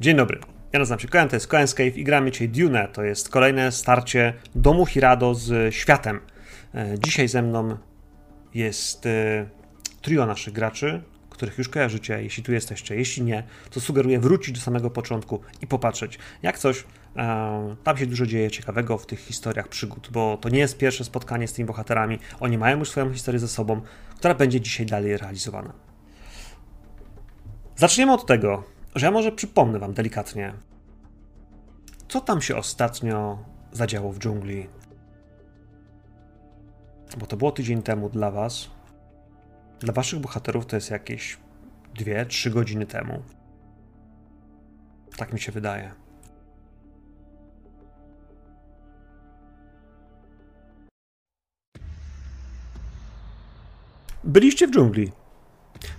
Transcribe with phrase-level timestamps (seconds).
[0.00, 0.40] Dzień dobry.
[0.72, 2.88] Ja nazywam się Koen, to jest Cave i gramy dzisiaj Dune.
[2.88, 6.20] To jest kolejne starcie domu Hirado z światem.
[6.74, 7.76] E, dzisiaj ze mną
[8.54, 9.46] jest e,
[10.02, 12.96] trio naszych graczy, których już kojarzycie, jeśli tu jesteście.
[12.96, 16.18] Jeśli nie, to sugeruję wrócić do samego początku i popatrzeć.
[16.42, 16.84] Jak coś,
[17.16, 21.04] e, tam się dużo dzieje ciekawego w tych historiach przygód, bo to nie jest pierwsze
[21.04, 22.18] spotkanie z tymi bohaterami.
[22.40, 23.80] Oni mają już swoją historię ze sobą,
[24.16, 25.72] która będzie dzisiaj dalej realizowana.
[27.76, 30.54] Zaczniemy od tego, że ja może przypomnę Wam delikatnie,
[32.08, 33.38] co tam się ostatnio
[33.72, 34.68] zadziało w dżungli.
[37.18, 38.70] Bo to było tydzień temu dla Was.
[39.80, 41.38] Dla Waszych bohaterów to jest jakieś
[41.94, 43.22] 2-3 godziny temu.
[45.16, 45.90] Tak mi się wydaje.
[54.24, 55.12] Byliście w dżungli.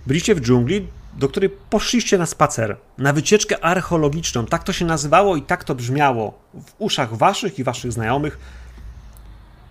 [0.06, 4.46] Byliście w dżungli, do której poszliście na spacer, na wycieczkę archeologiczną.
[4.46, 8.38] Tak to się nazywało i tak to brzmiało w uszach waszych i waszych znajomych.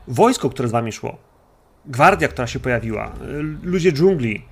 [0.08, 1.18] Wojsko, które z wami szło,
[1.86, 3.12] gwardia, która się pojawiła,
[3.64, 4.46] ludzie dżungli,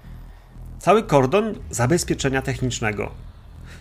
[0.79, 3.11] cały kordon zabezpieczenia technicznego.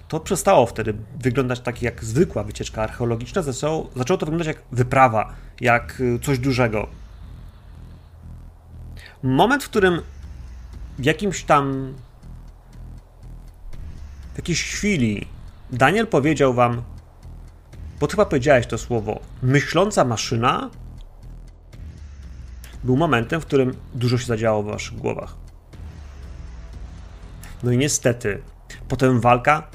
[0.08, 5.34] To przestało wtedy wyglądać tak jak zwykła wycieczka archeologiczna, zaczęło, zaczęło to wyglądać jak wyprawa,
[5.60, 6.86] jak y, coś dużego.
[9.22, 10.00] Moment, w którym
[10.98, 11.94] w jakimś tam
[14.34, 15.27] w jakiejś chwili
[15.72, 16.83] Daniel powiedział wam,
[18.00, 20.70] bo chyba powiedziałeś to słowo, myśląca maszyna,
[22.84, 25.34] był momentem, w którym dużo się zadziało w waszych głowach.
[27.62, 28.42] No i niestety,
[28.89, 29.69] potem walka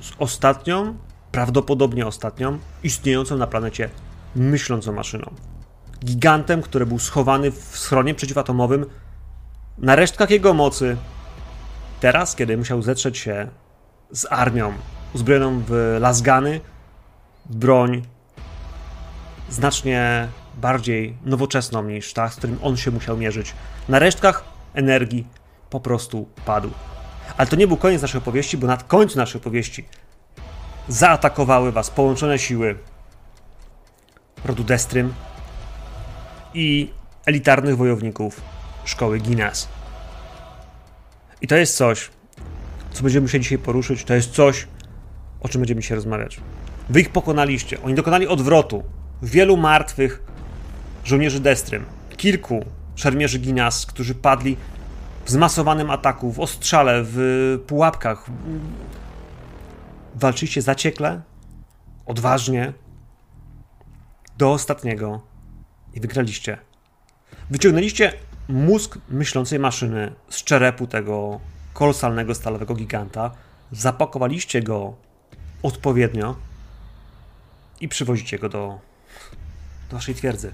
[0.00, 0.96] z ostatnią,
[1.32, 3.90] prawdopodobnie ostatnią, istniejącą na planecie
[4.36, 5.34] myślącą maszyną.
[6.04, 8.86] Gigantem, który był schowany w schronie przeciwatomowym,
[9.78, 10.96] na resztkach jego mocy,
[12.04, 13.48] Teraz, kiedy musiał zetrzeć się
[14.10, 14.72] z armią
[15.14, 16.60] uzbrojoną w lasgany,
[17.46, 18.02] broń
[19.50, 23.54] znacznie bardziej nowoczesną niż ta, z którym on się musiał mierzyć,
[23.88, 25.26] na resztkach energii
[25.70, 26.70] po prostu padł.
[27.36, 29.84] Ale to nie był koniec naszej opowieści, bo na końcu naszej opowieści
[30.88, 32.78] zaatakowały was połączone siły
[34.44, 35.14] rodu Destrym
[36.54, 36.90] i
[37.26, 38.40] elitarnych wojowników
[38.84, 39.73] szkoły Guinness.
[41.44, 42.10] I to jest coś,
[42.92, 44.04] co będziemy musieli dzisiaj poruszyć.
[44.04, 44.68] To jest coś,
[45.40, 46.40] o czym będziemy dzisiaj rozmawiać.
[46.88, 47.82] Wy ich pokonaliście.
[47.82, 48.82] Oni dokonali odwrotu.
[49.22, 50.22] Wielu martwych
[51.04, 51.84] żołnierzy Destrym.
[52.16, 54.56] Kilku szermierzy Ginas, którzy padli
[55.24, 57.18] w zmasowanym ataku, w ostrzale, w
[57.66, 58.26] pułapkach.
[60.14, 61.22] Walczyliście zaciekle,
[62.06, 62.72] odważnie,
[64.38, 65.20] do ostatniego
[65.94, 66.58] i wygraliście.
[67.50, 68.12] Wyciągnęliście
[68.48, 71.40] mózg myślącej maszyny z czerepu tego
[71.74, 73.30] kolosalnego stalowego giganta,
[73.72, 74.94] zapakowaliście go
[75.62, 76.36] odpowiednio
[77.80, 78.78] i przywozicie go do,
[79.90, 80.52] do waszej twierdzy.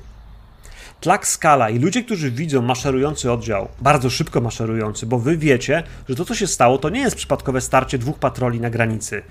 [1.00, 6.14] Tlak skala i ludzie, którzy widzą maszerujący oddział, bardzo szybko maszerujący, bo wy wiecie, że
[6.14, 9.22] to, co się stało, to nie jest przypadkowe starcie dwóch patroli na granicy.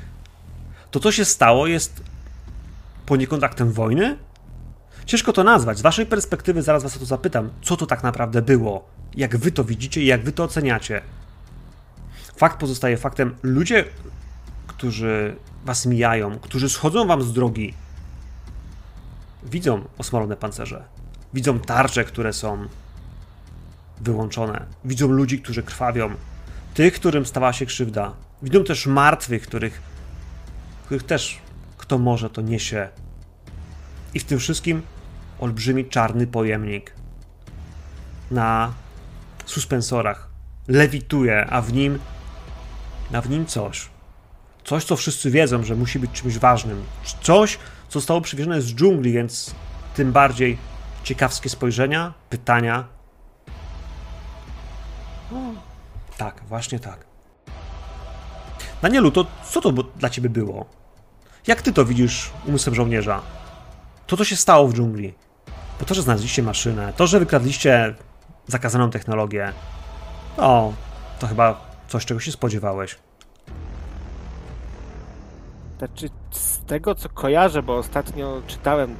[0.91, 2.03] To, co się stało, jest
[3.05, 4.17] poniekąd aktem wojny,
[5.09, 5.77] Ciężko to nazwać.
[5.77, 9.51] Z waszej perspektywy zaraz was o to zapytam, co to tak naprawdę było, jak wy
[9.51, 11.01] to widzicie i jak wy to oceniacie.
[12.35, 13.35] Fakt pozostaje faktem.
[13.43, 13.85] Ludzie,
[14.67, 17.73] którzy was mijają, którzy schodzą wam z drogi,
[19.43, 20.83] widzą osmalone pancerze.
[21.33, 22.67] Widzą tarcze, które są
[24.01, 24.65] wyłączone.
[24.85, 26.09] Widzą ludzi, którzy krwawią.
[26.73, 28.13] Tych, którym stała się krzywda.
[28.41, 29.81] Widzą też martwych, których,
[30.85, 31.41] których też
[31.77, 32.89] kto może to niesie.
[34.13, 34.81] I w tym wszystkim
[35.39, 36.93] olbrzymi czarny pojemnik
[38.31, 38.73] na
[39.45, 40.29] suspensorach.
[40.67, 41.99] Lewituje, a w nim,
[43.13, 43.89] a w nim coś.
[44.63, 46.83] Coś, co wszyscy wiedzą, że musi być czymś ważnym.
[47.21, 47.57] Coś,
[47.89, 49.55] co zostało przywiezione z dżungli, więc
[49.95, 50.57] tym bardziej
[51.03, 52.87] ciekawskie spojrzenia, pytania.
[55.33, 55.35] O,
[56.17, 57.05] tak, właśnie tak.
[58.81, 60.65] Danielu, to co to dla ciebie było?
[61.47, 63.21] Jak ty to widzisz umysłem żołnierza?
[64.07, 65.13] To, co się stało w dżungli?
[65.79, 67.95] Bo to, że znaleźliście maszynę, to, że wykradliście
[68.47, 69.53] zakazaną technologię,
[70.37, 70.73] o,
[71.19, 72.97] to chyba coś, czego się spodziewałeś.
[75.77, 78.95] Znaczy, z tego co kojarzę, bo ostatnio czytałem,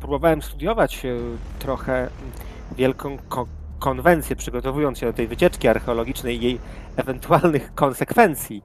[0.00, 1.02] próbowałem studiować
[1.58, 2.10] trochę
[2.76, 3.46] wielką ko
[3.78, 6.58] konwencję, przygotowując się do tej wycieczki archeologicznej i jej
[6.96, 8.64] ewentualnych konsekwencji.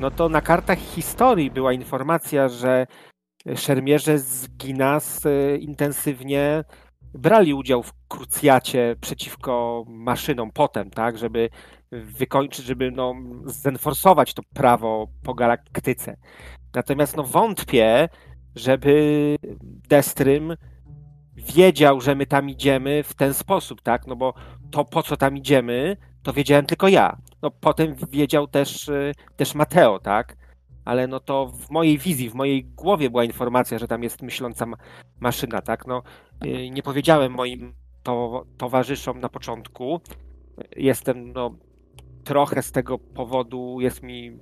[0.00, 2.86] No to na kartach historii była informacja, że
[3.56, 6.64] szermierze z Ginas e, intensywnie
[7.14, 11.50] brali udział w krucjacie przeciwko maszynom potem, tak, żeby
[11.92, 13.14] wykończyć, żeby no,
[13.44, 16.16] zenforsować to prawo po galaktyce.
[16.74, 18.08] Natomiast no, wątpię,
[18.54, 19.36] żeby
[19.88, 20.56] Destrym
[21.36, 24.06] wiedział, że my tam idziemy w ten sposób, tak?
[24.06, 24.34] No bo
[24.70, 27.16] to po co tam idziemy, to wiedziałem tylko ja.
[27.42, 30.36] No potem wiedział też, y, też Mateo, tak?
[30.84, 34.66] Ale no to w mojej wizji, w mojej głowie była informacja, że tam jest myśląca
[35.20, 35.86] maszyna, tak?
[35.86, 36.02] No
[36.44, 40.00] y, nie powiedziałem moim to, towarzyszom na początku.
[40.76, 41.54] Jestem, no
[42.24, 44.38] trochę z tego powodu jest mi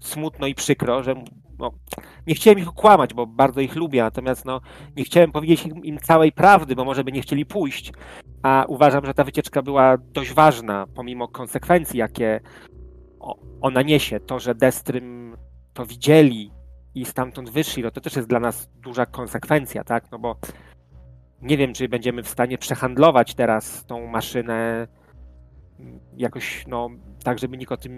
[0.00, 1.14] smutno i przykro, że
[1.58, 1.70] no,
[2.26, 4.60] nie chciałem ich okłamać, bo bardzo ich lubię, natomiast no,
[4.96, 7.92] nie chciałem powiedzieć im, im, całej prawdy, bo może by nie chcieli pójść.
[8.42, 12.40] A uważam, że ta wycieczka była dość ważna, pomimo konsekwencji, jakie
[13.60, 14.20] ona niesie.
[14.20, 15.36] To, że Destrym
[15.74, 16.50] to widzieli
[16.94, 20.10] i stamtąd wyszli, no to też jest dla nas duża konsekwencja, tak?
[20.12, 20.36] No bo
[21.42, 24.88] nie wiem, czy będziemy w stanie przehandlować teraz tą maszynę
[26.16, 26.90] jakoś, no,
[27.24, 27.92] tak, żeby nikt o tym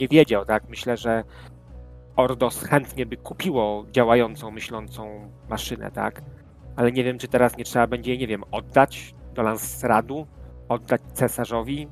[0.00, 0.68] nie wiedział, tak?
[0.68, 1.24] Myślę, że
[2.16, 6.22] Ordos chętnie by kupiło działającą, myślącą maszynę, tak?
[6.76, 10.26] Ale nie wiem, czy teraz nie trzeba będzie, nie wiem, oddać do Lansradu,
[10.68, 11.88] oddać cesarzowi,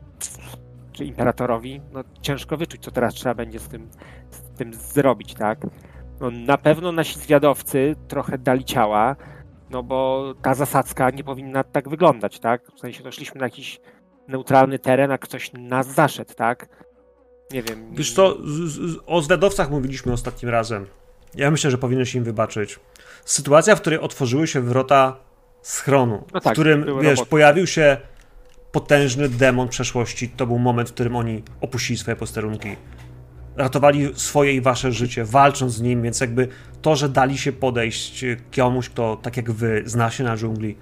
[0.96, 1.81] czy imperatorowi.
[1.93, 3.88] No ciężko wyczuć, co teraz trzeba będzie z tym,
[4.31, 5.58] z tym zrobić, tak?
[6.20, 9.16] No, na pewno nasi zwiadowcy trochę dali ciała,
[9.70, 12.72] no bo ta zasadzka nie powinna tak wyglądać, tak?
[12.76, 13.81] W sensie, no szliśmy na jakiś
[14.28, 16.69] neutralny teren, a ktoś nas zaszedł, tak?
[17.52, 17.94] Nie wiem.
[17.94, 18.37] Wiesz co,
[19.06, 20.87] o zwiadowcach mówiliśmy ostatnim razem.
[21.34, 22.81] Ja myślę, że powinieneś im wybaczyć.
[23.25, 25.16] Sytuacja, w której otworzyły się wrota
[25.62, 27.31] schronu, no tak, w którym, wiesz, roboty.
[27.31, 27.96] pojawił się
[28.76, 32.69] potężny demon przeszłości, to był moment, w którym oni opuścili swoje posterunki.
[33.56, 36.49] Ratowali swoje i wasze życie, walcząc z nim, więc jakby
[36.82, 38.25] to, że dali się podejść
[38.56, 40.76] komuś, kto tak jak wy zna się na dżungli,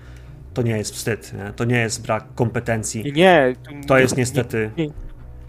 [0.54, 1.52] to nie jest wstyd, nie?
[1.52, 3.12] to nie jest brak kompetencji.
[3.12, 3.56] Nie,
[3.86, 4.70] to jest niestety.
[4.76, 4.92] Nie, nie,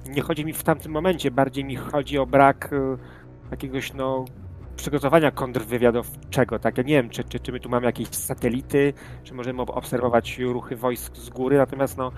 [0.09, 2.97] nie chodzi mi w tamtym momencie, bardziej mi chodzi o brak y,
[3.51, 4.25] jakiegoś no,
[4.75, 6.60] przygotowania kontrwywiadowczego.
[6.60, 6.77] Tak?
[6.77, 8.94] Ja nie wiem, czy, czy, czy my tu mamy jakieś satelity,
[9.24, 12.12] czy możemy obserwować ruchy wojsk z góry, natomiast no,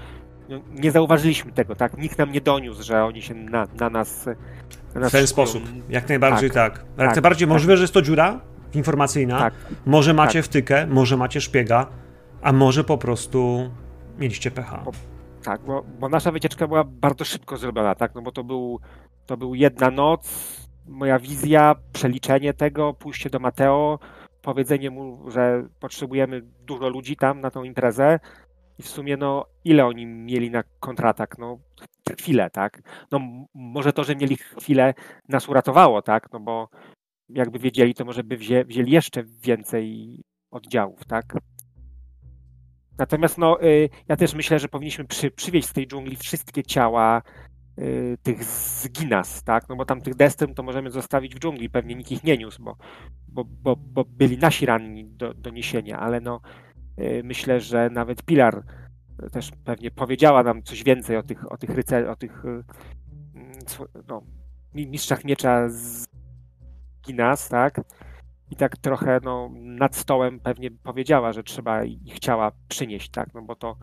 [0.49, 1.97] no, nie zauważyliśmy tego, tak?
[1.97, 4.25] Nikt nam nie doniósł, że oni się na, na nas.
[4.95, 5.63] Na nas w ten sposób.
[5.89, 6.73] Jak najbardziej tak.
[6.73, 6.85] tak.
[6.97, 7.53] Jak tak, najbardziej tak.
[7.53, 8.41] możliwe, że jest to dziura
[8.73, 9.39] informacyjna.
[9.39, 9.53] Tak.
[9.85, 10.45] Może macie tak.
[10.45, 11.87] wtykę, może macie szpiega,
[12.41, 13.71] a może po prostu
[14.19, 14.83] mieliście pecha.
[15.43, 18.15] Tak, bo, bo, nasza wycieczka była bardzo szybko zrobiona, tak?
[18.15, 18.79] No bo to był,
[19.25, 20.27] to był jedna noc,
[20.87, 23.99] moja wizja, przeliczenie tego, pójście do Mateo,
[24.41, 28.19] powiedzenie mu, że potrzebujemy dużo ludzi tam na tą imprezę
[28.79, 31.37] i w sumie no ile oni mieli na kontratak?
[31.37, 31.59] No
[32.19, 32.81] chwilę, tak?
[33.11, 33.19] No
[33.53, 34.93] może to, że mieli chwilę
[35.29, 36.31] nas uratowało, tak?
[36.33, 36.69] No bo
[37.29, 40.17] jakby wiedzieli, to może by wzię, wzięli jeszcze więcej
[40.51, 41.37] oddziałów, tak?
[42.97, 47.21] Natomiast no, y, ja też myślę, że powinniśmy przy, przywieźć z tej dżungli wszystkie ciała
[48.23, 49.69] tych zginas, tak?
[49.69, 52.63] No bo tam tych destrym to możemy zostawić w dżungli, pewnie nikt ich nie niósł,
[52.63, 52.77] bo,
[53.27, 56.41] bo, bo, bo byli nasi ranni do, do niesienia, ale no
[56.99, 58.63] y, myślę, że nawet Pilar
[59.31, 62.43] też pewnie powiedziała nam coś więcej o tych, o tych rycerzach, o tych
[64.07, 64.21] no,
[64.73, 66.05] mistrzach miecza z
[67.05, 67.81] Ginas, tak?
[68.51, 73.41] i tak trochę no, nad stołem pewnie powiedziała, że trzeba i chciała przynieść, tak, no
[73.41, 73.77] bo to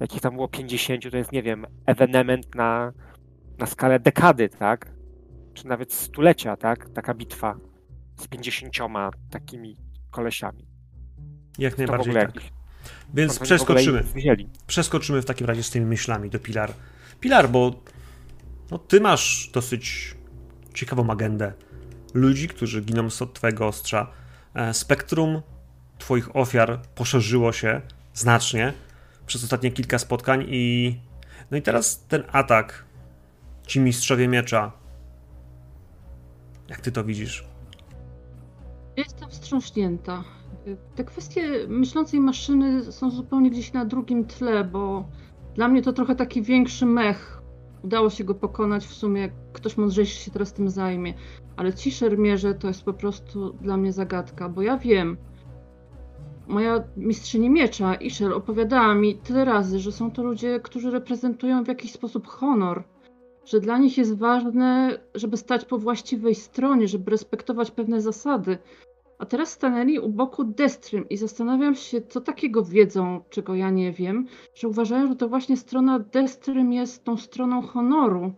[0.00, 2.92] jakich tam było 50, to jest, nie wiem, ewenement na,
[3.58, 4.92] na skalę dekady, tak,
[5.54, 7.56] czy nawet stulecia, tak, taka bitwa
[8.16, 8.74] z 50
[9.30, 9.76] takimi
[10.10, 10.66] kolesiami.
[11.58, 12.32] Jak najbardziej tak.
[13.14, 14.04] Więc przeskoczymy.
[14.66, 16.72] Przeskoczymy w takim razie z tymi myślami do Pilar.
[17.20, 17.82] Pilar, bo
[18.70, 20.14] no, ty masz dosyć
[20.74, 21.52] ciekawą agendę
[22.14, 24.12] ludzi, którzy giną od twojego ostrza.
[24.54, 25.42] E, spektrum
[25.98, 27.80] twoich ofiar poszerzyło się
[28.14, 28.72] znacznie
[29.26, 30.96] przez ostatnie kilka spotkań i
[31.50, 32.84] no i teraz ten atak
[33.66, 34.72] ci mistrzowie miecza.
[36.68, 37.48] Jak ty to widzisz?
[38.96, 40.24] Jestem wstrząśnięta.
[40.94, 45.08] Te kwestie myślącej maszyny są zupełnie gdzieś na drugim tle, bo
[45.54, 47.42] dla mnie to trochę taki większy mech.
[47.82, 51.14] Udało się go pokonać, w sumie ktoś mądrzejszy się teraz tym zajmie.
[51.56, 55.16] Ale ci szermierze to jest po prostu dla mnie zagadka, bo ja wiem,
[56.46, 61.68] moja mistrzyni miecza, Isher, opowiadała mi tyle razy, że są to ludzie, którzy reprezentują w
[61.68, 62.84] jakiś sposób honor,
[63.46, 68.58] że dla nich jest ważne, żeby stać po właściwej stronie, żeby respektować pewne zasady.
[69.18, 73.92] A teraz stanęli u boku Destrym i zastanawiam się, co takiego wiedzą, czego ja nie
[73.92, 78.32] wiem, że uważają, że to właśnie strona Destrym jest tą stroną honoru,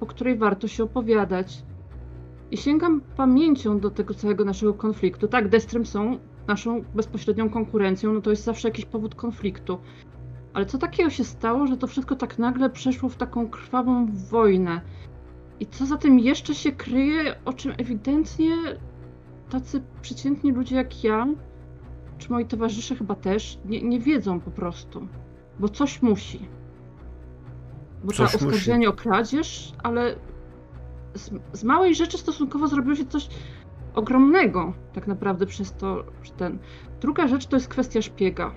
[0.00, 1.62] po której warto się opowiadać.
[2.50, 5.28] I sięgam pamięcią do tego całego naszego konfliktu.
[5.28, 9.78] Tak, Destrem są naszą bezpośrednią konkurencją, no to jest zawsze jakiś powód konfliktu.
[10.56, 14.80] Ale co takiego się stało, że to wszystko tak nagle przeszło w taką krwawą wojnę?
[15.60, 18.56] I co za tym jeszcze się kryje, o czym ewidentnie
[19.50, 21.26] tacy przeciętni ludzie jak ja,
[22.18, 25.08] czy moi towarzysze chyba też, nie, nie wiedzą po prostu.
[25.58, 26.48] Bo coś musi.
[28.04, 30.16] Bo Coś ta oskarżenie o kradzież, ale
[31.14, 33.28] z, z małej rzeczy stosunkowo zrobiło się coś
[33.94, 36.58] ogromnego tak naprawdę przez to, że ten.
[37.00, 38.54] Druga rzecz to jest kwestia szpiega.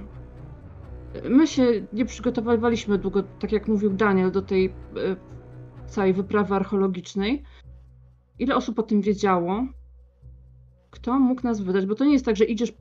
[1.29, 4.71] My się nie przygotowywaliśmy długo, tak jak mówił Daniel, do tej e,
[5.87, 7.43] całej wyprawy archeologicznej.
[8.39, 9.67] Ile osób o tym wiedziało?
[10.91, 11.85] Kto mógł nas wydać?
[11.85, 12.73] Bo to nie jest tak, że idziesz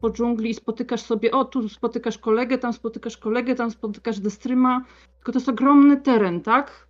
[0.00, 4.84] po dżungli i spotykasz sobie, o tu spotykasz kolegę, tam spotykasz kolegę, tam spotykasz destryma,
[5.14, 6.88] tylko to jest ogromny teren, tak?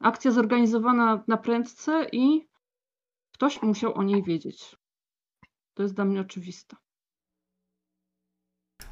[0.00, 2.48] Akcja zorganizowana na prędce i
[3.32, 4.76] ktoś musiał o niej wiedzieć.
[5.74, 6.76] To jest dla mnie oczywiste.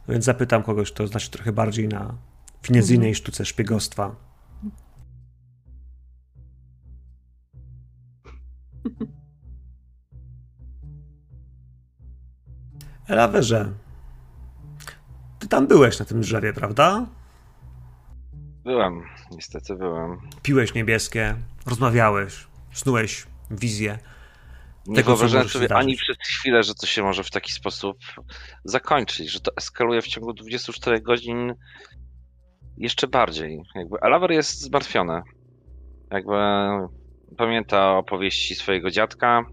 [0.08, 2.14] Więc zapytam kogoś, kto znaczy trochę bardziej na
[2.62, 3.14] finezyjnej Mhm.
[3.14, 4.16] sztuce szpiegostwa.
[13.08, 13.72] Elawerze,
[15.38, 17.06] ty tam byłeś na tym drzewie, prawda?
[18.64, 20.18] Byłem, niestety byłem.
[20.42, 21.34] Piłeś niebieskie,
[21.66, 23.98] rozmawiałeś, snułeś wizję.
[24.86, 27.96] Nie Tego, wyobrażałem sobie ani przez chwilę, że to się może w taki sposób
[28.64, 31.54] zakończyć, że to eskaluje w ciągu 24 godzin
[32.76, 33.62] jeszcze bardziej.
[33.74, 35.22] Jakby Alaver jest zmartwiony.
[36.10, 36.34] Jakby
[37.36, 39.44] pamięta opowieści swojego dziadka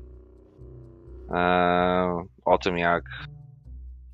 [1.33, 3.03] e, o tym, jak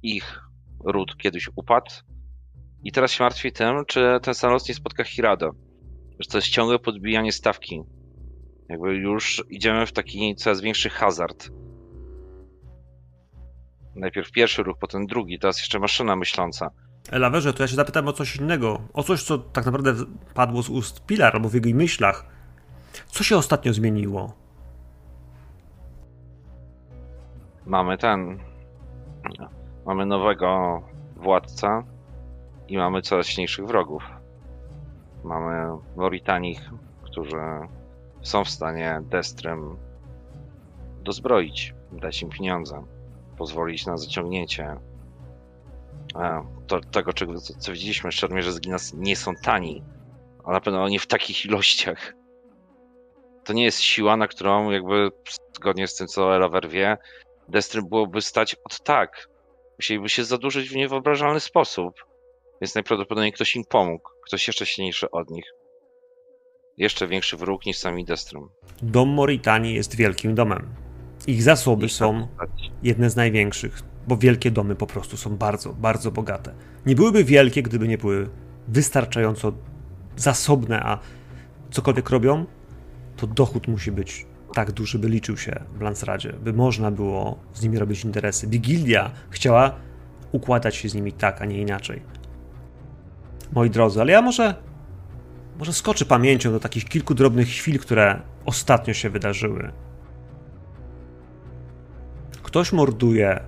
[0.04, 0.42] ich
[0.86, 1.92] ród kiedyś upadł.
[2.84, 5.52] I teraz się martwi tym, czy ten sam los nie spotka Hirado.
[6.20, 7.82] Że to jest ciągłe podbijanie stawki.
[8.70, 11.50] Jakby już idziemy w taki coraz większy hazard.
[13.96, 16.72] Najpierw pierwszy ruch, potem drugi, teraz jeszcze maszyna myśląca.
[17.12, 18.82] Elawerze, to ja się zapytam o coś innego.
[18.94, 19.94] O coś, co tak naprawdę
[20.34, 22.26] padło z ust Pilar albo w jego myślach.
[23.08, 24.34] Co się ostatnio zmieniło?
[27.66, 28.40] Mamy ten.
[29.86, 30.82] Mamy nowego
[31.16, 31.84] władcę
[32.68, 34.04] i mamy coraz silniejszych wrogów.
[35.24, 36.70] Mamy Moritanich,
[37.04, 37.38] którzy
[38.28, 39.78] są w stanie Destrem
[41.02, 42.86] dozbroić, dać im pieniądze,
[43.38, 44.80] pozwolić na zaciągnięcie
[46.16, 48.12] e, to, tego, czego, co, co widzieliśmy.
[48.12, 49.84] Szermierze z Ginas nie są tani,
[50.44, 52.14] ale na pewno nie w takich ilościach.
[53.44, 55.12] To nie jest siła, na którą jakby
[55.56, 56.98] zgodnie z tym, co Elaver wie,
[57.50, 59.30] Destrem byłoby stać od tak.
[59.80, 62.06] Musieliby się zadłużyć w niewyobrażalny sposób.
[62.62, 64.10] Więc najprawdopodobniej ktoś im pomógł.
[64.26, 65.54] Ktoś jeszcze silniejszy od nich.
[66.78, 68.50] Jeszcze większy wróg niż sami Destrum.
[68.82, 70.68] Dom Moritanii jest wielkim domem.
[71.28, 72.28] Ich zasoby są
[72.84, 76.54] jedne z największych, bo wielkie domy po prostu są bardzo, bardzo bogate.
[76.86, 78.30] Nie byłyby wielkie, gdyby nie były
[78.68, 79.52] wystarczająco
[80.16, 81.00] zasobne, a
[81.72, 82.46] cokolwiek robią,
[83.16, 87.64] to dochód musi być tak duży, by liczył się w Lansradzie, by można było z
[87.64, 88.48] nimi robić interesy.
[88.48, 89.76] Wigilia chciała
[90.32, 92.02] układać się z nimi tak, a nie inaczej.
[93.52, 94.67] Moi drodzy, ale ja może,
[95.58, 99.72] może skoczę pamięcią do takich kilku drobnych chwil, które ostatnio się wydarzyły.
[102.44, 103.40] Ktoś morduje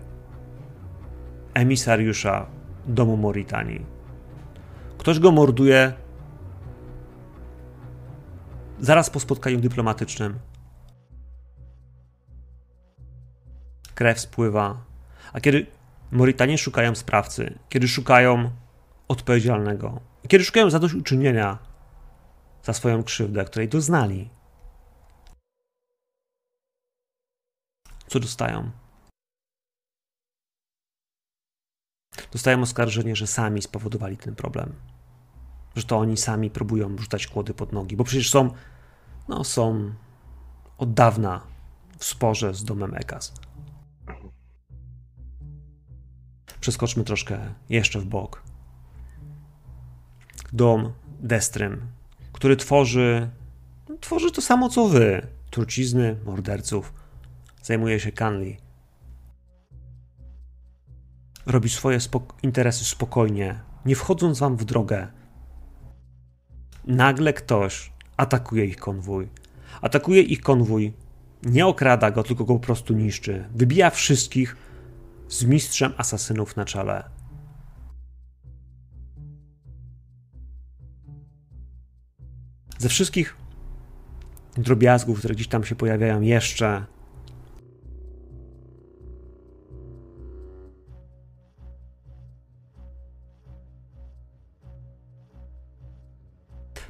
[1.54, 2.46] emisariusza
[2.86, 3.86] domu Moritanii.
[4.98, 5.94] Ktoś go morduje
[8.80, 10.39] zaraz po spotkaniu dyplomatycznym.
[13.96, 14.86] Krew spływa.
[15.34, 15.66] A kiedy
[16.12, 18.51] Moritanie szukają sprawcy, kiedy szukają
[19.08, 21.68] odpowiedzialnego, kiedy szukają zadośćuczynienia
[22.63, 24.30] za swoją krzywdę, której doznali,
[28.08, 28.72] co dostają?
[32.32, 34.75] Dostają oskarżenie, że sami spowodowali ten problem.
[35.75, 38.54] Że to oni sami próbują rzucać kłody pod nogi, bo przecież są,
[39.28, 39.94] no są
[40.78, 41.42] od dawna
[41.98, 43.34] w sporze z domem Ekas.
[46.60, 48.44] Przeskoczmy troszkę jeszcze w bok.
[50.54, 51.88] Dom Destrym,
[52.39, 53.29] który tworzy,
[53.89, 55.27] no, tworzy to samo co wy.
[55.50, 56.93] Trucizny, morderców.
[57.63, 58.58] Zajmuje się Canley.
[61.46, 65.08] Robi swoje spok- interesy spokojnie, nie wchodząc wam w drogę.
[66.88, 69.27] Nagle ktoś atakuje ich konwój.
[69.81, 70.93] Atakuje ich konwój,
[71.43, 73.46] nie okrada go, tylko go po prostu niszczy.
[73.55, 74.58] Wybija wszystkich
[75.29, 77.03] z mistrzem asasynów na czele.
[82.79, 83.36] Ze wszystkich
[84.57, 86.86] drobiazgów, które gdzieś tam się pojawiają jeszcze,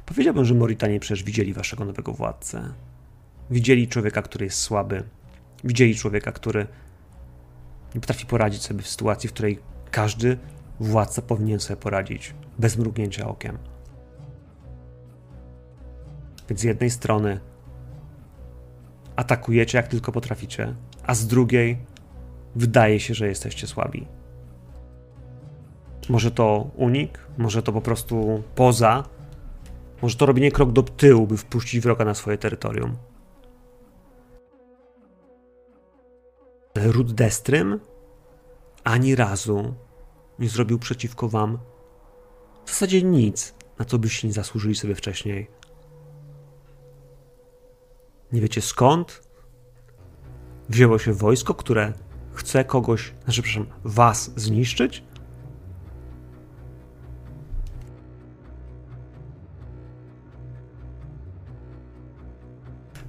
[0.06, 2.74] Powiedziałbym, że Moritanie przecież widzieli waszego nowego władcę.
[3.50, 5.02] Widzieli człowieka, który jest słaby.
[5.64, 6.66] Widzieli człowieka, który
[7.94, 9.58] nie potrafi poradzić sobie w sytuacji, w której
[9.90, 10.38] każdy
[10.80, 13.58] władca powinien sobie poradzić bez mrugnięcia okiem.
[16.50, 17.40] Więc z jednej strony
[19.16, 21.78] atakujecie jak tylko potraficie, a z drugiej
[22.54, 24.06] wydaje się, że jesteście słabi.
[26.08, 29.04] Może to unik, może to po prostu poza,
[30.02, 32.96] może to robienie krok do tyłu, by wpuścić wroga na swoje terytorium.
[36.74, 37.80] Ród Destrym
[38.84, 39.74] ani razu
[40.38, 41.58] nie zrobił przeciwko wam
[42.64, 45.59] w zasadzie nic, na co byście nie zasłużyli sobie wcześniej.
[48.32, 49.22] Nie wiecie skąd
[50.68, 51.92] wzięło się wojsko, które
[52.32, 55.04] chce kogoś, znaczy, przepraszam, was zniszczyć?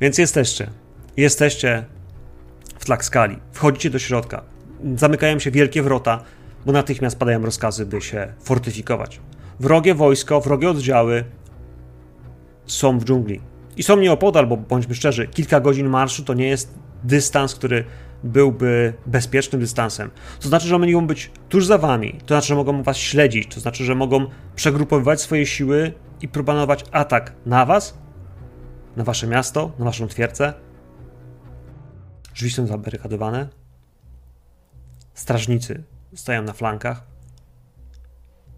[0.02, 0.70] Więc jesteście.
[1.18, 1.86] Jesteście
[2.80, 3.38] w Tlaxcali.
[3.52, 4.44] Wchodzicie do środka.
[4.96, 6.24] Zamykają się wielkie wrota,
[6.66, 9.22] bo natychmiast padają rozkazy, by się fortyfikować.
[9.60, 11.24] Wrogie wojsko, wrogie oddziały
[12.66, 13.51] są w dżungli.
[13.78, 17.86] I są nieopodal, bo bądźmy szczerzy, kilka godzin marszu to nie jest dystans, który
[18.24, 20.12] byłby bezpiecznym dystansem.
[20.40, 23.54] To znaczy, że one mogą być tuż za wami, to znaczy, że mogą was śledzić,
[23.54, 24.26] to znaczy, że mogą
[24.56, 27.98] przegrupowywać swoje siły i próbować atak na was,
[28.96, 30.54] na wasze miasto, na waszą twierdzę.
[32.34, 33.48] Drzwi są zabarykadowane.
[35.14, 35.84] Strażnicy
[36.16, 37.04] stoją na flankach.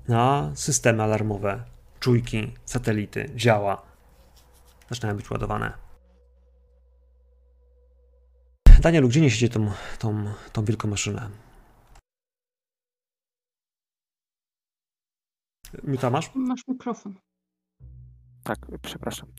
[0.08, 1.64] No, systemy alarmowe,
[2.00, 3.93] czujki, satelity, działa.
[4.94, 5.74] Zaczynają być ładowane.
[8.82, 11.30] Danielu, gdzie niesiecie tą, tą, tą wielką maszynę?
[15.84, 16.32] Miuta masz?
[16.36, 17.16] Masz mikrofon.
[18.44, 19.30] Tak, przepraszam.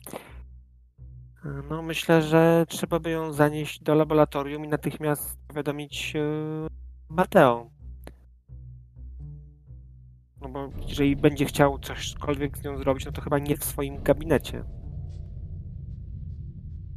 [1.69, 6.19] No myślę, że trzeba by ją zanieść do laboratorium i natychmiast powiadomić e,
[7.09, 7.69] Mateo.
[10.41, 14.03] No bo jeżeli będzie chciał cośkolwiek z nią zrobić, no to chyba nie w swoim
[14.03, 14.63] gabinecie.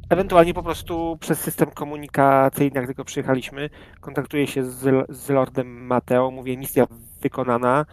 [0.09, 3.69] Ewentualnie po prostu przez system komunikacyjny, jak tylko przyjechaliśmy,
[4.01, 6.85] kontaktuję się z, z Lordem Mateo, mówię misja
[7.21, 7.85] wykonana,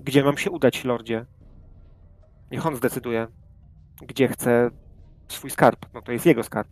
[0.00, 1.26] gdzie mam się udać, Lordzie?
[2.50, 3.26] Niech on zdecyduje,
[4.02, 4.70] gdzie chce
[5.28, 5.86] swój skarb.
[5.94, 6.68] No to jest jego skarb.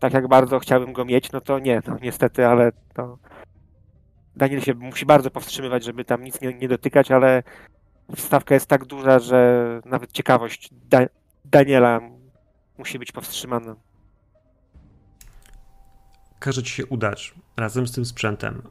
[0.00, 3.18] Tak jak bardzo chciałbym go mieć, no to nie, no niestety, ale to...
[4.36, 7.42] Daniel się musi bardzo powstrzymywać, żeby tam nic nie, nie dotykać, ale
[8.16, 11.00] stawka jest tak duża, że nawet ciekawość da
[11.44, 12.00] Daniela
[12.78, 13.76] musi być powstrzymana.
[16.38, 18.62] Każe ci się udać razem z tym sprzętem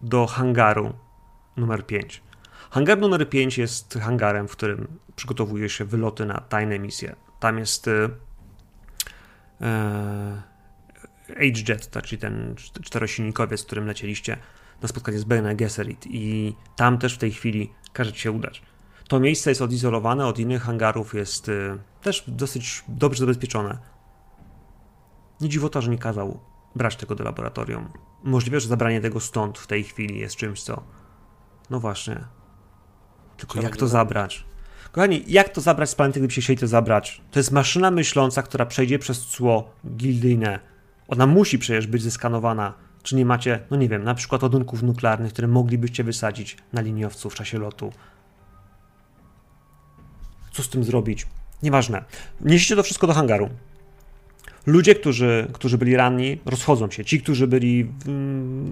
[0.00, 0.94] do hangaru
[1.56, 2.22] numer 5.
[2.70, 7.16] Hangar numer 5 jest hangarem, w którym przygotowuje się wyloty na tajne misje.
[7.40, 8.08] Tam jest e,
[11.28, 14.36] H-Jet, tak, czyli ten czterosilnikowiec, z którym lecieliście
[14.82, 18.62] na spotkanie z Bene Gesserit i tam też w tej chwili każe ci się udać.
[19.08, 23.78] To miejsce jest odizolowane od innych hangarów, jest y, też dosyć dobrze zabezpieczone.
[25.40, 26.40] Nie dziwota, że nie kazał
[26.76, 27.88] brać tego do laboratorium.
[28.24, 30.82] Możliwe, że zabranie tego stąd w tej chwili jest czymś, co.
[31.70, 32.24] No właśnie.
[33.36, 34.44] Tylko jak to zabrać?
[34.92, 37.22] Kochani, jak to zabrać z planety, gdybyście chcieli to zabrać?
[37.30, 40.60] To jest maszyna myśląca, która przejdzie przez cło gildyjne.
[41.08, 42.74] Ona musi przecież być zeskanowana.
[43.02, 47.30] Czy nie macie, no nie wiem, na przykład ładunków nuklearnych, które moglibyście wysadzić na liniowcu
[47.30, 47.92] w czasie lotu?
[50.58, 51.26] Co z tym zrobić?
[51.62, 52.04] Nieważne.
[52.40, 53.48] Niesiecie to wszystko do hangaru.
[54.66, 57.04] Ludzie, którzy, którzy byli ranni, rozchodzą się.
[57.04, 58.04] Ci, którzy byli w,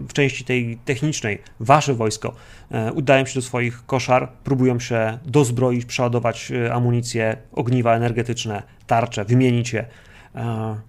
[0.09, 2.35] w części tej technicznej, wasze wojsko,
[2.71, 9.25] e, udają się do swoich koszar, próbują się dozbroić, przeładować e, amunicję, ogniwa energetyczne, tarcze,
[9.25, 9.87] wymienić je
[10.35, 10.81] e,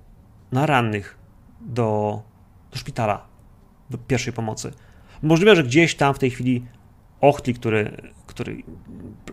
[0.51, 1.17] na rannych
[1.61, 2.21] do,
[2.71, 3.25] do szpitala,
[3.89, 4.71] do pierwszej pomocy.
[5.21, 6.65] Możliwe, że gdzieś tam w tej chwili
[7.21, 8.63] Ochtli, który, który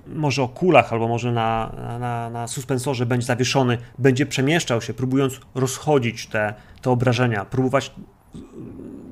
[0.07, 5.41] może o kulach albo może na, na, na suspensorze będzie zawieszony, będzie przemieszczał się, próbując
[5.55, 7.93] rozchodzić te, te obrażenia, próbować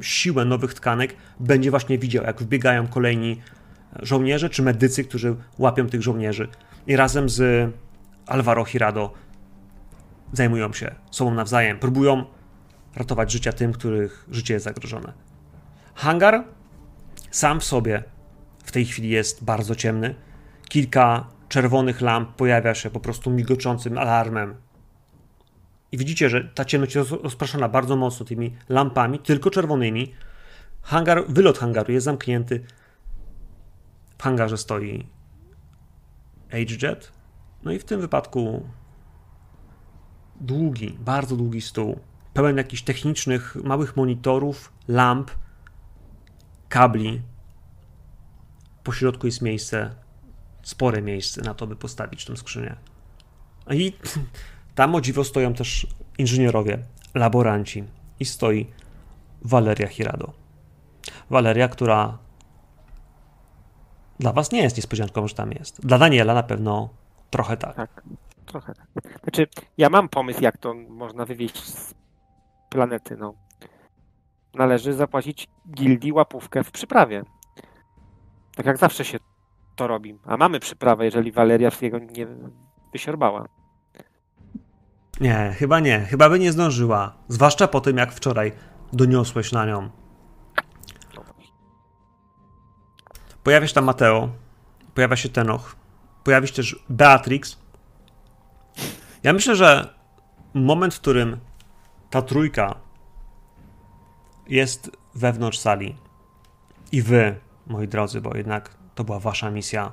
[0.00, 3.40] siłę nowych tkanek, będzie właśnie widział, jak wbiegają kolejni
[4.02, 6.48] żołnierze czy medycy, którzy łapią tych żołnierzy
[6.86, 7.70] i razem z
[8.26, 9.12] Alvaro Hirado
[10.32, 12.24] zajmują się sobą nawzajem, próbują
[12.96, 15.12] ratować życia tym, których życie jest zagrożone.
[15.94, 16.44] Hangar
[17.30, 18.11] sam w sobie
[18.72, 20.14] w tej chwili jest bardzo ciemny.
[20.68, 24.54] Kilka czerwonych lamp pojawia się po prostu migoczącym alarmem.
[25.92, 30.14] I widzicie, że ta ciemność jest rozpraszana bardzo mocno tymi lampami, tylko czerwonymi.
[30.82, 32.64] Hangar, wylot hangaru jest zamknięty.
[34.18, 35.08] W hangarze stoi
[36.50, 37.12] H-Jet
[37.62, 38.68] No i w tym wypadku
[40.40, 42.00] długi, bardzo długi stół,
[42.34, 45.30] pełen jakichś technicznych, małych monitorów, lamp,
[46.68, 47.31] kabli.
[48.84, 49.94] Po środku jest miejsce,
[50.62, 52.76] spore miejsce na to, by postawić tę skrzynię.
[53.70, 53.92] I
[54.74, 55.86] tam o dziwo stoją też
[56.18, 56.78] inżynierowie,
[57.14, 57.84] laboranci
[58.20, 58.66] i stoi
[59.42, 60.32] Valeria Hirado.
[61.30, 62.18] Valeria, która
[64.18, 65.86] dla was nie jest niespodzianką, że tam jest.
[65.86, 66.88] Dla Daniela na pewno
[67.30, 67.76] trochę tak.
[67.76, 68.02] Tak,
[68.46, 68.86] trochę tak.
[69.22, 69.46] Znaczy,
[69.78, 71.94] ja mam pomysł, jak to można wywieźć z
[72.68, 73.34] planety, no.
[74.54, 77.24] Należy zapłacić gildii łapówkę w przyprawie.
[78.56, 79.18] Tak jak zawsze się
[79.76, 80.18] to robi.
[80.24, 82.26] A mamy przyprawę, jeżeli Valeria wszystkiego nie
[82.92, 83.46] wysiorbała.
[85.20, 86.00] Nie, chyba nie.
[86.00, 87.14] Chyba by nie zdążyła.
[87.28, 88.52] Zwłaszcza po tym, jak wczoraj
[88.92, 89.90] doniosłeś na nią.
[93.42, 94.28] Pojawia się tam Mateo,
[94.94, 95.76] pojawia się Tenoch,
[96.24, 97.58] pojawi się też Beatrix.
[99.22, 99.94] Ja myślę, że
[100.54, 101.40] moment, w którym
[102.10, 102.74] ta trójka
[104.48, 105.96] jest wewnątrz sali
[106.92, 109.92] i wy, moi drodzy, bo jednak to była wasza misja,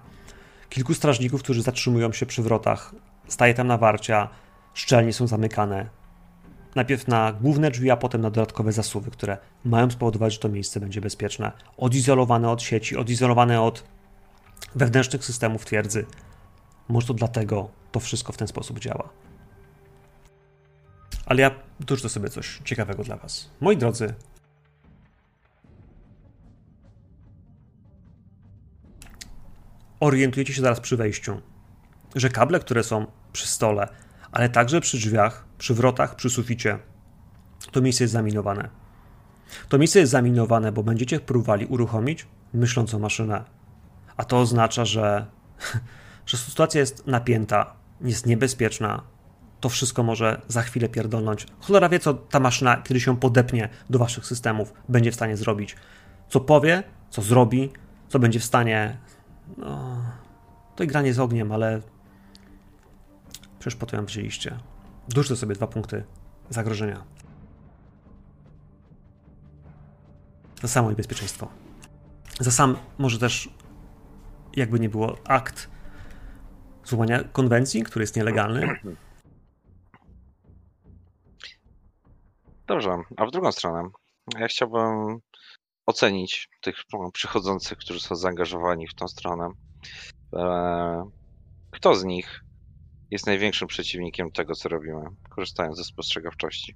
[0.69, 2.95] kilku strażników, którzy zatrzymują się przy wrotach,
[3.27, 4.29] staje tam na warcia,
[4.73, 5.89] szczelnie są zamykane.
[6.75, 10.79] Najpierw na główne drzwi, a potem na dodatkowe zasuwy, które mają spowodować, że to miejsce
[10.79, 11.51] będzie bezpieczne.
[11.77, 13.84] Odizolowane od sieci, odizolowane od
[14.75, 16.05] wewnętrznych systemów twierdzy.
[16.88, 19.10] Może to dlatego to wszystko w ten sposób działa.
[21.25, 23.49] Ale ja dorzucę sobie coś ciekawego dla Was.
[23.62, 24.13] Moi drodzy,
[29.99, 31.41] orientujecie się zaraz przy wejściu,
[32.15, 33.88] że kable, które są przy stole,
[34.31, 36.79] ale także przy drzwiach, przy wrotach, przy suficie,
[37.71, 38.69] to miejsce jest zaminowane.
[39.69, 43.43] To miejsce jest zaminowane, bo będziecie próbowali uruchomić myślącą maszynę.
[44.17, 45.25] A to oznacza, że,
[46.25, 49.01] że sytuacja jest napięta, jest niebezpieczna.
[49.59, 51.47] To wszystko może za chwilę pierdolnąć.
[51.59, 55.75] Cholera wie, co ta maszyna, kiedy się podepnie do waszych systemów, będzie w stanie zrobić.
[56.29, 57.69] Co powie, co zrobi,
[58.09, 58.97] co będzie w stanie.
[59.57, 60.01] No,
[60.75, 61.81] to i granie z ogniem, ale
[63.59, 64.59] Przecież po to ją wzięliście.
[65.09, 66.03] Dużcie sobie dwa punkty
[66.49, 67.03] zagrożenia.
[70.62, 71.47] Za samo niebezpieczeństwo.
[72.39, 73.49] Za sam, może też,
[74.55, 75.69] jakby nie było, akt
[76.83, 78.79] złamania konwencji, który jest nielegalny.
[82.67, 83.89] Dobrze, a w drugą stronę,
[84.39, 85.19] ja chciałbym
[85.89, 86.75] ocenić tych
[87.13, 89.49] przychodzących, którzy są zaangażowani w tą stronę.
[90.34, 91.10] E,
[91.71, 92.43] kto z nich
[93.12, 96.75] jest największym przeciwnikiem tego, co robimy, korzystając ze spostrzegawczości.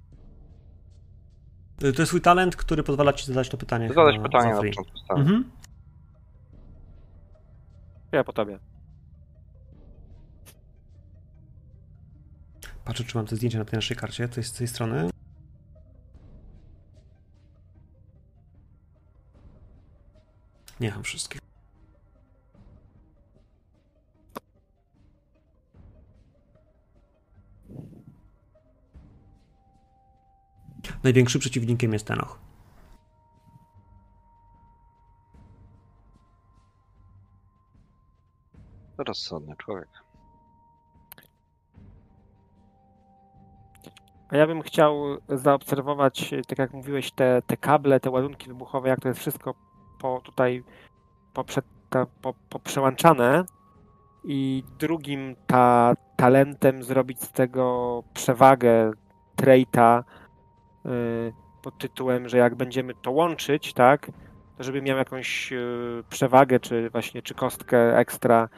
[1.78, 3.88] To jest swój talent, który pozwala ci zadać to pytanie.
[3.88, 5.50] Zadać pytanie na początku mhm.
[8.12, 8.58] Ja po tobie.
[12.84, 14.28] Patrzę, czy mam te zdjęcia na tej naszej karcie.
[14.28, 15.13] To jest z tej strony.
[20.84, 21.40] Nie mam wszystkich.
[31.02, 32.38] Największym przeciwnikiem jest Tenoch.
[38.98, 39.88] Rozsądny człowiek.
[44.28, 49.00] A ja bym chciał zaobserwować, tak jak mówiłeś, te, te kable, te ładunki wybuchowe, jak
[49.00, 49.63] to jest wszystko
[50.04, 50.64] po, tutaj
[52.22, 53.44] po, poprzełączane.
[54.24, 58.92] I drugim ta, talentem zrobić z tego przewagę
[59.36, 60.04] traita,
[60.86, 64.10] Y, pod tytułem, że jak będziemy to łączyć, tak,
[64.56, 68.48] to żeby miał jakąś y, przewagę, czy właśnie, czy kostkę ekstra,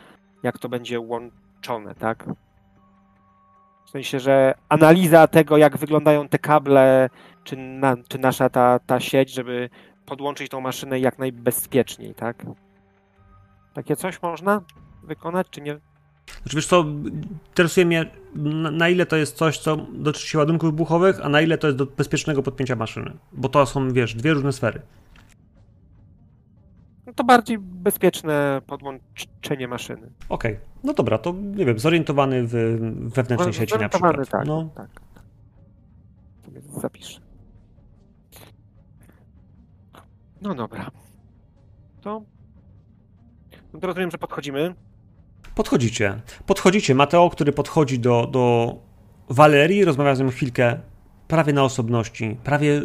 [0.43, 2.25] jak to będzie łączone, tak.
[3.87, 7.11] W sensie, że analiza tego, jak wyglądają te kable,
[7.45, 9.71] czy, na, czy nasza ta, ta sieć, żeby
[10.07, 12.47] podłączyć tą maszynę jak najbezpieczniej, tak.
[13.75, 14.63] Takie coś można
[15.03, 15.79] wykonać, czy nie?
[16.43, 16.85] Znaczy, wiesz co,
[17.49, 21.41] interesuje mnie, na, na, ile to jest coś, co dotyczy się ładunków wybuchowych, a na
[21.41, 23.13] ile to jest do bezpiecznego podpięcia maszyny.
[23.33, 24.83] Bo to są, wiesz, dwie różne sfery.
[27.07, 30.11] No to bardziej bezpieczne podłączenie maszyny.
[30.29, 30.67] Okej, okay.
[30.85, 32.53] no dobra, to nie wiem, zorientowany w
[33.15, 34.29] wewnętrznej sieci na przykład.
[34.31, 34.71] Tak, no.
[34.75, 34.89] tak.
[36.81, 37.26] Zapiszę.
[40.41, 40.91] No dobra.
[42.01, 42.23] To,
[43.73, 44.75] no to rozumiem, że podchodzimy.
[45.55, 46.21] Podchodzicie.
[46.47, 46.95] Podchodzicie.
[46.95, 48.75] Mateo, który podchodzi do, do
[49.29, 50.81] Walerii, rozmawia z nią chwilkę
[51.29, 52.83] prawie na osobności, prawie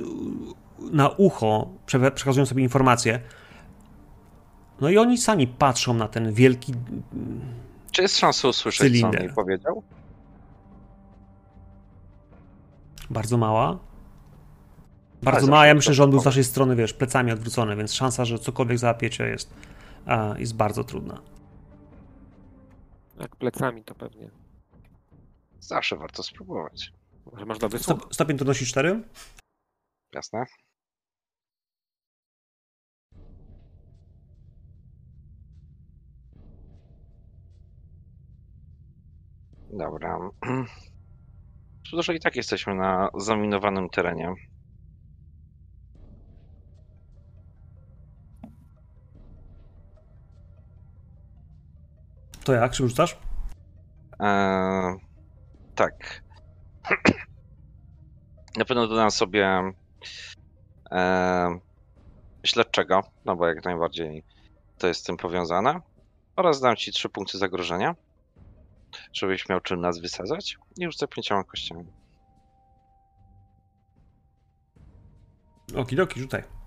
[0.91, 1.69] na ucho,
[2.15, 3.19] przekazują sobie informacje.
[4.81, 6.73] No i oni sami patrzą na ten wielki,
[7.91, 9.33] Czy jest szansa usłyszeć, co on Cylinder.
[9.35, 9.83] powiedział?
[13.09, 13.79] Bardzo mała.
[15.23, 15.67] Bardzo mała.
[15.67, 18.77] Ja myślę, że on był z waszej strony, wiesz, plecami odwrócony, więc szansa, że cokolwiek
[18.77, 19.53] załapiecie jest,
[20.38, 21.21] jest bardzo trudna.
[23.19, 24.29] Jak plecami to pewnie.
[25.60, 26.93] Zawsze warto spróbować.
[27.31, 27.97] Może masz dobry słuch.
[27.99, 29.03] Stop, stopień trudności 4?
[30.13, 30.45] Jasne?
[39.73, 40.19] Dobra.
[41.84, 44.34] Że i tak jesteśmy na zaminowanym terenie.
[52.43, 52.71] To jak?
[52.71, 53.17] Czy rzucasz?
[54.19, 54.95] Eee,
[55.75, 56.23] tak.
[58.58, 59.71] Na pewno dodam sobie
[60.91, 61.60] eee,
[62.43, 64.23] śledczego, no bo jak najbardziej
[64.77, 65.82] to jest z tym powiązane.
[66.36, 67.95] Oraz dam ci trzy punkty zagrożenia,
[69.13, 71.86] żebyś miał czym nas wysadzać i rzucę pięcioma kościami.
[75.75, 76.61] Okidoki, rzucaj.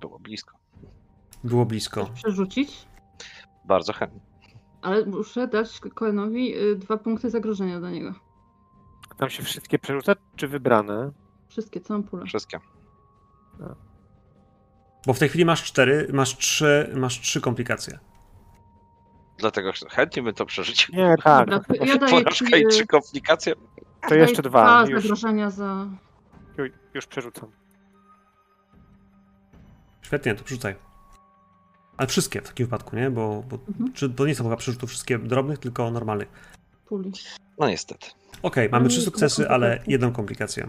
[0.00, 0.58] Było blisko.
[1.44, 2.06] Było blisko.
[2.14, 2.86] Przerzucić,
[3.64, 4.20] Bardzo chętnie.
[4.82, 8.14] ale muszę dać Koenowi y, dwa punkty zagrożenia do niego.
[9.16, 11.10] Tam się wszystkie przerzuca, czy wybrane?
[11.48, 12.24] Wszystkie, całą pulę.
[12.26, 12.58] Wszystkie.
[15.06, 17.98] Bo w tej chwili masz cztery, masz trzy, masz trzy komplikacje.
[19.38, 20.94] Dlatego chętnie bym to przerzucił.
[20.94, 21.50] Nie, tak.
[21.50, 23.54] Dobra, ja daję ci, Porażka i y, trzy komplikacje.
[24.08, 25.02] To jeszcze dwa, dwa już.
[25.02, 25.86] zagrożenia za...
[26.58, 27.50] Ju- Już przerzucam.
[30.08, 30.74] Świetnie, to przerzucaj.
[31.96, 33.10] Ale wszystkie w takim wypadku, nie?
[33.10, 33.92] Bo, bo Mhm.
[33.92, 36.28] czy, to nie są chyba przerzuty wszystkie drobnych, tylko normalnych.
[36.86, 37.12] puli.
[37.58, 38.06] No niestety.
[38.42, 40.68] Okej, mamy No trzy sukcesy, ale jedną komplikację.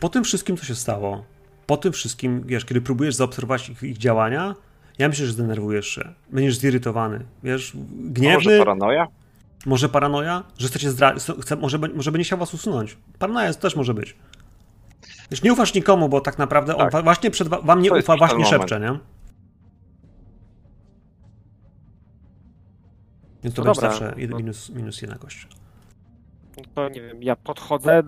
[0.00, 1.24] Po tym wszystkim, co się stało,
[1.66, 4.54] po tym wszystkim, wiesz, kiedy próbujesz zaobserwować ich, ich działania,
[4.98, 6.14] ja myślę, że zdenerwujesz się.
[6.30, 9.06] Będziesz zirytowany, wiesz, Może gniewny, paranoja?
[9.66, 12.96] może paranoja, że chcecie zdradzić, chce, może, może będzie chciał was usunąć.
[13.18, 14.16] Paranoja jest, też może być.
[15.30, 16.92] Wiesz, nie ufasz nikomu, bo tak naprawdę on Tak.
[16.92, 18.98] wa- właśnie przed wa- wam nie To ufa, właśnie szepcze, nie?
[23.42, 25.48] Więc to No będzie dobra, zawsze jed- minus, minus jedna kość.
[26.56, 28.02] No To nie wiem, ja podchodzę,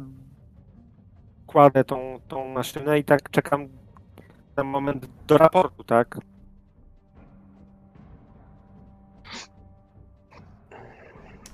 [1.47, 3.69] kładę tą, tą maszynę i tak czekam
[4.57, 6.19] na moment do raportu, tak?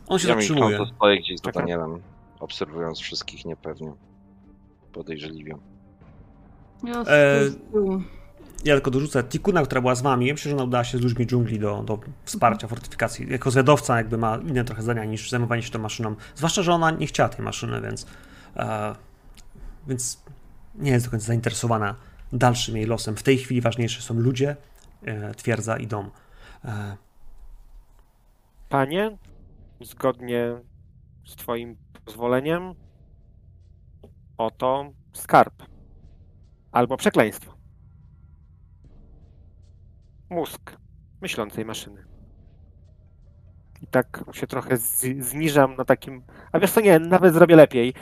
[0.09, 0.79] On się Ja zatrzymuje.
[0.97, 1.63] stoję gdzieś za Czekam.
[1.63, 2.03] Danielem,
[2.41, 3.93] obserwując wszystkich niepewnie.
[4.97, 5.57] Podejrzliwie.
[6.85, 7.51] Ja E.
[8.65, 9.25] Ja tylko dorzucę.
[9.25, 11.83] Tikuna, która była z wami, ja myślę, że ona udała się z ludźmi dżungli do,
[11.83, 13.31] do wsparcia fortyfikacji.
[13.31, 16.15] Jako zwiadowca jakby ma inne trochę zdania niż zajmowanie się tą maszyną.
[16.35, 18.07] Zwłaszcza, że ona nie chciała tej maszyny, więc,
[18.57, 18.95] e,
[19.87, 20.23] więc
[20.75, 21.95] nie jest do końca zainteresowana
[22.33, 23.17] dalszym jej losem.
[23.17, 24.57] W tej chwili ważniejsze są ludzie,
[25.05, 26.11] e, twierdza i dom.
[26.65, 26.97] E,
[28.69, 29.19] Panie,
[29.81, 30.61] zgodnie
[31.27, 32.75] z Twoim pozwoleniem,
[34.39, 35.63] oto skarb.
[36.73, 37.55] Albo przekleństwo.
[40.31, 40.77] Mózg
[41.21, 42.05] myślącej maszyny.
[43.83, 46.23] I tak się trochę zniżam na takim.
[46.53, 47.95] A wiesz co, nie, nawet zrobię lepiej.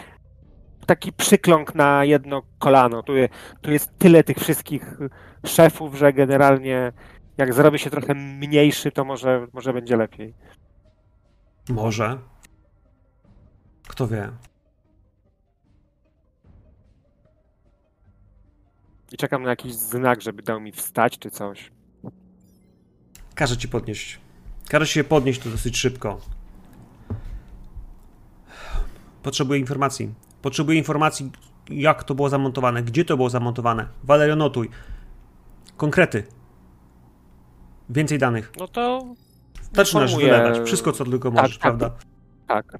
[0.87, 3.03] Taki przykląk na jedno kolano.
[3.03, 3.13] Tu,
[3.61, 4.99] tu jest tyle tych wszystkich
[5.47, 6.93] szefów, że generalnie
[7.37, 10.35] jak zrobię się trochę mniejszy, to może, może będzie lepiej.
[11.69, 12.19] może.
[13.89, 14.33] Kto wie.
[19.15, 21.71] I czekam na jakiś znak, żeby dał mi wstać czy coś.
[23.35, 24.21] Każe ci podnieść.
[24.69, 26.21] Każe się podnieść to dosyć szybko.
[29.23, 30.15] Potrzebuję informacji.
[30.43, 31.31] Potrzebuję informacji,
[31.71, 33.87] jak to było zamontowane, gdzie to było zamontowane.
[34.05, 34.71] Valerio, notuj.
[35.77, 36.25] Konkrety.
[37.91, 38.53] Więcej danych.
[38.59, 39.15] No to
[39.73, 40.33] Zaczynasz Informuję.
[40.43, 41.63] wylewać wszystko, co tylko Tak, możesz, tak.
[41.63, 41.91] prawda?
[42.47, 42.79] tak.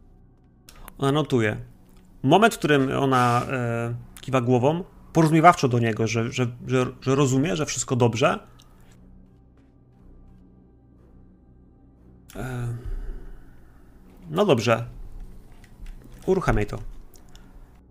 [0.99, 1.57] Ona notuje.
[2.23, 7.57] Moment, w którym ona e, kiwa głową, porozumiewawczo do niego, że, że, że, że rozumie,
[7.57, 8.39] że wszystko dobrze.
[12.37, 12.69] E,
[14.31, 14.85] no dobrze.
[16.27, 16.79] Uruchamiaj to.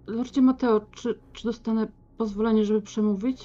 [0.08, 3.44] Lordzie Mateo, czy, czy dostanę pozwolenie, żeby przemówić?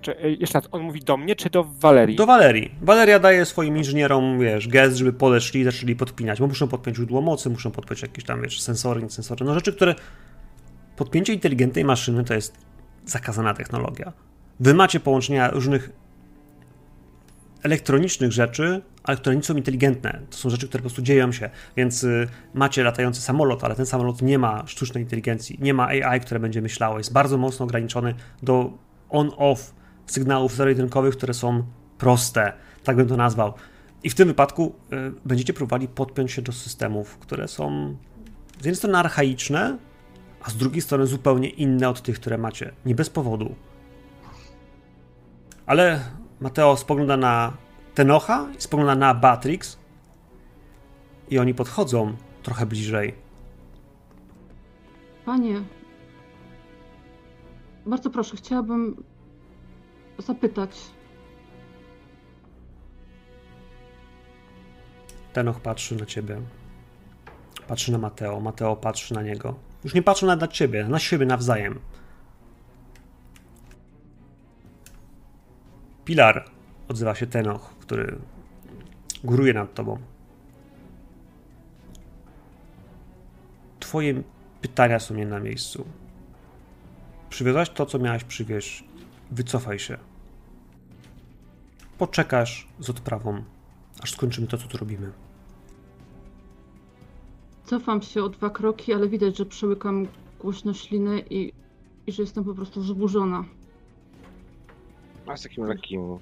[0.00, 2.16] Czy, e, jeszcze raz, on mówi do mnie, czy do Walerii?
[2.16, 2.74] Do Walerii.
[2.82, 7.20] Waleria daje swoim inżynierom, wiesz, gest, żeby podeszli i zaczęli podpinać, bo muszą podpiąć źródło
[7.20, 9.94] mocy, muszą podpiąć jakieś tam, wiesz, sensory, nie sensory, no rzeczy, które...
[11.00, 12.54] Podpięcie inteligentnej maszyny to jest
[13.06, 14.12] zakazana technologia.
[14.60, 15.90] Wy macie połączenia różnych
[17.62, 20.20] elektronicznych rzeczy, ale które nie są inteligentne.
[20.30, 21.50] To są rzeczy, które po prostu dzieją się.
[21.76, 26.20] Więc y, macie latający samolot, ale ten samolot nie ma sztucznej inteligencji, nie ma AI,
[26.20, 26.98] które będzie myślało.
[26.98, 28.72] Jest bardzo mocno ograniczony do
[29.10, 29.74] on-off
[30.06, 31.62] sygnałów zero-jedynkowych, które są
[31.98, 32.52] proste,
[32.84, 33.54] tak bym to nazwał.
[34.02, 37.96] I w tym wypadku y, będziecie próbowali podpiąć się do systemów, które są
[38.52, 39.78] z jednej strony archaiczne,
[40.42, 42.72] a z drugiej strony zupełnie inne od tych, które macie.
[42.86, 43.54] Nie bez powodu.
[45.66, 46.04] Ale
[46.40, 47.52] Mateo spogląda na
[47.94, 49.78] Tenocha i spogląda na Batrix
[51.30, 53.14] i oni podchodzą trochę bliżej.
[55.24, 55.62] Panie,
[57.86, 59.04] bardzo proszę, chciałabym
[60.18, 60.80] zapytać.
[65.32, 66.40] Tenoch patrzy na ciebie.
[67.68, 68.40] Patrzy na Mateo.
[68.40, 69.69] Mateo patrzy na niego.
[69.84, 71.80] Już nie patrzą nawet na ciebie, na siebie nawzajem.
[76.04, 76.50] Pilar,
[76.88, 78.18] odzywa się Tenoch, który
[79.24, 79.98] góruje nad tobą.
[83.80, 84.22] Twoje
[84.60, 85.86] pytania są nie na miejscu.
[87.30, 88.84] Przywiozłaś to, co miałaś przywieźć.
[89.30, 89.98] Wycofaj się.
[91.98, 93.44] Poczekasz z odprawą,
[94.02, 95.12] aż skończymy to, co tu robimy.
[97.70, 100.06] Cofam się o dwa kroki, ale widać, że przełykam
[100.40, 101.52] głośno ślinę i,
[102.06, 103.44] i że jestem po prostu wzburzona.
[105.26, 106.18] A z takim lekkim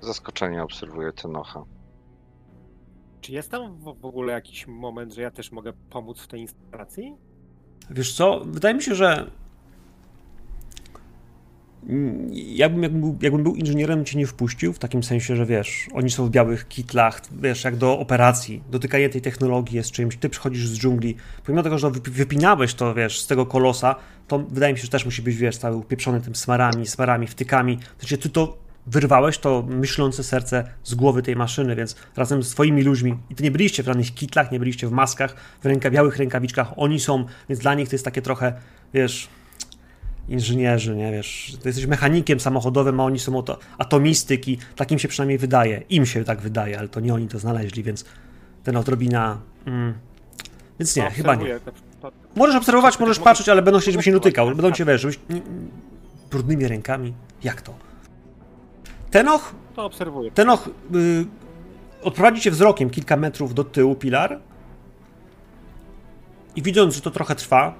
[0.00, 1.64] zaskoczeniem obserwuję Tenocha.
[3.20, 6.40] Czy jest tam w w ogóle jakiś moment, że ja też mogę pomóc w tej
[6.40, 7.16] instalacji?
[7.90, 9.30] Wiesz co, wydaje mi się, że
[11.88, 15.88] Mm, jakbym, jakbym, był, jakbym był inżynierem, cię nie wpuścił, w takim sensie, że wiesz,
[15.94, 20.28] oni są w białych kitlach, wiesz, jak do operacji, dotykanie tej technologii jest czymś, ty
[20.28, 23.94] przychodzisz z dżungli, pomimo tego, że wypi- wypinałeś to, wiesz, z tego kolosa,
[24.28, 27.78] to wydaje mi się, że też musi być, wiesz, cały upieprzony tym smarami, smarami, wtykami,
[27.98, 32.82] znaczy ty to wyrwałeś to myślące serce z głowy tej maszyny, więc razem z twoimi
[32.82, 36.16] ludźmi, i ty nie byliście w żadnych kitlach, nie byliście w maskach, w ręka, białych
[36.16, 38.52] rękawiczkach, oni są, więc dla nich to jest takie trochę,
[38.94, 39.28] wiesz,
[40.28, 45.38] inżynierzy, nie wiesz, ty jesteś mechanikiem samochodowym, a oni są to atomistyki, takim się przynajmniej
[45.38, 48.04] wydaje, im się tak wydaje, ale to nie oni to znaleźli, więc
[48.64, 49.94] ten odrobina, mm,
[50.78, 51.60] więc nie, To chyba nie.
[52.36, 55.18] Możesz obserwować, możesz patrzeć, ale będą chcieć, żebyś się nie dotykał, będą cię, wiesz, żebyś
[56.30, 57.74] brudnymi rękami, jak to?
[59.10, 59.54] Tenoch?
[59.76, 60.30] To obserwuję.
[60.30, 61.26] Tenoch y,
[62.02, 64.38] odprowadzi cię wzrokiem kilka metrów do tyłu pilar.
[66.56, 67.74] I widząc, że to trochę trwa,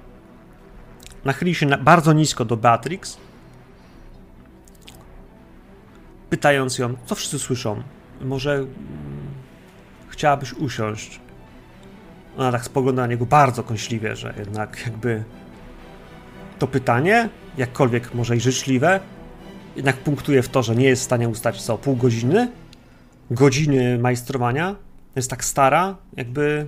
[1.27, 3.17] nachyli się na, bardzo nisko do Beatrix,
[6.29, 7.83] pytając ją, co wszyscy słyszą.
[8.21, 8.67] Może mm,
[10.07, 11.19] chciałabyś usiąść?
[12.37, 15.23] Ona tak spogląda na niego bardzo kąśliwie, że jednak jakby
[16.59, 18.99] to pytanie, jakkolwiek może i życzliwe,
[19.75, 22.51] jednak punktuje w to, że nie jest w stanie ustać co pół godziny,
[23.31, 24.75] godziny majstrowania,
[25.15, 26.67] jest tak stara, jakby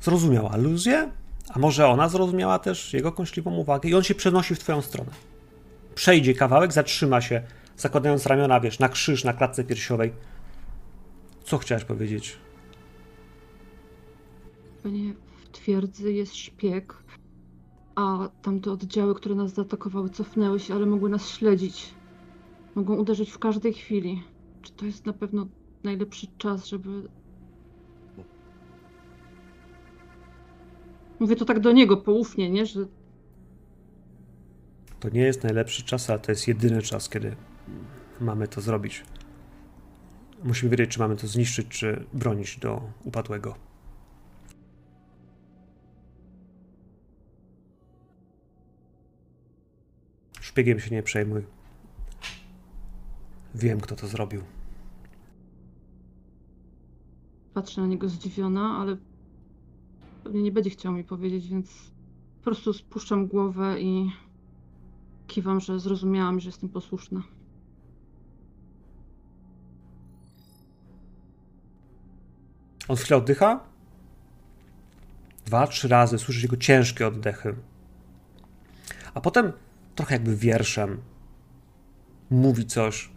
[0.00, 1.10] zrozumiała aluzję,
[1.54, 5.10] a może ona zrozumiała też jego kąśliwą uwagę i on się przenosi w twoją stronę.
[5.94, 7.42] Przejdzie kawałek, zatrzyma się,
[7.76, 10.12] zakładając ramiona, wiesz, na krzyż, na klatce piersiowej.
[11.44, 12.38] Co chciałeś powiedzieć?
[14.82, 16.94] Panie, w twierdzy jest szpieg,
[17.94, 21.94] a tamte oddziały, które nas zaatakowały, cofnęły się, ale mogły nas śledzić.
[22.74, 24.22] Mogą uderzyć w każdej chwili.
[24.62, 25.46] Czy to jest na pewno
[25.84, 27.08] najlepszy czas, żeby.
[31.24, 32.66] Mówię to tak do niego poufnie, nie?
[32.66, 32.86] Że
[35.00, 37.36] To nie jest najlepszy czas, ale to jest jedyny czas, kiedy
[38.20, 39.04] mamy to zrobić.
[40.42, 43.54] Musimy wiedzieć, czy mamy to zniszczyć, czy bronić do upadłego.
[50.40, 51.42] Szpiegiem się nie przejmuj.
[53.54, 54.42] Wiem, kto to zrobił.
[57.54, 58.96] patrzę na niego zdziwiona, ale
[60.24, 61.92] pewnie nie będzie chciał mi powiedzieć, więc
[62.38, 64.10] po prostu spuszczam głowę i
[65.26, 67.22] kiwam, że zrozumiałam, że jestem posłuszna.
[72.88, 73.60] On chwilę oddycha.
[75.46, 77.56] Dwa, trzy razy słyszysz jego ciężkie oddechy.
[79.14, 79.52] A potem,
[79.94, 81.00] trochę jakby wierszem,
[82.30, 83.10] mówi coś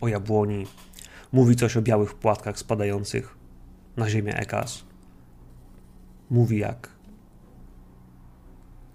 [0.00, 0.66] o jabłoni,
[1.32, 3.36] mówi coś o białych płatkach spadających
[3.96, 4.87] na ziemię Ekas.
[6.30, 6.90] Mówi jak,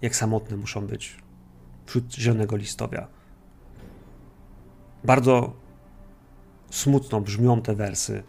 [0.02, 1.16] jak samotne muszą być
[1.86, 3.08] wśród zielonego listowia.
[5.04, 5.52] Bardzo
[6.70, 8.22] smutno brzmią te wersy.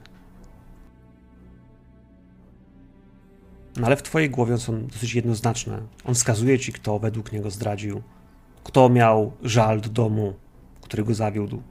[3.77, 5.81] No ale w twojej głowie są dosyć jednoznaczne.
[6.05, 8.01] On wskazuje ci, kto według niego zdradził.
[8.63, 10.33] Kto miał żal do domu,
[10.81, 11.61] który go zawiódł.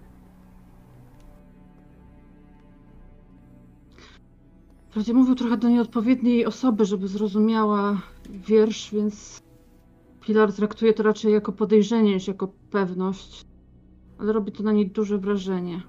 [4.95, 9.43] Wprawdzie mówił trochę do nieodpowiedniej osoby, żeby zrozumiała wiersz, więc
[10.21, 13.45] Pilar traktuje to raczej jako podejrzenie niż jako pewność.
[14.19, 15.83] Ale robi to na niej duże wrażenie.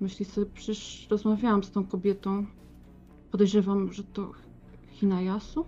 [0.00, 2.46] Myśli sobie, przecież rozmawiałam z tą kobietą.
[3.30, 4.32] Podejrzewam, że to
[4.90, 5.64] Hinayasu?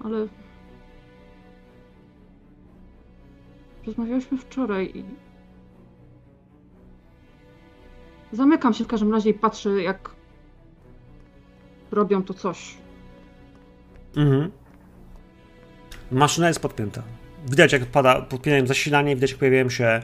[0.00, 0.28] Ale...
[3.86, 5.04] Rozmawiałyśmy wczoraj i...
[8.36, 10.21] Zamykam się w każdym razie i patrzę, jak
[11.92, 12.74] robią to coś.
[14.16, 14.50] Mhm.
[16.10, 17.02] Maszyna jest podpięta.
[17.48, 20.00] Widać, jak pada, podpinają zasilanie, widać, jak pojawiają się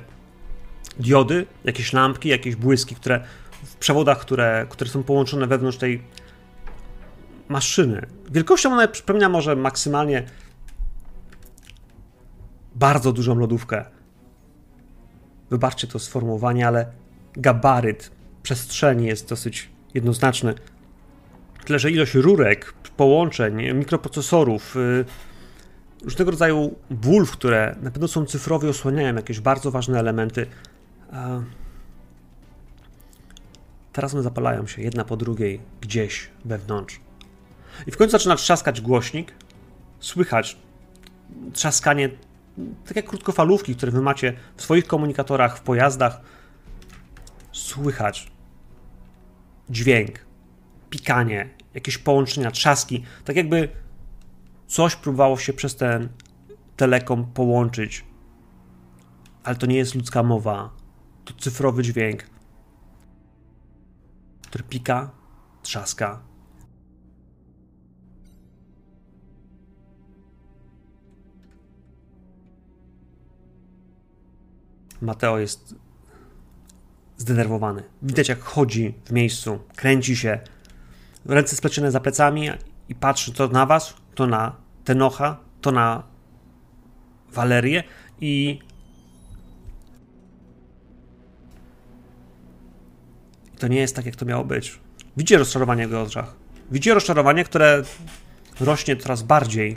[0.99, 3.25] diody, jakieś lampki, jakieś błyski, które
[3.65, 6.03] w przewodach, które, które są połączone wewnątrz tej
[7.49, 8.07] maszyny.
[8.31, 10.23] Wielkością ona przypomina może maksymalnie
[12.75, 13.85] bardzo dużą lodówkę.
[15.51, 16.87] Wybaczcie to sformułowanie, ale
[17.33, 18.11] gabaryt
[18.43, 20.55] przestrzeni jest dosyć jednoznaczny.
[21.69, 25.05] Tyle, że ilość rurek, połączeń, mikroprocesorów, yy,
[26.05, 30.47] różnego rodzaju bulw, które na pewno są cyfrowe osłaniają jakieś bardzo ważne elementy.
[33.93, 37.01] Teraz one zapalają się jedna po drugiej gdzieś wewnątrz.
[37.87, 39.33] I w końcu zaczyna trzaskać głośnik.
[40.01, 40.57] Słychać
[41.53, 42.09] trzaskanie,
[42.87, 46.21] tak jak krótkofalówki, które wy macie w swoich komunikatorach, w pojazdach.
[47.53, 48.31] Słychać
[49.71, 50.19] dźwięk,
[50.91, 53.69] pikanie, jakieś połączenia, trzaski, tak jakby
[54.67, 56.09] coś próbowało się przez ten
[56.77, 58.05] telekom połączyć.
[59.45, 60.71] Ale to nie jest ludzka mowa,
[61.25, 62.23] to cyfrowy dźwięk,
[64.43, 65.11] który pika,
[65.63, 66.21] trzaska.
[75.01, 75.75] Mateo jest
[77.17, 77.83] zdenerwowany.
[78.03, 80.41] Widać, jak chodzi w miejscu, kręci się,
[81.29, 82.51] ręce splecione za plecami
[82.89, 86.03] i patrzy to na was, to na Tenocha, to na
[87.33, 87.85] Walerię
[88.21, 88.59] i
[93.59, 94.81] to nie jest tak, jak to miało być.
[95.17, 96.35] Widzicie rozczarowanie w jego oczach.
[96.71, 97.83] Widzicie rozczarowanie, które
[98.61, 99.77] rośnie coraz bardziej.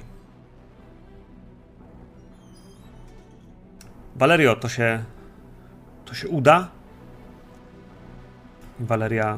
[4.15, 5.03] Valerio, to się
[6.05, 6.71] to się uda?
[8.79, 9.37] Valeria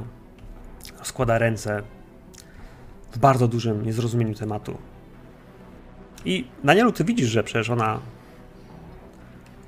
[1.03, 1.83] składa ręce
[3.13, 4.77] w bardzo dużym niezrozumieniu tematu.
[6.25, 7.99] I Danielu, ty widzisz, że przecież ona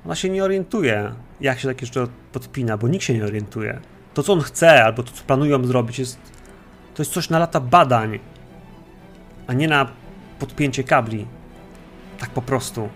[0.06, 3.80] ona się nie orientuje, jak się takie rzeczy podpina, bo nikt się nie orientuje.
[4.14, 6.18] To, co on chce, albo to, co planują zrobić, jest
[6.94, 8.18] to jest coś na lata badań,
[9.46, 9.90] a nie na
[10.38, 11.26] podpięcie kabli.
[12.18, 12.88] Tak po prostu.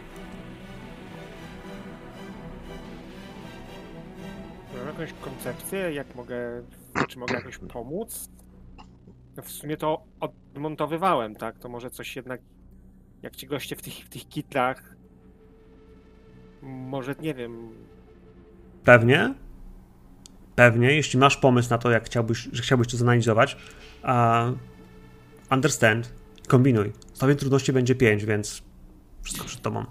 [4.76, 6.62] Mam jakąś koncepcję, jak mogę,
[7.09, 8.30] czy mogę jakoś pomóc?
[9.36, 10.03] No w sumie to
[10.55, 11.59] odmontowywałem, tak?
[11.59, 12.40] To może coś jednak,
[13.22, 14.96] jak ci goście w tych, w tych kitlach,
[16.62, 17.72] może, nie wiem,
[18.84, 19.34] Pewnie.
[20.55, 23.57] Pewnie, jeśli masz pomysł na to, jak chciałbyś, że chciałbyś to zanalizować,
[24.03, 24.46] a
[25.51, 26.12] understand,
[26.48, 26.92] kombinuj.
[27.12, 28.62] Stopień trudności będzie 5, więc
[29.22, 29.84] wszystko przed tobą.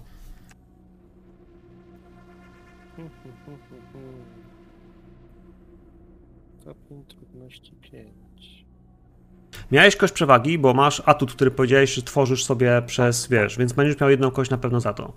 [9.72, 14.00] Miałeś kość przewagi, bo masz atut, który powiedziałeś, że tworzysz sobie przez, wiesz, więc będziesz
[14.00, 15.12] miał jedną kość na pewno za to.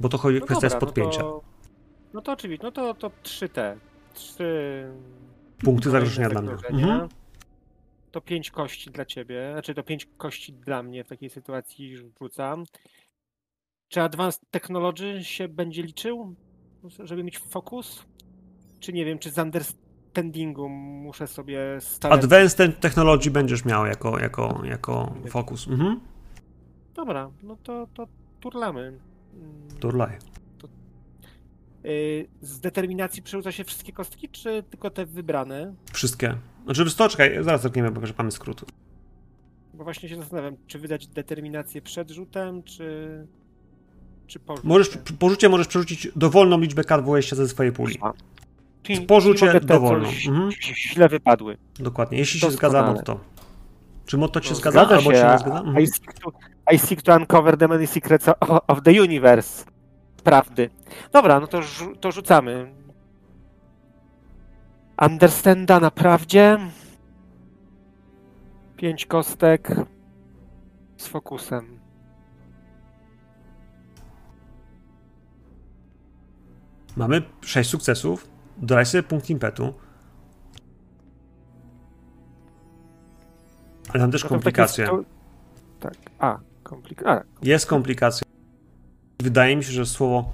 [0.00, 1.22] Bo to chodzi, kwestia jest podpięcia.
[1.22, 1.42] No to,
[2.14, 3.76] no to oczywiście, no to, to 3T.
[4.14, 4.92] 3
[5.58, 6.52] Punkty zagrożenia dla mnie.
[6.52, 7.08] Mhm.
[8.10, 12.64] To 5 kości dla ciebie, znaczy to 5 kości dla mnie w takiej sytuacji rzucam.
[13.88, 16.34] Czy Advanced Technology się będzie liczył,
[16.98, 18.04] żeby mieć fokus?
[18.80, 19.38] Czy nie wiem, czy z
[20.20, 22.24] understandingu muszę sobie stawiać?
[22.24, 25.68] Advanced Technology będziesz miał jako, jako, jako fokus.
[25.68, 26.00] Mhm.
[26.94, 28.06] Dobra, no to, to
[28.40, 28.80] turlamy.
[29.34, 30.18] Mm, Turlaj.
[31.84, 35.74] y, Z determinacji przerzuca się wszystkie kostki, czy tylko te wybrane?
[35.92, 36.34] Wszystkie.
[36.64, 38.64] Znaczy, co, czekaj, zaraz zerkniemy, bo że mamy skrót.
[39.74, 43.26] Bo właśnie się zastanawiam, czy wydać determinację przed rzutem, czy,
[44.26, 44.68] czy po rzucie.
[44.68, 47.98] Możesz, przy porzucie możesz przerzucić dowolną liczbę kart wejścia ze swojej puli.
[48.86, 49.06] Czyli,
[49.66, 50.08] dowolną.
[50.08, 50.50] ś- Mhm.
[50.76, 51.56] Źle wypadły.
[51.78, 52.18] Dokładnie.
[52.18, 52.78] Jeśli się Doskonale.
[52.86, 53.20] zgadza, motto.
[54.06, 55.58] Czy motto ci się No, zgadza, albo ci się nie a- zgadza?
[55.58, 55.86] I Mhm.
[55.86, 56.32] seek, to,
[56.74, 59.64] I seek to uncover the many secrets of, the universe.
[60.24, 60.70] Prawdy.
[61.12, 61.60] Dobra, no to,
[62.00, 62.72] to rzucamy.
[65.02, 66.58] Understanda na prawdzie.
[68.76, 69.68] Pięć kostek
[70.96, 71.78] z fokusem.
[76.96, 78.28] Mamy 6 sukcesów.
[78.56, 79.74] Dodaj sobie punkt impetu.
[83.88, 84.88] Ale tam też No komplikacje.
[85.80, 87.24] Tak, a, komplikacja.
[87.42, 88.26] Jest komplikacja.
[89.22, 90.32] Wydaje mi się, że słowo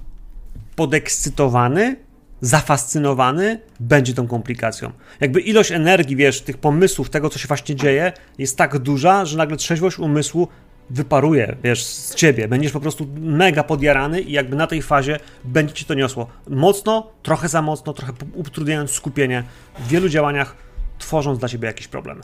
[0.76, 1.96] podekscytowany,
[2.40, 4.92] zafascynowany będzie tą komplikacją.
[5.20, 9.38] Jakby ilość energii, wiesz, tych pomysłów, tego, co się właśnie dzieje, jest tak duża, że
[9.38, 10.48] nagle trzeźwość umysłu
[10.90, 12.48] wyparuje, wiesz, z ciebie.
[12.48, 16.26] Będziesz po prostu mega podjarany i jakby na tej fazie będzie ci to niosło.
[16.48, 19.44] Mocno, trochę za mocno, trochę utrudniając skupienie
[19.78, 20.56] w wielu działaniach,
[20.98, 22.20] tworząc dla ciebie jakieś problemy.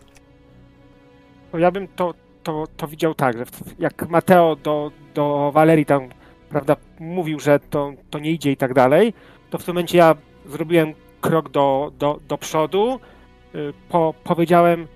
[1.52, 3.44] No ja bym to, to, to widział tak, że
[3.78, 6.08] jak Mateo do, do Walerii tam,
[6.48, 9.14] prawda, mówił, że to, to nie idzie i tak dalej,
[9.50, 10.14] to w tym momencie ja
[10.46, 13.00] zrobiłem krok do, do, do przodu,
[13.54, 14.86] y, po, powiedziałem,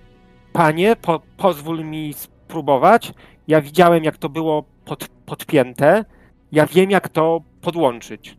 [0.53, 3.13] panie, po, pozwól mi spróbować.
[3.49, 6.05] Ja widziałem, jak to było pod, podpięte,
[6.53, 8.36] ja wiem, jak to podłączyć.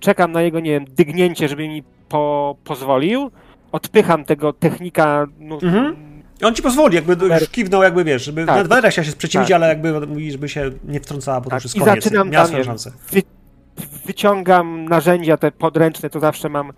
[0.00, 3.30] Czekam na jego, nie wiem, dygnięcie, żeby mi po, pozwolił,
[3.72, 5.96] odpycham tego technika, no, Mhm.
[6.44, 8.54] On ci pozwoli, jakby Numer- już kiwnął, jakby wiesz, żeby Tak.
[8.56, 9.54] nawet Waleria chciała się sprzeciwić, Tak.
[9.54, 12.04] ale jakby mówi, żeby się nie wtrącała, bo to Tak, już jest i koniec.
[12.04, 12.92] zaczynam Miała tam, szansę.
[13.10, 13.22] wy,
[14.06, 16.72] wyciągam narzędzia te podręczne, to zawsze mam,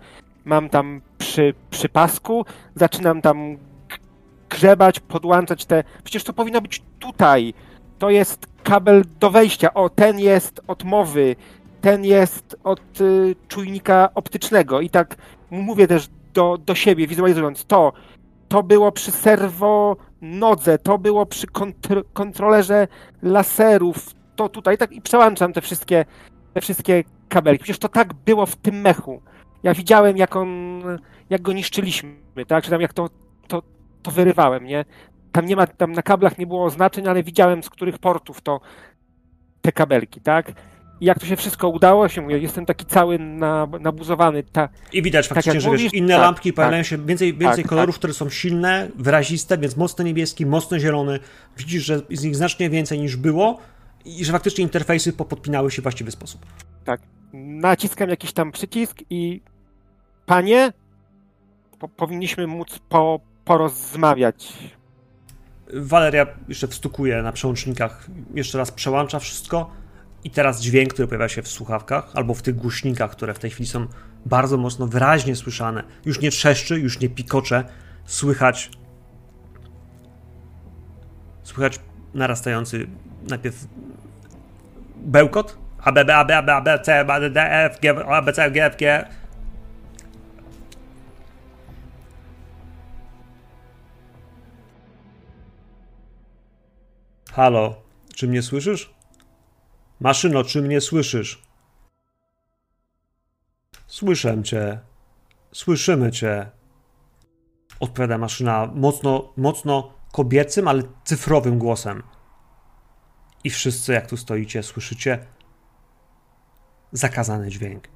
[0.45, 2.45] mam tam przy, przy pasku,
[2.75, 3.57] zaczynam tam
[4.55, 5.83] grzebać, podłączać te...
[6.03, 7.53] Przecież to powinno być tutaj.
[7.99, 9.73] To jest kabel do wejścia.
[9.73, 11.35] O, ten jest od mowy,
[11.81, 14.81] ten jest od y, czujnika optycznego.
[14.81, 15.15] I tak
[15.51, 17.93] mówię też do, do siebie, wizualizując to.
[18.47, 22.87] To było przy serwo nodze, to było przy kontr- kontrolerze
[23.21, 26.05] laserów, to tutaj, tak i przełączam te wszystkie,
[26.53, 27.63] te wszystkie kabelki.
[27.63, 29.21] Przecież to tak było w tym mechu.
[29.63, 30.81] Ja widziałem, jak on,
[31.29, 32.15] jak go niszczyliśmy,
[32.47, 33.09] tak, czy tam jak to,
[33.47, 33.61] to,
[34.05, 34.85] to wyrywałem, nie?
[35.31, 38.59] Tam nie ma, tam na kablach nie było oznaczeń, ale widziałem, z których portów to
[39.61, 40.51] te kabelki, tak?
[41.01, 45.01] I jak to się wszystko udało, się mówię, jestem taki cały na, nabuzowany, ta, I
[45.01, 46.55] widać faktycznie, jak że wiesz, mówisz, inne tak, lampki tak.
[46.55, 47.99] pojawiają się, więcej, więcej Tak, kolorów, tak.
[47.99, 51.19] które są silne, wyraziste, więc mocno niebieski, mocno zielony.
[51.57, 53.59] Widzisz, że jest ich znacznie więcej niż było
[54.05, 56.45] i że faktycznie interfejsy popodpinały się w właściwy sposób.
[57.33, 59.41] naciskam jakiś tam przycisk i
[60.25, 60.73] panie,
[61.79, 64.53] po, powinniśmy móc po, porozmawiać.
[65.73, 69.71] Waleria jeszcze wstukuje na przełącznikach, jeszcze raz przełącza wszystko
[70.23, 73.51] i teraz dźwięk, który pojawia się w słuchawkach albo w tych głośnikach, które w tej
[73.51, 73.87] chwili są
[74.25, 75.83] bardzo mocno, wyraźnie słyszane.
[76.05, 77.63] Już nie trzeszczy, już nie pikocze,
[78.05, 78.71] słychać
[81.43, 81.79] słychać
[82.13, 82.87] narastający
[83.29, 83.67] najpierw
[84.95, 87.65] bełkot, A, B, B, A, B, A, B, A, B, C, B, D, D, E,
[87.65, 89.05] F, G, A, B, C, G, F, G.
[97.35, 97.81] Halo,
[98.13, 98.93] czy mnie słyszysz?
[99.99, 101.41] Maszyno, czy mnie słyszysz?
[103.87, 104.79] Słyszę cię.
[105.51, 106.49] Słyszymy cię.
[107.79, 112.03] Odpowiada maszyna mocno, mocno kobiecym, ale cyfrowym głosem.
[113.43, 115.25] I wszyscy, jak tu stoicie, słyszycie
[116.91, 117.87] zakazany dźwięk.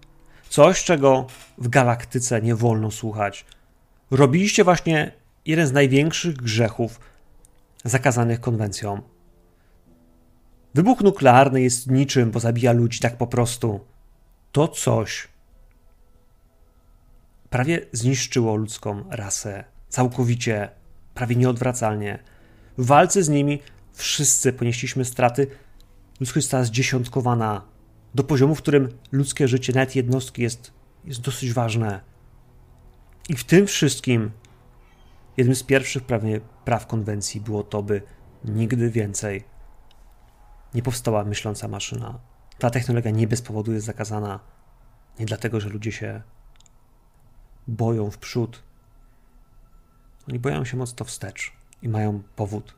[0.49, 1.27] Coś, czego
[1.57, 3.45] w galaktyce nie wolno słuchać.
[4.11, 5.11] Robiliście właśnie
[5.45, 6.99] jeden z największych grzechów
[7.85, 9.18] zakazanych konwencją.
[10.79, 13.79] Wybuch nuklearny jest niczym, bo zabija ludzi tak po prostu.
[14.51, 15.27] To coś
[17.49, 19.63] prawie zniszczyło ludzką rasę.
[19.89, 20.69] Całkowicie,
[21.13, 22.19] prawie nieodwracalnie.
[22.77, 23.59] W walce z nimi
[23.93, 25.47] wszyscy ponieśliśmy straty.
[26.19, 27.61] Ludzkość została zdziesiątkowana
[28.15, 30.71] do poziomu, w którym ludzkie życie, nawet jednostki, jest,
[31.05, 32.01] jest dosyć ważne.
[33.29, 34.31] I w tym wszystkim
[35.37, 38.01] jednym z pierwszych prawie praw konwencji było to, by
[38.45, 39.48] nigdy więcej
[40.73, 42.19] nie powstała myśląca maszyna.
[42.57, 44.39] Ta technologia nie bez powodu jest zakazana.
[45.19, 46.21] Nie dlatego, że ludzie się
[47.67, 48.63] boją w przód.
[50.29, 52.75] Oni boją się mocno wstecz i mają powód.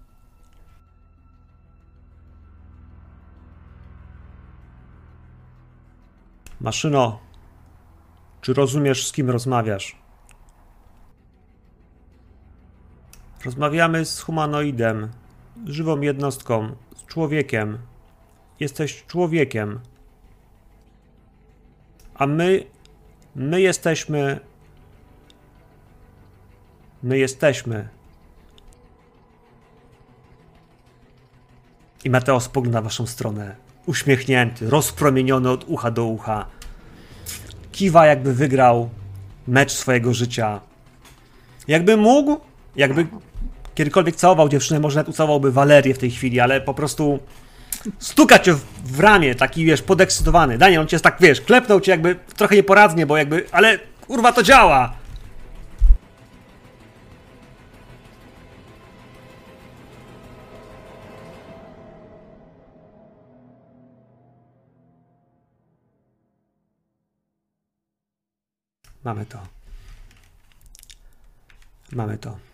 [6.60, 7.20] Maszyno,
[8.42, 10.02] czy rozumiesz, z kim rozmawiasz?
[13.46, 15.12] Rozmawiamy z humanoidem,
[15.66, 17.78] żywą jednostką, z człowiekiem.
[18.60, 19.80] Jesteś człowiekiem.
[22.16, 22.64] A my,
[23.36, 24.40] my jesteśmy.
[27.04, 27.90] My jesteśmy.
[32.04, 33.56] I Mateo spogląda w waszą stronę.
[33.86, 36.46] Uśmiechnięty, rozpromieniony od ucha do ucha.
[37.72, 38.90] Kiwa, jakby wygrał
[39.48, 40.62] mecz swojego życia.
[41.68, 42.40] Jakby mógł,
[42.76, 43.08] jakby
[43.76, 47.20] kiedykolwiek całował dziewczynę, może nawet ucałowałby Walerię w tej chwili, ale po prostu
[48.00, 48.56] stuka cię
[48.86, 50.58] w ramię, taki wiesz, podekscytowany.
[50.58, 54.44] Daniel, on cię tak, wiesz, klepnął cię jakby trochę nieporadnie, bo jakby, ale kurwa to
[54.44, 54.94] działa!
[69.04, 69.40] Mamy to.
[71.92, 72.51] Mamy to.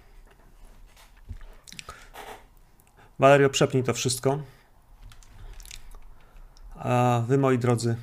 [3.20, 4.40] Valerio, przepnij to wszystko.
[6.76, 7.96] A wy, moi drodzy,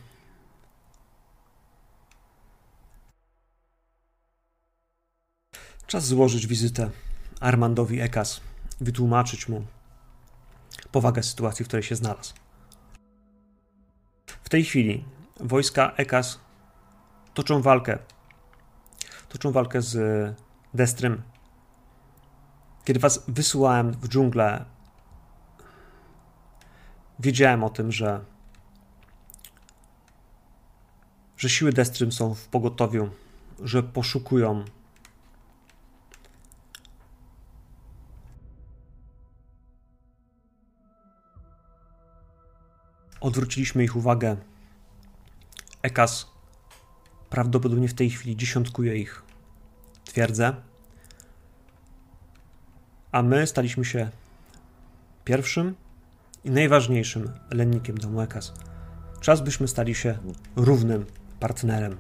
[5.87, 6.91] czas złożyć wizytę
[7.41, 8.41] Armandowi Ekas,
[8.81, 9.67] wytłumaczyć mu
[10.93, 12.35] powagę sytuacji, w której się znalazł.
[14.27, 15.05] W tej chwili
[15.41, 16.41] wojska Ekas
[17.35, 17.99] toczą walkę.
[19.29, 19.97] Toczą walkę z
[20.75, 21.23] Destrym.
[22.85, 24.65] Kiedy was wysyłałem w dżunglę,
[27.19, 28.25] wiedziałem o tym, że
[31.37, 33.11] że siły Destrym są w pogotowiu,
[33.63, 34.65] że poszukują.
[43.21, 44.37] Odwróciliśmy ich uwagę.
[45.83, 46.31] Ekas
[47.31, 49.23] prawdopodobnie w tej chwili dziesiątkuje ich.
[50.05, 50.55] Twierdzę,
[53.13, 54.11] a my staliśmy się
[55.25, 55.75] pierwszym
[56.45, 58.55] i najważniejszym lennikiem domu Ekas.
[59.21, 60.19] Czas byśmy stali się
[60.57, 61.07] równym
[61.41, 61.97] partnerem.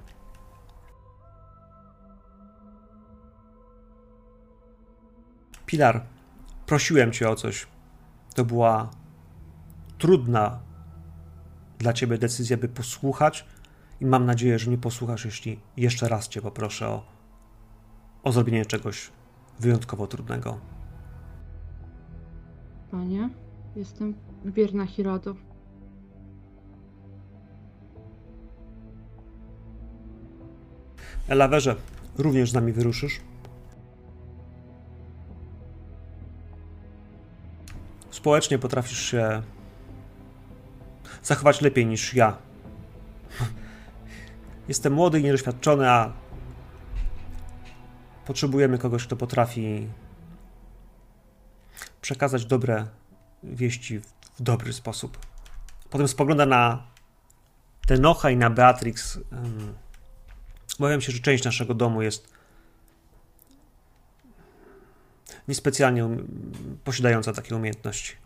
[5.66, 6.05] Pilar,
[6.66, 7.66] prosiłem cię o coś.
[8.34, 8.90] To była
[9.99, 10.61] trudna
[11.78, 13.47] dla ciebie decyzja, by posłuchać
[14.01, 17.05] i mam nadzieję, że nie posłuchasz, jeśli jeszcze raz cię poproszę o,
[18.22, 19.11] o zrobienie czegoś
[19.61, 20.59] wyjątkowo trudnego.
[22.90, 23.30] Panie,
[23.77, 24.14] jestem
[24.45, 25.35] wierna Hirado.
[31.29, 31.77] Elawerze,
[32.18, 33.20] również z nami wyruszysz?
[38.11, 39.43] Społecznie potrafisz się
[41.22, 42.39] zachować lepiej niż ja.
[44.68, 46.12] Jestem młody i niedoświadczony, a
[48.27, 49.89] potrzebujemy kogoś, kto potrafi
[52.01, 52.87] przekazać dobre
[53.45, 54.01] wieści
[54.38, 55.18] w dobry sposób.
[55.90, 56.86] Potem spogląda na
[57.86, 59.18] Tenocha i na Beatrix.
[60.78, 62.34] Obawiam się, że część naszego domu jest
[65.49, 68.16] niespecjalnie um- posiadająca takie umiejętności.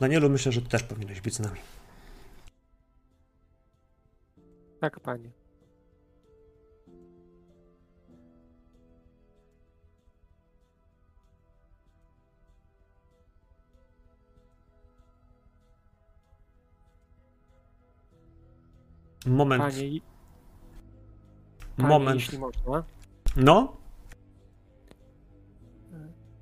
[0.00, 1.60] Danielu, myślę, że ty też powinieneś być z nami.
[4.80, 5.45] Tak, panie.
[19.26, 19.62] Moment.
[19.62, 20.00] Panie,
[21.76, 22.14] panie moment.
[22.14, 22.84] jeśli można.
[23.36, 23.76] No?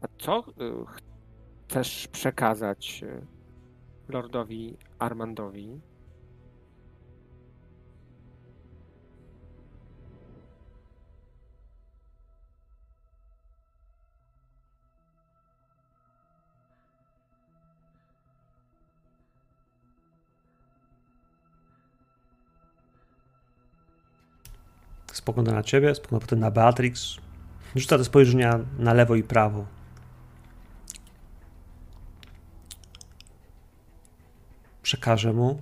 [0.01, 0.45] A co y,
[1.69, 3.27] chcesz przekazać y,
[4.09, 5.81] Lordowi Armandowi?
[25.25, 27.17] Spogląda na ciebie, spogląda potem na Beatrix.
[27.77, 29.67] Rzuca te spojrzenia na lewo i prawo.
[34.83, 35.61] Przekażę mu,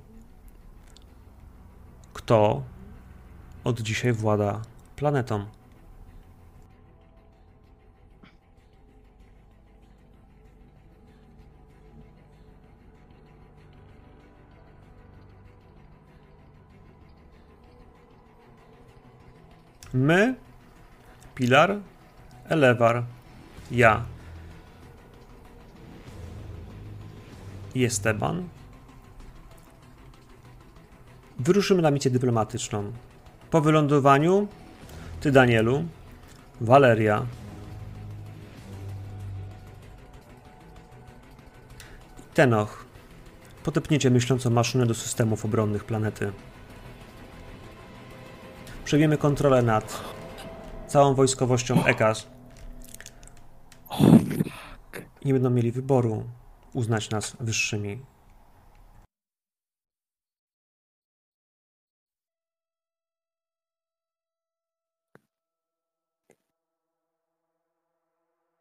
[2.15, 2.63] kto
[3.65, 4.63] od dzisiaj włada
[4.97, 5.47] planetą.
[19.95, 20.35] My,
[21.35, 21.81] Pilar,
[22.49, 23.05] Elewar,
[23.71, 24.05] ja
[27.75, 28.49] i Esteban
[31.39, 32.93] wyruszymy na misję dyplomatyczną.
[33.51, 34.49] Po wylądowaniu
[35.21, 35.85] ty, Danielu,
[36.61, 37.43] Waleria i
[42.35, 42.85] Tenoch
[43.65, 46.33] podepniecie myślącą maszynę do systemów obronnych planety.
[48.93, 50.05] Przejmiemy kontrolę nad
[50.87, 52.27] całą wojskowością EKAS.
[55.25, 56.31] Nie będą mieli wyboru
[56.73, 58.05] uznać nas wyższymi.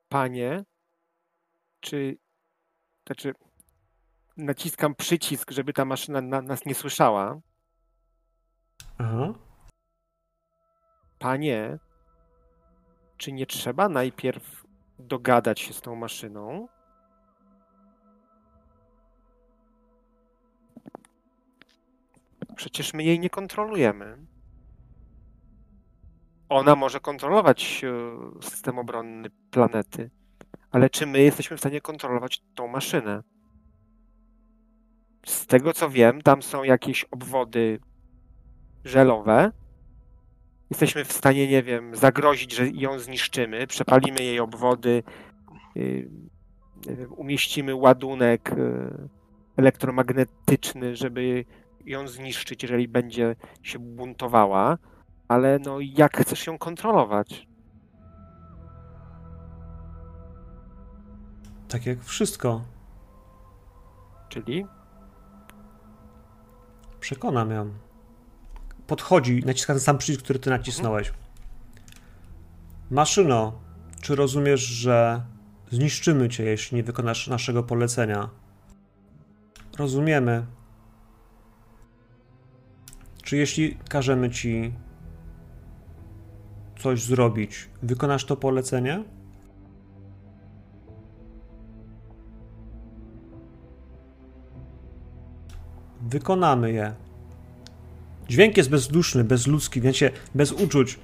[0.10, 0.64] Panie,
[1.80, 2.18] czy.
[3.06, 3.34] Znaczy,
[4.38, 7.42] naciskam przycisk, żeby ta maszyna na, nas nie słyszała.
[8.98, 9.51] Aha.
[11.22, 11.80] Panie,
[13.18, 14.66] czy nie trzeba najpierw
[15.00, 16.68] dogadać się z tą maszyną?
[22.56, 24.18] Przecież my jej nie kontrolujemy.
[26.50, 30.10] Ona może kontrolować e, system obronny planety,
[30.72, 33.24] ale czy my jesteśmy w stanie kontrolować tą maszynę?
[35.26, 37.80] Z tego co wiem, tam są jakieś obwody
[38.86, 39.61] żelowe.
[40.72, 45.04] Jesteśmy w stanie, nie wiem, zagrozić, że ją zniszczymy, przepalimy jej obwody,
[45.76, 49.10] wiem, umieścimy ładunek yy,
[49.58, 51.46] elektromagnetyczny, żeby
[51.86, 54.78] ją zniszczyć, jeżeli będzie się buntowała,
[55.28, 57.48] ale no jak chcesz ją kontrolować?
[61.68, 62.62] Tak jak wszystko.
[64.30, 64.66] Czyli
[67.00, 67.91] Przekonam ją.
[68.92, 71.14] Podchodzi, naciska ten sam przycisk, który ty nacisnąłeś.
[72.90, 73.60] Maszyno,
[74.02, 75.26] czy rozumiesz, że
[75.72, 78.30] zniszczymy cię, jeśli nie wykonasz naszego polecenia?
[79.78, 80.46] Rozumiemy.
[83.24, 84.74] Czy jeśli każemy ci
[86.80, 89.04] coś zrobić, wykonasz to polecenie?
[96.02, 97.11] Wykonamy je.
[98.32, 101.00] Dźwięk jest bezduszny, bezludzki, wiecie, bez uczuć.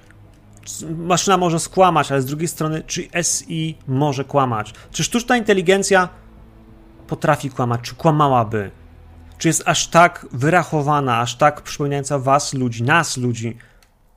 [0.96, 4.74] Maszyna może skłamać, ale z drugiej strony, czy SI może kłamać?
[4.92, 6.08] Czy sztuczna inteligencja
[7.06, 7.80] potrafi kłamać?
[7.80, 8.70] Czy kłamałaby?
[9.38, 13.56] Czy jest aż tak wyrachowana, aż tak przypominająca was, ludzi, nas, ludzi,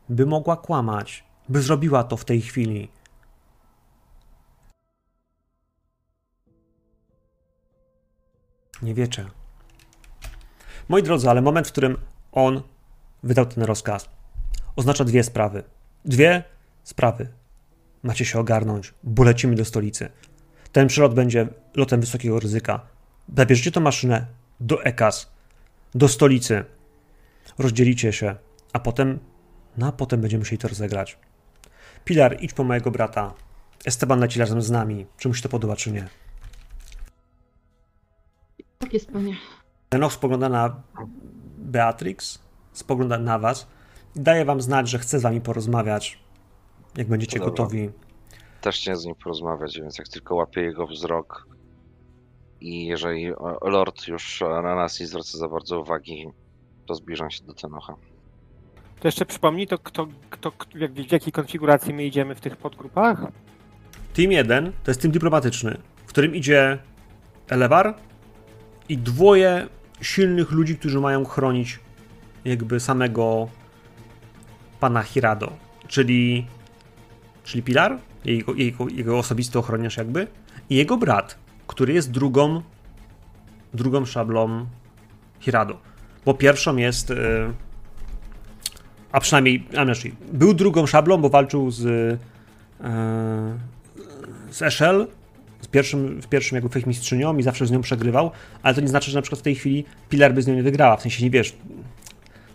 [0.09, 1.23] by mogła kłamać?
[1.49, 2.89] By zrobiła to w tej chwili?
[8.81, 9.25] Nie wiecie.
[10.89, 11.97] Moi drodzy, ale moment, w którym
[12.31, 12.61] on
[13.23, 14.09] wydał ten rozkaz,
[14.75, 15.63] oznacza dwie sprawy.
[16.05, 16.43] Dwie
[16.83, 17.27] sprawy.
[18.03, 20.09] Macie się ogarnąć, bo lecimy do stolicy.
[20.71, 22.81] Ten przelot będzie lotem wysokiego ryzyka.
[23.37, 24.25] Zabierzecie tę maszynę
[24.59, 25.31] do EKAS,
[25.95, 26.65] do stolicy.
[27.57, 28.35] Rozdzielicie się,
[28.73, 29.19] a potem,
[29.77, 31.17] no a potem będziemy musieli to rozegrać.
[32.05, 33.33] Pilar, idź po mojego brata.
[33.85, 35.05] Esteban leci razem z nami.
[35.17, 36.07] Czy mu się to podoba, czy nie?
[38.77, 39.35] Tak jest, panie.
[39.91, 40.81] Enoch spogląda na
[41.57, 42.39] Beatrix,
[42.73, 43.67] spogląda na was
[44.15, 46.19] i daje wam znać, że chce z wami porozmawiać,
[46.97, 47.51] jak będziecie Dobra.
[47.51, 47.89] gotowi.
[48.61, 51.47] Też chciałem z nim porozmawiać, więc jak tylko łapię jego wzrok
[52.61, 56.27] i jeżeli o- Lord już na nas nie zwraca za bardzo uwagi,
[56.85, 57.95] to zbliżam się do Tenocha.
[58.99, 63.21] to jeszcze przypomnij, to kto, kto, jak, w jakiej konfiguracji my idziemy w tych podgrupach?
[64.13, 66.77] Team 1 to jest team dyplomatyczny, w którym idzie
[67.49, 67.95] Elewar
[68.89, 69.67] i dwoje
[70.01, 71.79] silnych ludzi, którzy mają chronić
[72.45, 73.47] jakby samego
[74.79, 75.53] pana Hirado,
[75.87, 76.47] czyli,
[77.43, 80.27] czyli Pilar, jego, jego, jego osobisty ochroniarz jakby,
[80.69, 81.37] i jego brat,
[81.67, 82.61] który jest drugą
[83.73, 84.65] drugą szablą
[85.39, 85.77] Hirado.
[86.25, 87.15] Bo pierwszą jest y,
[89.11, 92.17] a przynajmniej, a znaczy, był drugą szablą, bo walczył z y,
[94.51, 95.07] z Eshel,
[95.61, 98.31] z pierwszym, w pierwszym jakby fechmistrzynią i zawsze z nią przegrywał,
[98.63, 100.63] ale to nie znaczy, że na przykład w tej chwili Pilar by z nią nie
[100.63, 101.55] wygrała, w sensie nie wiesz,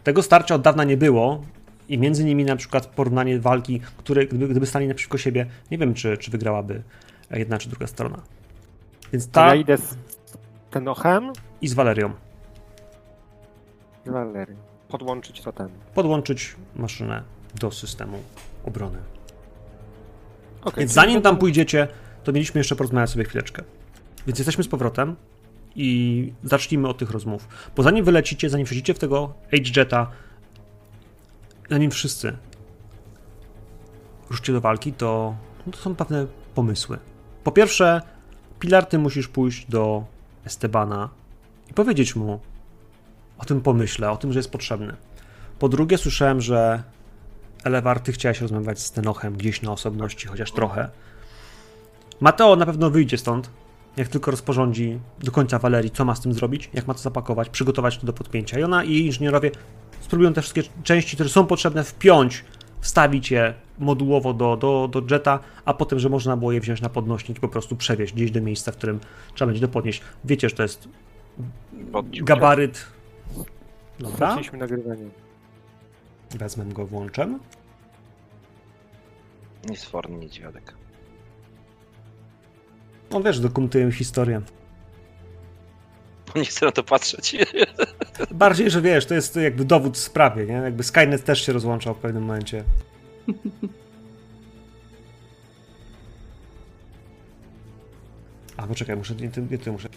[0.07, 1.43] tego starcia od dawna nie było
[1.89, 5.95] i między nimi na przykład porównanie walki, które gdyby, gdyby stali naprzeciwko siebie, nie wiem,
[5.95, 6.83] czy, czy wygrałaby
[7.31, 8.23] jedna czy druga strona.
[9.13, 9.97] Więc ta ja idę z
[10.71, 12.13] Tenochem i z Walerią.
[14.07, 14.57] i Walerią.
[14.89, 15.69] Podłączyć to ten.
[15.95, 17.23] Podłączyć maszynę
[17.61, 18.19] do systemu
[18.65, 18.99] obrony.
[20.61, 21.89] Okay, Więc zanim tam pójdziecie,
[22.25, 23.63] to mieliśmy jeszcze porozmawiać sobie chwileczkę.
[24.27, 25.17] Więc jesteśmy z powrotem
[25.77, 27.49] i zacznijmy od tych rozmów.
[27.77, 30.11] Bo zanim wylecicie, zanim wsiądziecie w tego H-Jeta,
[31.71, 32.37] zanim wszyscy
[34.31, 36.99] ruszycie do walki, to, no to są pewne pomysły.
[37.45, 38.03] Po pierwsze,
[38.61, 40.05] Pilar, ty musisz pójść do
[40.45, 41.09] Estebana
[41.71, 42.41] i powiedzieć mu
[43.39, 44.97] o tym pomyśle, o tym, że jest potrzebny.
[45.59, 46.83] Po drugie, słyszałem, że
[47.65, 50.89] Elewar, ty chciałeś rozmawiać z Tenochem gdzieś na osobności, chociaż trochę.
[52.21, 53.51] Mateo na pewno wyjdzie stąd,
[53.97, 57.49] jak tylko rozporządzi do końca Walerii, co ma z tym zrobić, jak ma to zapakować,
[57.49, 58.59] przygotować to do podpięcia.
[58.59, 59.51] I ona i jej inżynierowie
[60.01, 62.45] spróbują te wszystkie części, które są potrzebne, wpiąć,
[62.81, 66.89] wstawić je modułowo do, do, do jeta, a potem, że można było je wziąć na
[66.89, 69.01] podnośnik i po prostu przewieźć gdzieś do miejsca, w którym
[69.35, 70.03] trzeba będzie to podnieść.
[70.25, 70.89] Wiecie, że to jest
[72.03, 72.87] gabaryt.
[73.99, 75.09] Dobra, Zaczęliśmy nagrywanie.
[76.31, 77.39] wezmę go, włączę.
[79.69, 80.75] Nic forny, nic dziadek.
[83.11, 84.43] On wiesz, dokumentuję historię.
[86.35, 87.37] Nie chcę na to patrzeć.
[88.31, 90.53] Bardziej, że wiesz, to jest jakby dowód w sprawie, nie?
[90.53, 92.65] Jakby Skynet też się rozłączał w pewnym momencie.
[98.57, 99.89] A, poczekaj, muszę, nie, ty, nie ty muszę.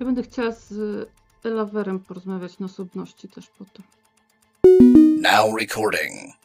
[0.00, 0.74] Ja będę chciała z
[1.44, 3.84] Elawerem porozmawiać na osobności też potem.
[5.22, 6.35] Now recording.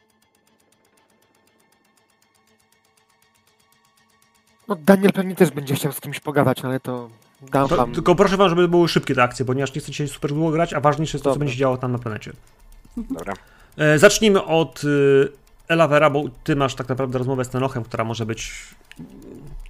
[4.71, 7.09] No Daniel pewnie też będzie chciał z kimś pogadać, no ale to
[7.51, 7.93] dam To, wam...
[7.93, 10.79] tylko proszę wam, żeby były szybkie te akcje, ponieważ nie chcecie super długo grać, a
[10.79, 11.39] ważniejsze jest to, co Dobra.
[11.39, 12.31] będzie się działo tam na planecie.
[12.97, 13.33] Dobra.
[13.77, 15.31] E, zacznijmy od y,
[15.67, 18.51] Elavera, bo ty masz tak naprawdę rozmowę z Tenochem, która może być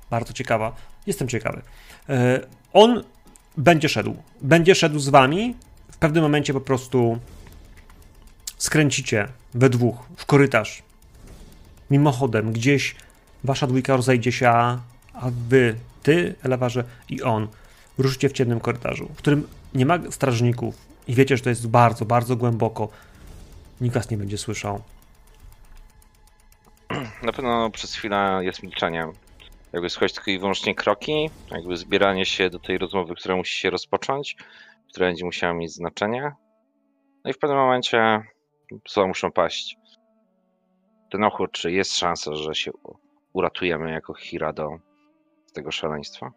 [0.10, 0.76] bardzo ciekawa.
[1.08, 1.62] Jestem ciekawy.
[2.10, 2.40] E,
[2.74, 3.04] on
[3.58, 4.16] będzie szedł.
[4.42, 5.56] Będzie szedł z wami.
[5.92, 7.18] W pewnym momencie po prostu
[8.58, 10.84] skręcicie we dwóch w korytarz.
[11.92, 12.96] Mimochodem, gdzieś
[13.44, 14.78] wasza dwójka rozejdzie się, a,
[15.22, 17.48] a wy, ty, Elewarze i on,
[17.98, 20.76] ruszycie w ciemnym korytarzu, w którym nie ma strażników
[21.08, 22.90] i wiecie, że to jest bardzo, bardzo głęboko.
[23.82, 24.82] Nikt was nie będzie słyszał.
[27.24, 29.08] Na pewno przez chwilę jest milczenie.
[29.74, 33.70] Jakby słychać tylko i wyłącznie kroki, jakby zbieranie się do tej rozmowy, która musi się
[33.70, 34.36] rozpocząć,
[34.90, 36.32] która będzie musiała mieć znaczenie.
[37.24, 38.24] No i w pewnym momencie
[38.88, 39.78] słowa muszą paść.
[41.12, 42.72] Ten ochód, czy jest szansa, że się
[43.34, 44.80] uratujemy jako Hirado
[45.52, 46.32] tego szaleństwa?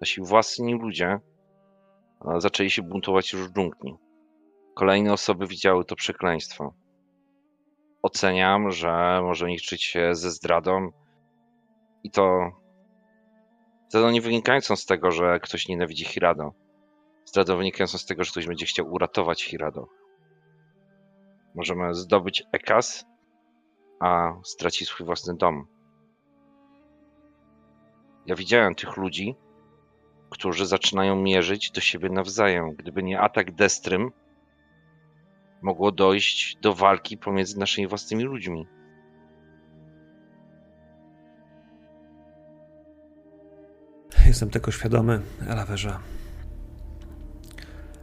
[0.00, 1.18] Nasi własni ludzie
[2.38, 3.96] zaczęli się buntować już w dżungli.
[4.74, 6.74] Kolejne osoby widziały to przekleństwo
[8.04, 10.90] oceniam, że może liczyć się ze zdradą
[12.02, 12.50] i to
[13.88, 16.52] zdradą nie wynikającą z tego, że ktoś nienawidzi Hirado.
[17.24, 19.88] Zdradą wynikającą z tego, że ktoś będzie chciał uratować Hirado.
[21.54, 23.04] Możemy zdobyć Ekas,
[24.00, 25.66] a stracić swój własny dom.
[28.26, 29.34] Ja widziałem tych ludzi,
[30.30, 32.74] którzy zaczynają mierzyć do siebie nawzajem.
[32.74, 34.10] Gdyby nie atak Destrym,
[35.62, 38.66] mogło dojść do walki pomiędzy naszymi własnymi ludźmi.
[44.26, 45.98] Jestem tego świadomy, Elawerze.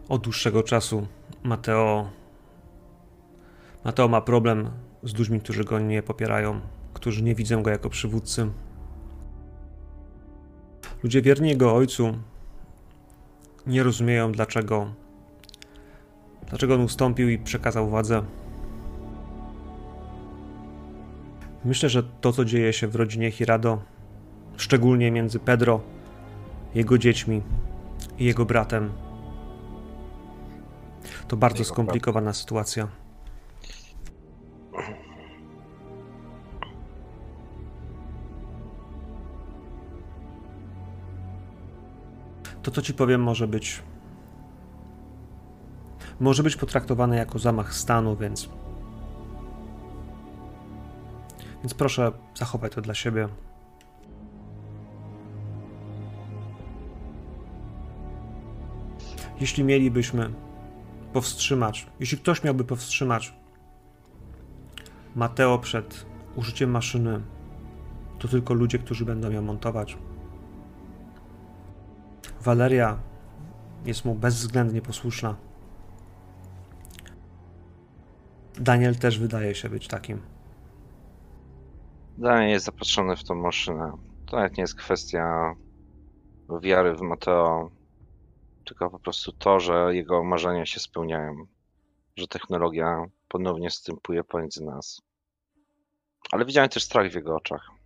[0.10, 1.08] Od dłuższego czasu
[1.44, 2.10] Mateo.
[3.86, 4.72] Mateo ma problem
[5.04, 6.62] z ludźmi, którzy go nie popierają,
[6.94, 8.52] którzy nie widzą go jako przywódcy.
[11.04, 12.18] Ludzie wierni jego ojcu
[13.68, 14.94] nie rozumieją, dlaczego.
[16.50, 18.24] Dlaczego on ustąpił i przekazał władzę.
[21.66, 23.82] Myślę, że to, co dzieje się w rodzinie Hirado,
[24.58, 25.82] szczególnie między Pedro,
[26.76, 27.42] jego dziećmi
[28.20, 28.92] i jego bratem.
[31.28, 33.01] To bardzo skomplikowana sytuacja.
[42.64, 43.84] To, co ci powiem, może być.
[46.20, 48.50] Może być potraktowane jako zamach stanu, więc.
[51.64, 53.28] Więc proszę, zachowaj to dla siebie.
[59.40, 60.34] Jeśli mielibyśmy
[61.14, 63.34] powstrzymać, jeśli ktoś miałby powstrzymać
[65.16, 66.06] Mateo przed
[66.36, 67.22] użyciem maszyny,
[68.20, 69.98] to tylko ludzie, którzy będą ją montować.
[72.42, 73.00] Valeria
[73.86, 75.36] jest mu bezwzględnie posłuszna.
[78.56, 80.22] Daniel też wydaje się być takim.
[82.18, 83.98] Daniel jest zapatrzony w tą maszynę.
[84.26, 85.56] To nawet nie jest kwestia
[86.62, 87.72] wiary w Mateo,
[88.66, 91.46] tylko po prostu to, że jego marzenia się spełniają.
[92.16, 95.02] Że technologia ponownie wstępuje pomiędzy nas.
[96.32, 97.81] Ale widziałem też strach w jego oczach.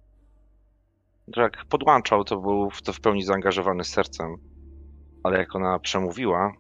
[1.28, 4.38] Jak podłączał, to był w to w pełni zaangażowany sercem.
[5.24, 6.54] Ale jak ona przemówiła,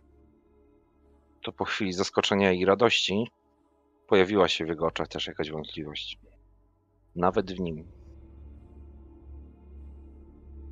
[1.43, 3.31] to po chwili zaskoczenia i radości
[4.07, 6.19] pojawiła się w jego oczach też jakaś wątpliwość.
[7.15, 7.87] Nawet w nim.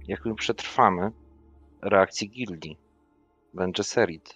[0.07, 1.11] Jak my przetrwamy
[1.81, 2.77] reakcji gildii,
[3.53, 4.35] będzie Serit.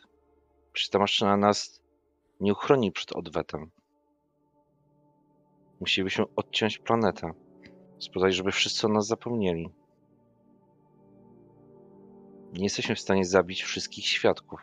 [0.74, 1.82] Przecież ta maszyna nas
[2.39, 3.72] nie uchroni przed odwetem.
[5.80, 7.47] Musielibyśmy odciąć planetę.
[8.00, 9.70] Spodziewać, żeby wszyscy o nas zapomnieli.
[12.54, 14.60] Nie jesteśmy w stanie zabić wszystkich świadków.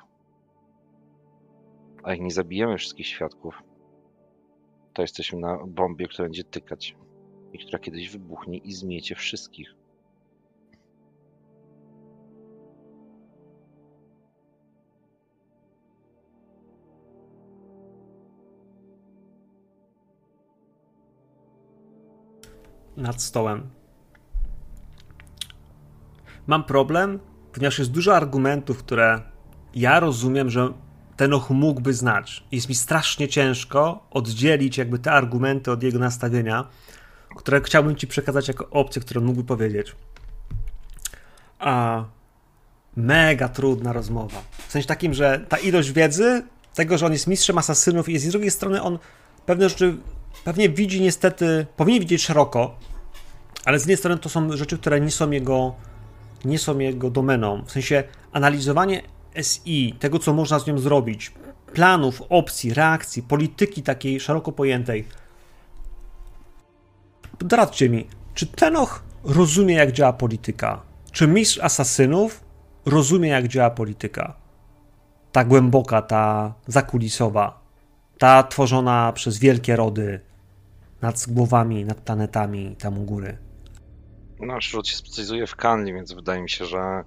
[2.02, 3.62] A jak nie zabijemy wszystkich świadków,
[4.92, 6.96] to jesteśmy na bombie, która będzie tykać
[7.52, 9.74] i która kiedyś wybuchnie i zmiecie wszystkich.
[22.96, 23.70] Nad stołem.
[26.46, 27.20] Mam problem,
[27.52, 29.22] ponieważ jest dużo argumentów, które
[29.74, 30.72] ja rozumiem, że
[31.16, 32.44] Tenoch mógłby znać.
[32.52, 36.66] Jest mi strasznie ciężko oddzielić jakby te argumenty od jego nastawienia,
[37.36, 39.96] które chciałbym ci przekazać jako opcję, którą mógłby powiedzieć.
[41.58, 42.04] A
[42.96, 44.42] mega trudna rozmowa.
[44.68, 46.42] W sensie takim, że ta ilość wiedzy,
[46.74, 48.98] tego, że on jest mistrzem asasynów i z drugiej strony on
[49.46, 49.96] pewne rzeczy
[50.44, 52.76] pewnie widzi niestety, powinien widzieć szeroko,
[53.64, 55.74] ale z jednej strony to są rzeczy, które nie są jego,
[56.44, 57.62] nie są jego domeną.
[57.64, 59.02] W sensie analizowanie
[59.42, 61.32] SI, tego co można z nią zrobić,
[61.72, 65.04] planów, opcji, reakcji, polityki takiej szeroko pojętej.
[67.38, 70.82] Doradźcie mi, czy Tenoch rozumie jak działa polityka?
[71.12, 72.44] Czy mistrz asasynów
[72.86, 74.36] rozumie jak działa polityka?
[75.32, 77.60] Ta głęboka, ta zakulisowa,
[78.18, 80.20] ta tworzona przez wielkie rody
[81.04, 83.38] nad głowami, nad planetami tam u góry.
[84.40, 87.04] Nasz ród się specjalizuje w kanli, więc wydaje mi się, że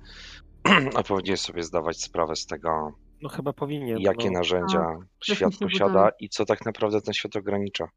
[0.97, 3.99] a powinien sobie zdawać sprawę z tego, No chyba powinien.
[3.99, 4.39] jakie no.
[4.39, 4.85] narzędzia
[5.19, 6.11] też mi świat posiada wydaje.
[6.19, 7.87] i co tak naprawdę ten świat ogranicza.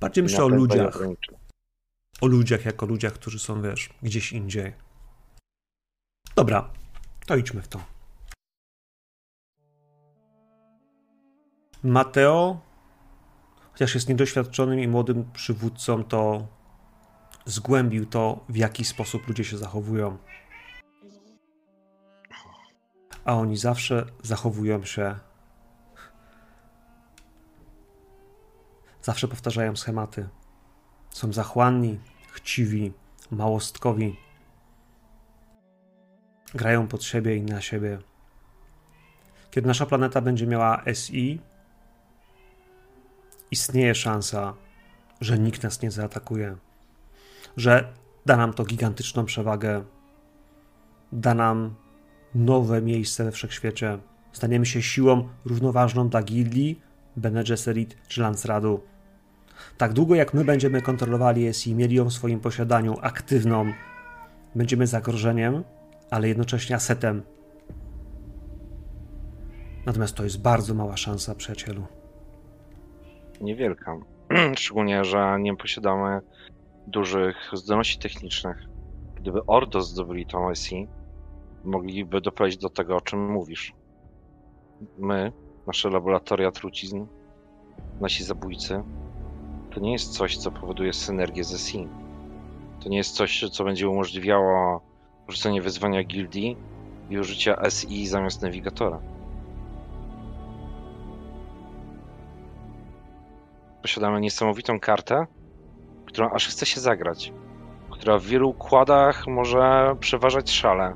[0.00, 0.98] Bardziej myślę o ludziach.
[2.20, 4.72] O ludziach jako ludziach, którzy są, wiesz, gdzieś indziej.
[6.36, 6.70] Dobra,
[7.26, 7.80] to idźmy w to.
[11.82, 12.60] Mateo,
[13.72, 16.46] chociaż jest niedoświadczonym i młodym przywódcą, to
[17.44, 20.18] zgłębił to, w jaki sposób ludzie się zachowują.
[23.24, 25.16] A oni zawsze zachowują się.
[29.02, 30.28] Zawsze powtarzają schematy.
[31.10, 31.98] Są zachłanni,
[32.32, 32.92] chciwi,
[33.30, 34.16] małostkowi.
[36.54, 37.98] Grają pod siebie i na siebie.
[39.50, 41.40] Kiedy nasza planeta będzie miała SI,
[43.52, 44.54] istnieje szansa,
[45.20, 46.56] że nikt nas nie zaatakuje.
[47.56, 47.92] Że
[48.26, 49.84] da nam to gigantyczną przewagę.
[51.12, 51.74] Da nam
[52.34, 53.98] nowe miejsce we wszechświecie.
[54.32, 56.80] Staniemy się siłą równoważną dla Gildii,
[57.16, 58.80] Bene Gesserit czy Lancradu.
[59.78, 63.72] Tak długo jak my będziemy kontrolowali SI, mieli ją w swoim posiadaniu aktywną,
[64.54, 65.64] będziemy zagrożeniem,
[66.10, 67.22] ale jednocześnie asetem.
[69.86, 72.01] Natomiast to jest bardzo mała szansa, przyjacielu.
[73.42, 73.98] Niewielka.
[74.56, 76.20] Szczególnie, że nie posiadamy
[76.86, 78.56] dużych zdolności technicznych.
[79.16, 80.88] Gdyby Ordos zdobyli tą SI,
[81.64, 83.72] mogliby doprowadzić do tego, o czym mówisz.
[84.98, 85.32] My,
[85.66, 87.06] nasze laboratoria trucizn,
[88.00, 88.82] nasi zabójcy,
[89.74, 91.88] to nie jest coś, co powoduje synergię ze SI.
[92.82, 94.80] To nie jest coś, co będzie umożliwiało
[95.28, 96.56] rzucenie wyzwania gildii
[97.10, 99.11] i użycia SI zamiast nawigatora.
[103.82, 105.26] Posiadamy niesamowitą kartę,
[106.06, 107.32] którą aż chce się zagrać,
[107.90, 110.94] która w wielu układach może przeważać szale.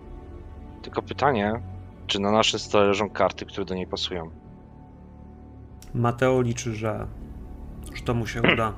[0.83, 1.63] Tylko pytanie,
[2.07, 4.31] czy na naszym stole leżą karty, które do niej pasują.
[5.95, 7.07] Mateo liczy, że,
[7.95, 8.73] że to mu się uda.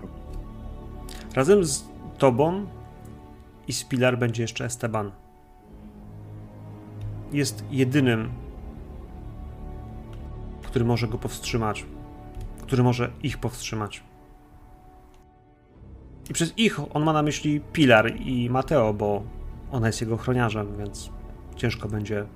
[1.34, 1.84] Razem z
[2.18, 2.66] tobą
[3.68, 5.12] i z Pilar będzie jeszcze Esteban.
[7.32, 8.32] Jest jedynym,
[10.62, 11.86] który może go powstrzymać,
[12.68, 14.02] który może ich powstrzymać.
[16.30, 19.22] I przez ich on ma na myśli Pilar i Mateo, bo
[19.70, 21.10] ona jest jego ochroniarzem, więc
[21.56, 22.26] ciężko będzie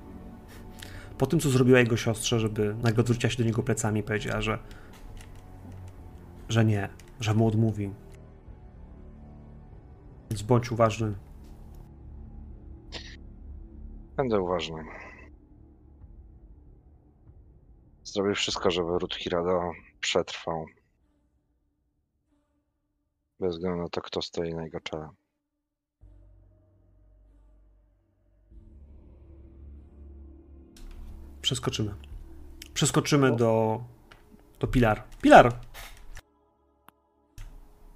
[1.19, 4.41] po tym, co zrobiła jego siostrze, żeby nagle odwróciła się do niego plecami i powiedziała,
[4.41, 4.59] że
[6.49, 6.89] że nie,
[7.21, 7.91] że mu odmówi.
[10.31, 11.15] Więc bądź uważny.
[14.17, 14.85] Będę uważny.
[18.05, 19.73] Zrobię wszystko, żeby ród Hirado
[20.03, 20.67] przetrwał.
[23.41, 25.09] Bez względu na to, kto stoi na jego czele.
[31.43, 31.95] Przeskoczymy.
[32.75, 33.81] Przeskoczymy do,
[34.61, 35.05] do Pilar.
[35.23, 35.61] Pilar!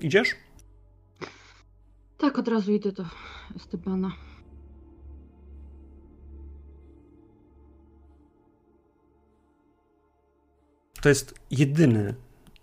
[0.00, 0.36] Idziesz?
[2.18, 3.04] Tak, od razu idę do
[3.56, 4.12] Estebana.
[11.06, 12.14] To jest jedyny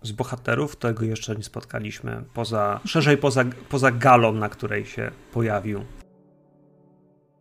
[0.02, 5.84] z bohaterów, którego jeszcze nie spotkaliśmy, poza, szerzej poza, poza galą, na której się pojawił.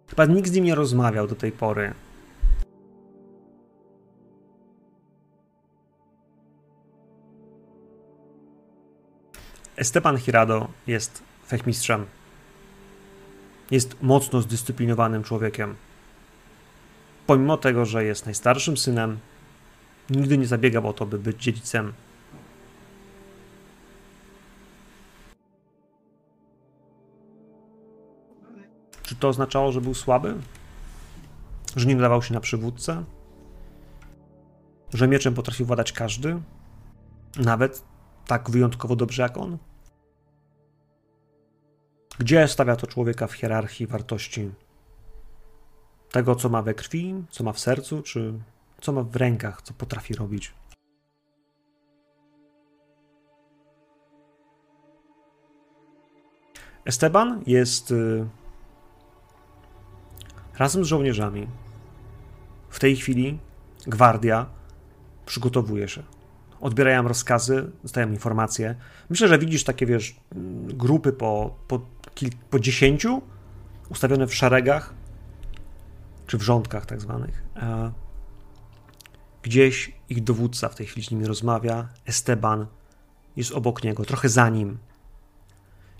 [0.08, 1.94] Chyba nikt z nim nie rozmawiał do tej pory.
[9.76, 12.06] Esteban Hirado jest fechmistrzem.
[13.72, 15.76] Jest mocno zdyscyplinowanym człowiekiem.
[17.28, 19.20] Pomimo tego, że jest najstarszym synem,
[20.10, 21.94] nigdy nie zabiegał o to, by być dziedzicem.
[29.04, 30.36] Czy to oznaczało, że był słaby?
[31.76, 33.04] Że nie nadawał się na przywódcę?
[34.94, 36.42] Że mieczem potrafił władać każdy?
[37.38, 37.84] Nawet
[38.28, 39.58] tak wyjątkowo dobrze jak on?
[42.20, 44.52] Gdzie stawia to człowieka w hierarchii wartości?
[46.12, 48.34] Tego, co ma we krwi, co ma w sercu, czy
[48.84, 50.54] co ma w rękach, co potrafi robić.
[56.86, 58.26] Esteban jest y,
[60.58, 61.48] razem z żołnierzami.
[62.70, 63.40] W tej chwili
[63.88, 64.46] gwardia
[65.26, 66.04] przygotowuje się.
[66.62, 68.76] Odbierają rozkazy, dostają informacje.
[69.10, 70.16] Myślę, że widzisz takie, wiesz,
[70.68, 71.82] grupy po, po,
[72.50, 73.22] po dziesięciu,
[73.90, 74.94] ustawione w szeregach,
[76.28, 77.44] czy w rządkach tak zwanych.
[79.44, 81.90] Gdzieś ich dowódca w tej chwili z nimi rozmawia.
[82.06, 82.68] Esteban
[83.36, 84.78] jest obok niego, trochę za nim.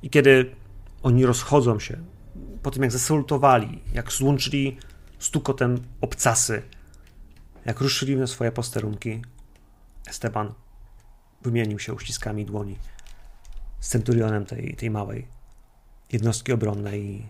[0.04, 0.56] I kiedy
[1.04, 1.98] oni rozchodzą się,
[2.62, 4.78] po tym jak zasalutowali, jak złączyli
[5.20, 6.62] stukotem obcasy,
[7.66, 9.22] jak ruszyli na swoje posterunki,
[10.08, 10.54] Esteban
[11.42, 12.78] wymienił się uściskami dłoni
[13.80, 15.28] z centurionem tej, tej małej
[16.12, 17.26] jednostki obronnej i,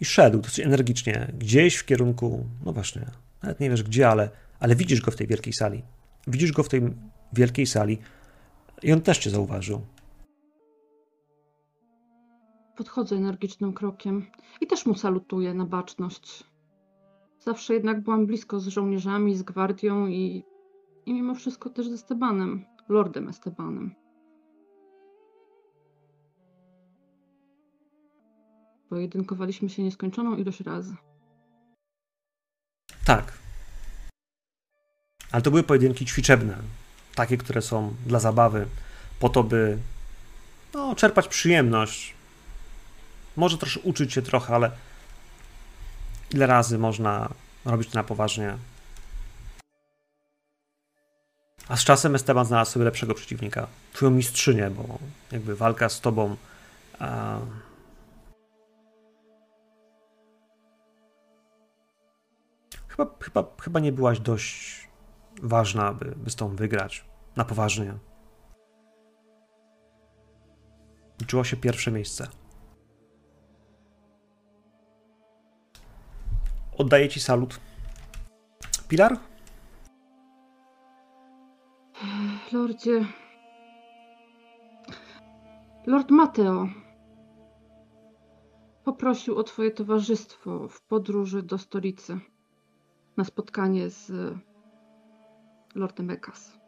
[0.00, 3.10] i szedł dosyć energicznie gdzieś w kierunku, no właśnie,
[3.42, 4.30] nawet nie wiesz gdzie, ale,
[4.60, 5.82] ale widzisz go w tej wielkiej sali.
[6.26, 6.82] Widzisz go w tej
[7.32, 7.98] wielkiej sali
[8.82, 9.80] i on też cię zauważył.
[12.76, 14.26] Podchodzę energicznym krokiem
[14.60, 16.44] i też mu salutuję na baczność.
[17.40, 20.44] Zawsze jednak byłam blisko z żołnierzami, z gwardią i,
[21.06, 23.94] i mimo wszystko też z Estebanem, lordem Estebanem.
[28.88, 30.96] Pojedynkowaliśmy się nieskończoną ilość razy.
[33.04, 33.37] Tak.
[35.32, 36.56] Ale to były pojedynki ćwiczebne.
[37.14, 38.66] Takie, które są dla zabawy,
[39.20, 39.78] po to, by
[40.74, 42.14] no, czerpać przyjemność.
[43.36, 44.70] Może też uczyć się trochę, ale
[46.34, 47.28] ile razy można
[47.64, 48.56] robić to na poważnie.
[51.68, 53.66] A z czasem Esteban znalazł sobie lepszego przeciwnika.
[53.92, 54.98] Twoją mistrzynię, bo
[55.32, 56.36] jakby walka z tobą.
[56.98, 57.38] A...
[62.88, 64.87] Chyba, chyba, chyba nie byłaś dość
[65.42, 67.04] ważna, by, by z tą wygrać.
[67.36, 67.98] Na poważnie.
[71.20, 72.28] Liczyło się pierwsze miejsce.
[76.78, 77.60] Oddaję ci salut.
[78.88, 79.18] Pilar?
[82.52, 83.06] Lordzie.
[85.86, 86.68] Lord Mateo
[88.84, 92.20] poprosił o Twoje towarzystwo w podróży do stolicy
[93.16, 94.34] na spotkanie z
[95.78, 96.58] Lordem Ekas.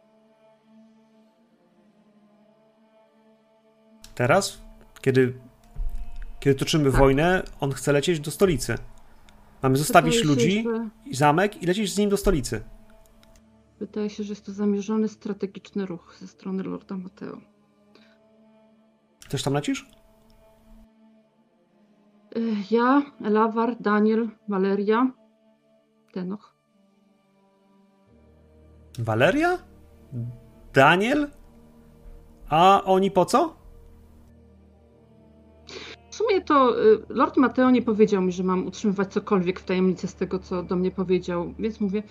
[4.15, 4.61] Teraz?
[5.01, 5.33] Kiedy,
[6.39, 6.99] kiedy toczymy Tak.
[6.99, 8.75] wojnę, on chce lecieć do stolicy.
[9.63, 12.63] Mamy zostawić Wydaje się, ludzi że- i zamek i lecieć z nim do stolicy.
[13.79, 17.37] Wydaje się, że jest to zamierzony strategiczny ruch ze strony Lorda Mateo.
[19.29, 19.87] Też tam lecisz?
[22.37, 25.11] Y, Ja, Elawar, Daniel, Valeria,
[26.13, 26.50] Tenoch.
[28.99, 29.57] Waleria?
[30.73, 31.27] Daniel?
[32.49, 33.55] A oni po co?
[36.09, 40.07] W sumie to y, Lord Mateo nie powiedział mi, że mam utrzymywać cokolwiek w tajemnicy
[40.07, 42.03] z tego, co do mnie powiedział, więc mówię.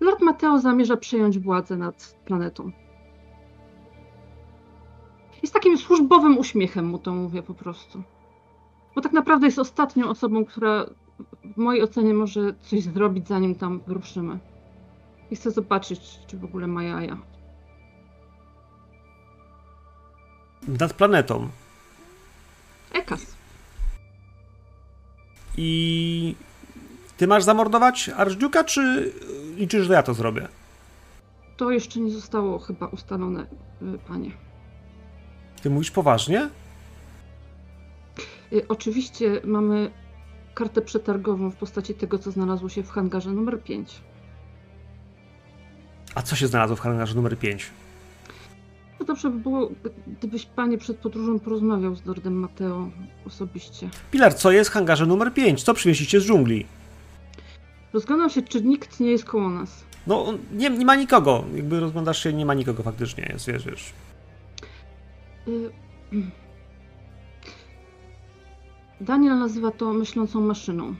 [0.00, 2.70] Lord Mateo zamierza przejąć władzę nad planetą.
[5.42, 8.02] I z takim służbowym uśmiechem mu to mówię po prostu.
[8.94, 10.86] Bo tak naprawdę jest ostatnią osobą, która
[11.44, 14.38] w mojej ocenie może coś zrobić, zanim tam wyruszymy.
[15.30, 17.18] I chcę zobaczyć, czy w ogóle ma jaja.
[20.68, 21.48] Nad planetą.
[22.92, 23.26] Ekas.
[25.56, 26.34] I
[27.16, 29.12] ty masz zamordować Arżdziuka, czy
[29.56, 30.48] liczysz, że ja to zrobię?
[31.56, 33.46] To jeszcze nie zostało chyba ustalone,
[33.82, 34.30] y, panie.
[35.62, 36.50] Ty mówisz poważnie?
[38.52, 39.90] Y, Oczywiście mamy
[40.54, 44.00] kartę przetargową w postaci tego, co znalazło się w hangarze numer 5.
[46.14, 47.70] A co się znalazło w hangarze numer 5?
[49.00, 49.70] No dobrze by było,
[50.06, 52.90] gdybyś panie przed podróżą porozmawiał z Lordem Mateo
[53.26, 53.88] osobiście.
[54.10, 55.62] Pilar, co jest w hangarze numer 5?
[55.62, 56.66] Co przywieźliście z dżungli?
[57.92, 59.84] Rozglądam się, czy nikt nie jest koło nas.
[60.06, 61.44] No, nie, nie ma nikogo.
[61.54, 63.28] Jakby rozglądasz się, nie ma nikogo faktycznie.
[63.32, 63.92] Jest, wiesz, wiesz.
[65.48, 65.70] Y,
[69.00, 70.94] Daniel nazywa to myślącą maszyną.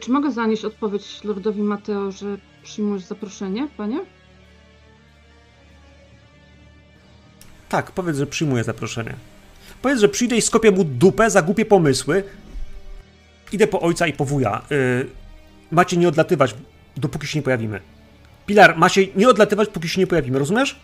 [0.00, 4.00] Czy mogę zanieść odpowiedź Lordowi Mateo, że przyjmujesz zaproszenie, panie?
[7.68, 9.14] Tak, powiedz, że przyjmuję zaproszenie.
[9.82, 12.24] Powiedz, że przyjdę i skopię mu dupę za głupie pomysły.
[13.52, 14.62] Idę po ojca i po wuja.
[14.70, 15.10] Yy,
[15.70, 16.54] macie nie odlatywać,
[16.96, 17.80] dopóki się nie pojawimy.
[18.46, 20.80] Pilar, macie nie odlatywać, póki się nie pojawimy, rozumiesz?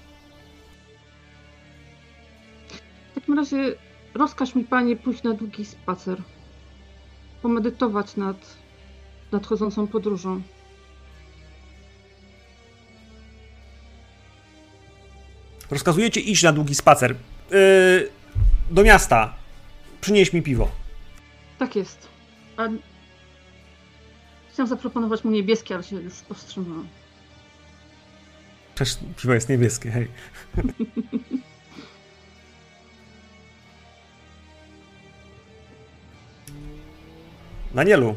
[3.14, 3.74] Tak takim razie
[4.14, 6.22] rozkaż mi panie pójść na długi spacer.
[7.42, 8.36] Pomedytować nad
[9.32, 10.42] nadchodzącą podróżą.
[15.70, 17.14] Rozkazuję ci iść na długi spacer.
[17.50, 18.10] Yy,
[18.70, 19.34] do miasta.
[20.00, 20.70] Przynieś mi piwo.
[21.58, 22.08] Tak jest.
[22.56, 22.68] A...
[24.52, 26.88] Chciałam zaproponować mu niebieskie, ale się już powstrzymałam.
[28.74, 30.08] Przecież piwo jest niebieskie, hej.
[37.74, 38.14] Danielu,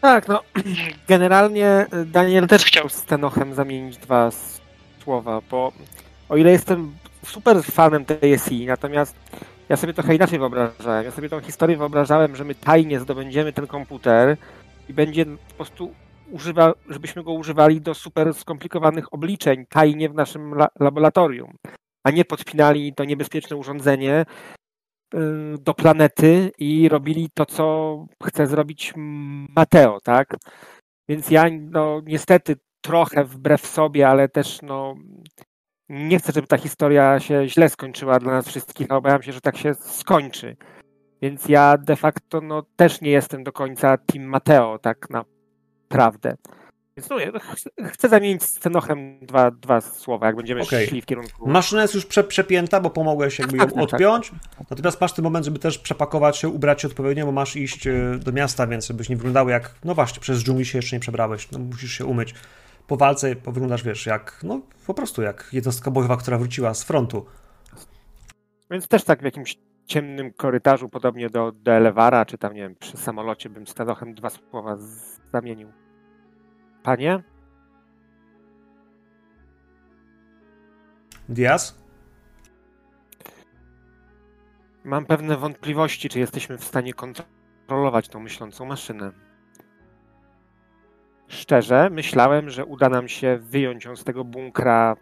[0.00, 0.42] Tak, no
[1.08, 4.30] generalnie y, Daniel też chciał z Tenochem zamienić dwa
[5.04, 5.72] słowa, bo
[6.28, 6.94] o ile jestem
[7.24, 9.16] super fanem TSI, natomiast
[9.68, 11.04] ja sobie trochę inaczej wyobrażałem.
[11.04, 14.36] Ja sobie tą historię wyobrażałem, że my tajnie zdobędziemy ten komputer
[14.88, 15.94] i będzie po prostu
[16.30, 21.54] używa, żebyśmy go używali do super skomplikowanych obliczeń tajnie w naszym la laboratorium,
[22.04, 24.24] a nie podpinali to niebezpieczne urządzenie
[25.58, 28.92] do planety i robili to, co chce zrobić
[29.56, 30.36] Mateo, tak?
[31.08, 34.94] Więc ja, no niestety, trochę wbrew sobie, ale też, no,
[35.88, 39.40] nie chcę, żeby ta historia się źle skończyła dla nas wszystkich, a obawiam się, że
[39.40, 40.56] tak się skończy.
[41.22, 45.08] Więc ja de facto, no, też nie jestem do końca Team Mateo, tak
[45.90, 46.36] naprawdę.
[46.96, 50.86] Więc no, ja ch- chcę zamienić z Tenochem dwa, dwa słowa, jak będziemy Okej.
[50.86, 51.48] szli w kierunku...
[51.48, 53.94] maszyna jest już prze, przepięta, bo pomogłeś jakby ją Tak, tak, tak.
[53.94, 54.32] odpiąć.
[54.70, 58.18] Natomiast masz ten moment, żeby też przepakować się, ubrać się odpowiednio, bo masz iść e,
[58.18, 61.50] do miasta, więc żebyś nie wyglądały jak, no właśnie, przez dżungli się jeszcze nie przebrałeś,
[61.50, 62.34] no musisz się umyć.
[62.86, 67.26] Po walce wyglądasz, wiesz, jak, no po prostu jak jednostka bojowa, która wróciła z frontu.
[68.70, 69.56] Więc też tak w jakimś
[69.86, 74.14] ciemnym korytarzu, podobnie do, do Elewara, czy tam, nie wiem, przy samolocie bym z Tenochem
[74.14, 74.76] dwa słowa
[75.32, 75.72] zamienił.
[76.86, 77.22] Panie?
[81.28, 81.78] Diaz?
[84.84, 89.12] Mam pewne wątpliwości, czy jesteśmy w stanie kontrolować tą myślącą maszynę.
[91.28, 94.96] Szczerze, myślałem, że uda nam się wyjąć ją z tego bunkra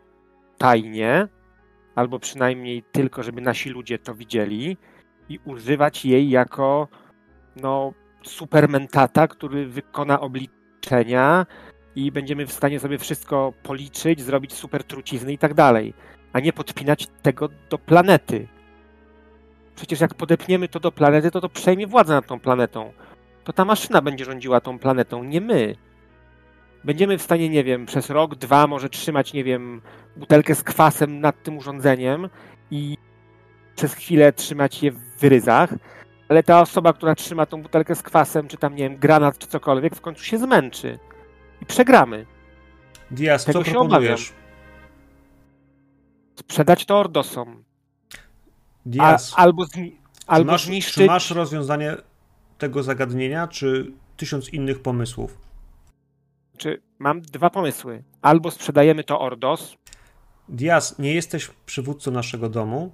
[0.59, 1.29] tajnie,
[1.95, 4.77] albo przynajmniej tylko, żeby nasi ludzie to widzieli
[5.29, 6.89] i używać jej jako
[7.57, 7.93] no,
[8.23, 11.47] supermentata, który wykona obliczenia
[11.97, 15.95] i będziemy w stanie sobie wszystko policzyć, zrobić super trucizny i tak dalej,
[16.33, 18.49] a nie podpinać tego do planety.
[19.77, 22.93] Przecież jak podepniemy to do planety, to to przejmie władzę nad tą planetą.
[23.45, 25.77] To ta maszyna będzie rządziła tą planetą, nie my.
[26.85, 29.83] Będziemy w stanie, nie wiem, przez rok, dwa może trzymać, nie wiem,
[30.17, 32.29] butelkę z kwasem nad tym urządzeniem
[32.71, 32.97] i
[33.77, 35.71] przez chwilę trzymać je w ryzach,
[36.29, 39.47] ale ta osoba, która trzyma tą butelkę z kwasem, czy tam, nie wiem, granat, czy
[39.47, 40.99] cokolwiek, w końcu się zmęczy.
[41.65, 42.27] I przegramy.
[43.11, 44.33] Diaz, Tego co proponujesz?
[46.37, 47.65] Sprzedać to Ordosom.
[48.15, 48.19] A,
[48.87, 50.95] Diaz, albo zni- czy, albo masz, zniszczyć...
[50.95, 51.97] czy masz rozwiązanie
[52.59, 55.39] tego zagadnienia, czy tysiąc innych pomysłów?
[56.57, 58.05] Czy mam dwa pomysły.
[58.23, 59.77] Albo sprzedajemy to Ordos,
[60.49, 62.93] Diaz, nie jesteś przywódcą naszego domu,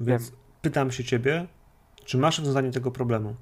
[0.00, 0.32] więc
[0.62, 1.46] pytam się ciebie,
[2.04, 3.36] czy masz rozwiązanie tego problemu?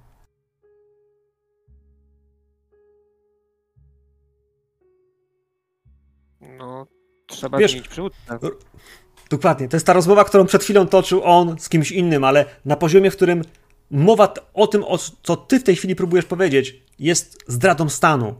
[6.59, 6.87] No
[7.27, 8.39] trzeba Wiesz- zmienić przywódcę.
[9.31, 9.69] Dokładnie.
[9.69, 13.11] To jest ta rozmowa, którą przed chwilą toczył on z kimś innym, ale na poziomie,
[13.11, 13.43] w którym
[13.91, 18.35] mowa o tym, o co ty w tej chwili próbujesz powiedzieć, jest zdradą stanu.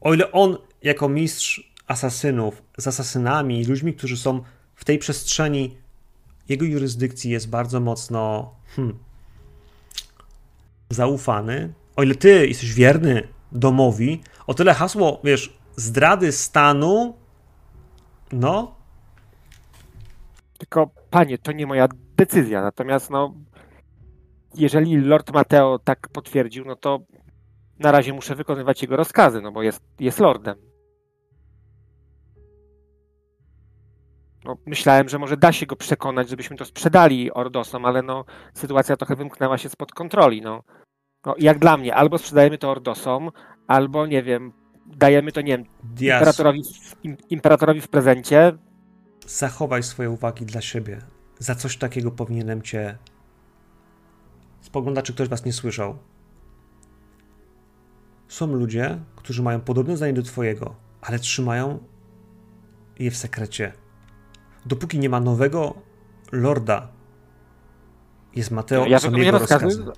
[0.00, 4.42] O ile on, jako mistrz asasynów, z asasynami, ludźmi, którzy są
[4.74, 5.76] w tej przestrzeni,
[6.48, 8.98] jego jurysdykcji jest bardzo mocno hmm,
[10.90, 11.72] zaufany.
[11.96, 17.16] O ile ty jesteś wierny domowi, o tyle hasło, wiesz, zdrady stanu
[18.32, 18.74] no,
[20.58, 22.62] Tylko, panie, to nie moja decyzja.
[22.62, 23.34] Natomiast, no,
[24.54, 26.98] jeżeli Lord Mateo tak potwierdził, no to
[27.78, 30.56] na razie muszę wykonywać jego rozkazy, no bo jest, jest lordem.
[34.44, 38.24] No, myślałem, że może da się go przekonać, żebyśmy to sprzedali Ordosom, ale no,
[38.54, 40.42] sytuacja trochę wymknęła się spod kontroli.
[40.42, 40.62] No.
[41.26, 43.30] No, jak dla mnie, albo sprzedajemy to Ordosom,
[43.66, 44.52] albo nie wiem,
[44.96, 45.66] dajemy to, nie wiem,
[46.00, 46.62] imperatorowi,
[47.02, 48.52] im, imperatorowi w prezencie,
[49.26, 50.98] zachowaj swoje uwagi dla siebie.
[51.38, 52.98] Za coś takiego powinienem cię.
[54.60, 55.98] Spogląda, czy ktoś was nie słyszał.
[58.28, 61.78] Są ludzie, którzy mają podobne zdanie do twojego, ale trzymają
[62.98, 63.72] je w sekrecie.
[64.66, 65.74] Dopóki nie ma nowego
[66.32, 66.88] lorda,
[68.36, 69.64] jest Mateo ja są jego rozkazy.
[69.64, 69.92] rozkazy.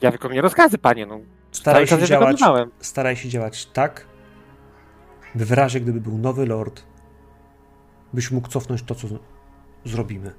[0.00, 1.06] Ja wykonuję rozkazy, panie.
[1.06, 1.20] No,
[1.52, 2.40] Staraj się, działać,
[2.80, 4.06] staraj się działać tak,
[5.34, 6.82] by w razie, gdyby był nowy lord,
[8.12, 9.08] byś mógł cofnąć to, co
[9.84, 10.34] zrobimy.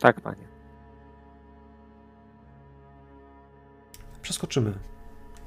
[0.00, 0.48] Tak, panie.
[4.22, 4.78] Przeskoczymy.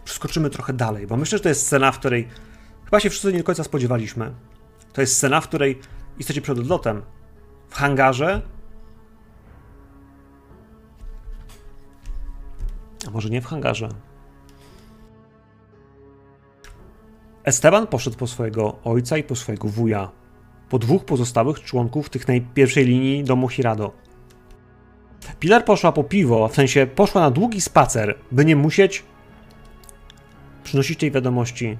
[0.03, 2.28] Przeskoczymy trochę dalej, bo myślę, że to jest scena, w której
[2.86, 4.34] chyba się wszyscy nie do końca spodziewaliśmy.
[4.94, 5.80] To jest scena, w której
[6.18, 7.02] jesteście przed odlotem.
[7.69, 8.41] W hangarze.
[13.14, 13.90] Może nie w hangarze.
[17.44, 20.12] Esteban poszedł po swojego ojca i po swojego wuja.
[20.70, 23.92] Po dwóch pozostałych członków tych najpierwszej linii domu Hirado.
[25.40, 29.04] Pilar poszła po piwo, w sensie poszła na długi spacer, by nie musieć
[30.64, 31.78] przynosić tej wiadomości.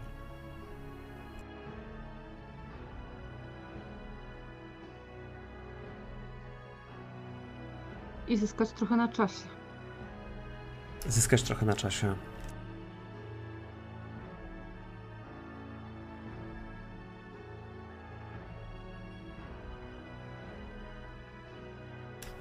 [8.28, 9.61] I zyskać trochę na czasie.
[11.08, 12.16] Zyskać trochę na czasie.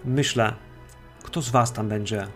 [0.04, 0.54] Myślę,
[1.22, 2.26] kto z Was tam będzie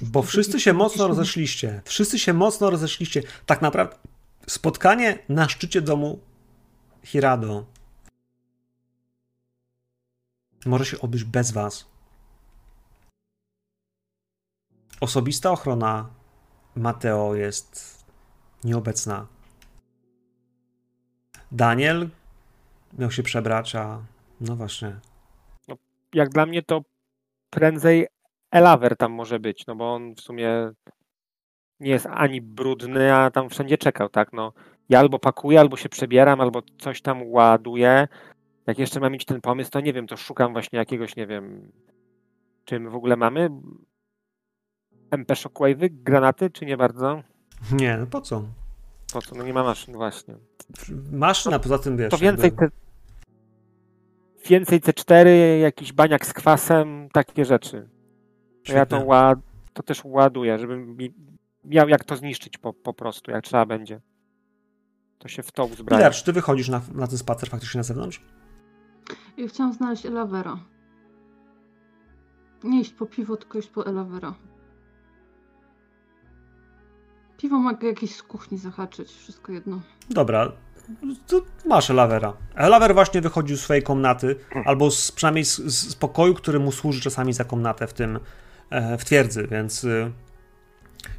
[0.00, 1.82] Bo wszyscy się mocno rozeszliście.
[1.84, 3.22] Wszyscy się mocno rozeszliście.
[3.46, 3.96] Tak naprawdę
[4.46, 6.20] spotkanie na szczycie domu
[7.04, 7.66] Hirado
[10.66, 11.86] może się odbyć bez was.
[15.00, 16.10] Osobista ochrona
[16.76, 18.04] Mateo jest
[18.64, 19.26] nieobecna.
[21.52, 22.08] Daniel
[22.98, 24.02] miał się przebrać, a
[24.40, 25.00] no właśnie.
[26.14, 26.80] Jak dla mnie to
[27.50, 28.06] prędzej
[28.50, 30.70] Elaver tam może być, no bo on w sumie
[31.80, 34.32] nie jest ani brudny, a tam wszędzie czekał, tak?
[34.32, 34.52] No,
[34.88, 38.08] ja albo pakuję, albo się przebieram, albo coś tam ładuję.
[38.66, 41.72] Jak jeszcze mam mieć ten pomysł, to nie wiem, to szukam właśnie jakiegoś, nie wiem,
[42.64, 43.50] czy my w ogóle mamy
[45.10, 47.22] MP Shockwave'y, granaty, czy nie bardzo?
[47.72, 48.44] Nie, no po co?
[49.12, 49.34] Po co?
[49.34, 50.34] No nie ma maszyn, właśnie.
[51.12, 52.10] Maszyn, a poza tym wiesz.
[52.10, 52.76] To więcej jakby- te,
[54.48, 55.26] więcej C4,
[55.60, 57.88] jakiś baniak z kwasem, takie rzeczy.
[58.66, 59.38] To ja to, ład,
[59.72, 61.14] to też ładuję, żebym mi-
[61.66, 64.00] miał jak to zniszczyć po, po prostu, jak trzeba będzie.
[65.18, 65.98] To się w to uzbraja.
[65.98, 68.22] Pilar, czy ty wychodzisz na, na ten spacer faktycznie na zewnątrz?
[69.36, 70.58] Ja chciałam znaleźć Elavera.
[72.64, 74.34] Nie iść po piwo, tylko iść po Elavera.
[77.36, 79.80] Piwo mogę jakieś z kuchni zahaczyć, wszystko jedno.
[80.10, 80.52] Dobra,
[81.26, 82.32] to masz Elavera.
[82.54, 87.00] Elaver właśnie wychodził z swojej komnaty, albo z, przynajmniej z, z pokoju, który mu służy
[87.00, 88.18] czasami za komnatę w tym,
[88.70, 90.12] e, w twierdzy, więc y,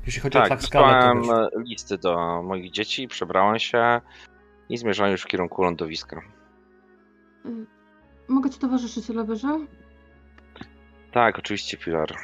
[0.05, 4.01] jeśli chodzi o Tak, to wysłałem wiesz, listy do moich dzieci, przebrałem się
[4.69, 6.21] i zmierzałem już w kierunku lądowiska.
[7.45, 7.65] Y,
[8.27, 9.59] Mogę ci towarzyszyć, Elaverze?
[11.11, 12.15] Tak, oczywiście, Pilar.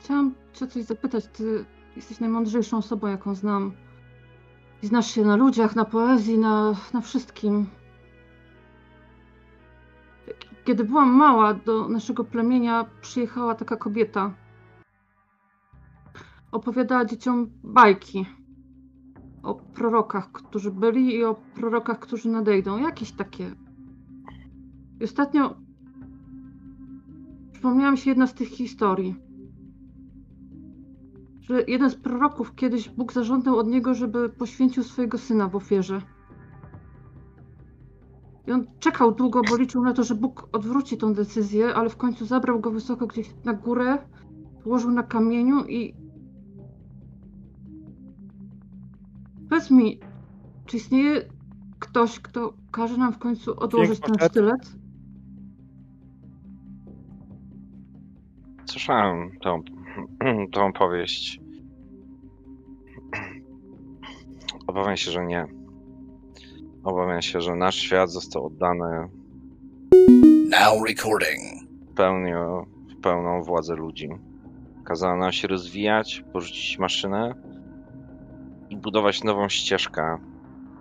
[0.00, 1.26] Chciałam cię coś zapytać.
[1.26, 1.64] Ty
[1.96, 3.72] jesteś najmądrzejszą osobą, jaką znam.
[4.82, 7.66] I znasz się na ludziach, na poezji, na, na wszystkim.
[10.64, 14.34] Kiedy byłam mała, do naszego plemienia przyjechała taka kobieta.
[16.54, 18.26] Opowiadała dzieciom bajki
[19.42, 22.78] o prorokach, którzy byli i o prorokach, którzy nadejdą.
[22.78, 23.54] Jakieś takie.
[25.00, 25.54] I ostatnio
[27.52, 29.14] przypomniała mi się jedna z tych historii
[31.48, 36.02] że jeden z proroków kiedyś Bóg zażądał od niego, żeby poświęcił swojego syna w ofierze.
[38.46, 41.96] I on czekał długo, bo liczył na to, że Bóg odwróci tą decyzję, ale w
[41.96, 43.98] końcu zabrał go wysoko gdzieś na górę,
[44.64, 46.03] położył na kamieniu i.
[49.54, 49.98] Powiedz mi,
[50.66, 51.22] czy istnieje
[51.78, 54.72] ktoś, kto każe nam w końcu odłożyć ten sztylet?
[58.64, 59.62] Słyszałem tą,
[60.54, 61.40] tą powieść.
[64.66, 65.46] Obawiam się, że nie.
[66.84, 69.08] Obawiam się, że nasz świat został oddany
[70.50, 71.70] Now recording.
[71.90, 72.32] w, pełni,
[72.96, 74.08] w pełną władzę ludzi.
[74.84, 77.53] Kazano nam się rozwijać, porzucić maszynę
[78.70, 80.16] i budować nową ścieżkę.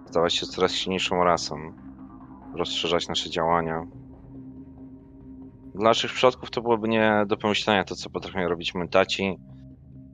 [0.10, 1.56] Stawać się coraz silniejszą rasą.
[2.56, 3.84] Rozszerzać nasze działania.
[5.76, 9.36] Dla naszych przodków to byłoby nie do pomyślenia to, co potrafią robić mentaci,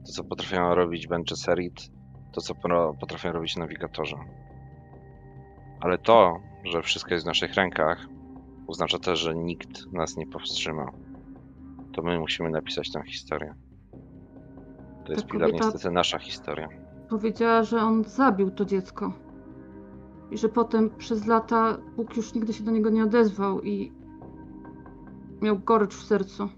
[0.06, 1.90] to, co potrafią robić Ben Gesserit,
[2.32, 2.54] to, co
[3.00, 4.16] potrafią robić nawigatorzy.
[5.80, 8.06] Ale to, że wszystko jest w naszych rękach,
[8.66, 10.90] oznacza też, że nikt nas nie powstrzyma.
[11.92, 13.54] To my musimy napisać tę historię.
[15.06, 16.68] To jest Ta kobieta- niestety nasza historia.
[17.10, 19.12] Powiedziała, że on zabił to dziecko.
[20.30, 23.92] I że potem przez lata Bóg już nigdy się do niego nie odezwał i
[25.42, 26.48] miał gorycz w sercu.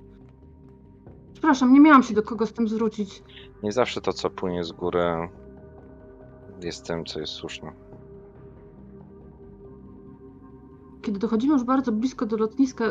[1.32, 3.22] Przepraszam, nie miałam się do kogo z tym zwrócić.
[3.62, 5.28] Nie zawsze to, co płynie z góry,
[6.62, 7.72] jest tym, co jest słuszne.
[11.02, 12.84] Kiedy dochodzimy już bardzo blisko do lotniska,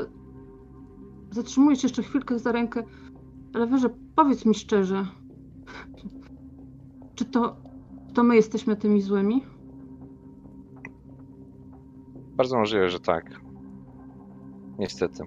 [1.32, 2.84] zatrzymuję się jeszcze chwilkę za rękę,
[3.54, 5.06] ale Werze, powiedz mi szczerze,
[7.22, 7.56] czy to,
[8.14, 9.44] to my jesteśmy tymi złymi?
[12.36, 13.42] Bardzo możliwe, że tak.
[14.80, 15.24] Niestety.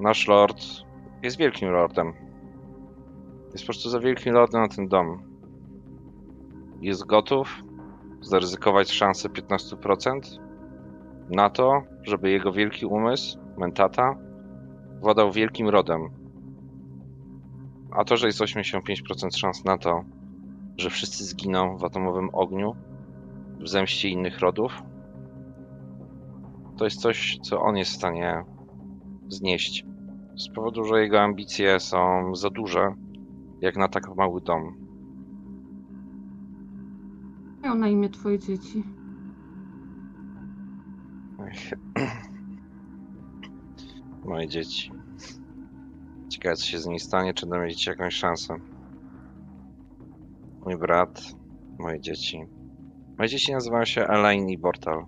[0.00, 0.66] Nasz lord
[1.22, 2.12] jest wielkim lordem.
[3.52, 5.22] Jest po prostu za wielkim lordem na ten dom.
[6.80, 7.62] Jest gotów
[8.20, 10.20] zaryzykować szansę 15%
[11.30, 14.14] na to, żeby jego wielki umysł, mentata,
[15.00, 16.19] władał wielkim rodem.
[17.92, 20.04] A to, że jest 85% szans na to,
[20.76, 22.76] że wszyscy zginą w atomowym ogniu,
[23.60, 24.82] w zemście innych rodów,
[26.76, 28.44] to jest coś, co on jest w stanie
[29.28, 29.86] znieść.
[30.36, 32.94] Z powodu, że jego ambicje są za duże,
[33.60, 34.74] jak na tak mały dom.
[37.62, 38.84] Mają na imię twoje dzieci.
[44.24, 44.99] Moje dzieci.
[46.30, 48.56] Ciekawe, co się z nimi stanie, czy mieć jakąś szansę.
[50.64, 51.22] Mój brat,
[51.78, 52.44] moje dzieci.
[53.18, 55.04] Moje dzieci nazywają się Elaine i Bortal.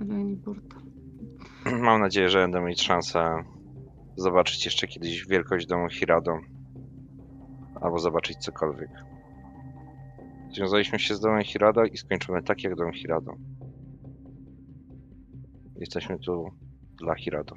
[0.00, 0.82] Eleni Portal.
[1.86, 3.44] Mam nadzieję, że będę mieć szansę
[4.16, 6.38] zobaczyć jeszcze kiedyś wielkość domu Hirado.
[7.80, 8.90] Albo zobaczyć cokolwiek.
[10.52, 13.34] Związaliśmy się z domem Hirado i skończymy tak jak dom Hirado.
[15.76, 16.50] Jesteśmy tu
[16.98, 17.54] dla Hirado.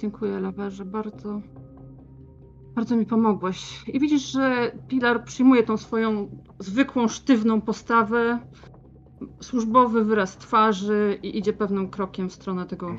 [0.00, 1.40] Dziękuję, Lawerze, bardzo,
[2.74, 3.88] bardzo mi pomogłeś.
[3.88, 6.28] I widzisz, że Pilar przyjmuje tą swoją
[6.58, 8.38] zwykłą, sztywną postawę,
[9.40, 12.98] służbowy wyraz twarzy i idzie pewnym krokiem w stronę tego.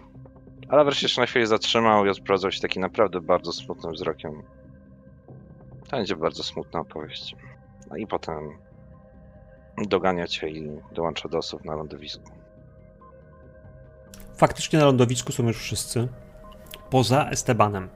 [0.70, 4.44] Ale wreszcie się na chwilę zatrzymał i odprowadzał się taki naprawdę bardzo smutnym wzrokiem.
[5.90, 7.36] To będzie bardzo smutna opowieść.
[7.90, 8.50] No i potem
[9.88, 12.32] dogania cię i dołącza do osób na lądowisku.
[14.38, 16.08] Faktycznie na lądowisku są już wszyscy,
[16.92, 17.90] poza Estebanem.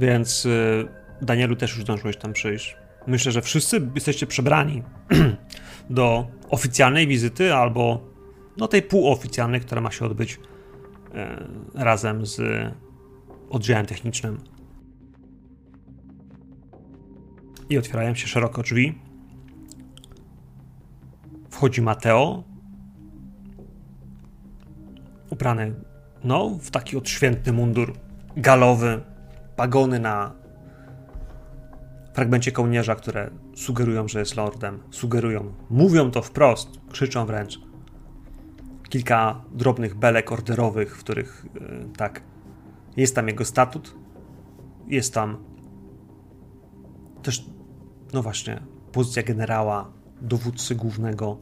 [0.00, 0.88] Więc y,
[1.22, 2.76] Danielu też już zdążyłeś tam przyjść.
[3.06, 4.82] Myślę, że wszyscy jesteście przebrani
[5.90, 8.10] do oficjalnej wizyty albo
[8.56, 10.40] no tej półoficjalnej, która ma się odbyć
[11.14, 12.40] e, razem z
[13.50, 14.38] oddziałem technicznym.
[17.70, 18.98] I otwierają się szeroko drzwi.
[21.50, 22.44] Wchodzi Mateo,
[25.30, 25.74] ubrany
[26.24, 27.94] no, w taki odświętny mundur
[28.36, 29.00] galowy,
[29.56, 30.32] pagony na
[32.14, 34.78] fragmencie kołnierza, które sugerują, że jest lordem.
[34.90, 37.60] Sugerują, mówią to wprost, krzyczą wręcz.
[38.88, 42.22] Kilka drobnych belek orderowych, w których e, tak,
[42.96, 43.94] jest tam jego statut,
[44.86, 45.36] jest tam
[47.22, 47.44] też,
[48.12, 51.38] no właśnie, pozycja generała, dowódcy głównego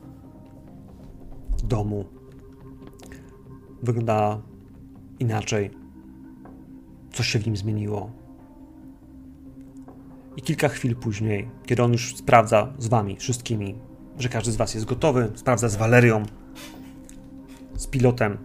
[1.64, 2.04] domu.
[3.82, 4.40] Wygląda
[5.20, 5.70] inaczej.
[7.12, 8.10] Coś się w nim zmieniło.
[10.36, 13.74] I kilka chwil później, kiedy on już sprawdza z wami, wszystkimi,
[14.18, 16.22] że każdy z was jest gotowy, sprawdza z Walerią,
[17.76, 18.38] z pilotem,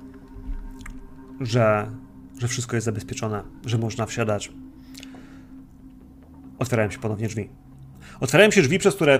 [1.41, 1.91] że,
[2.39, 4.51] że wszystko jest zabezpieczone, że można wsiadać.
[6.59, 7.49] Otwierają się ponownie drzwi.
[8.19, 9.19] Otwierają się drzwi, przez które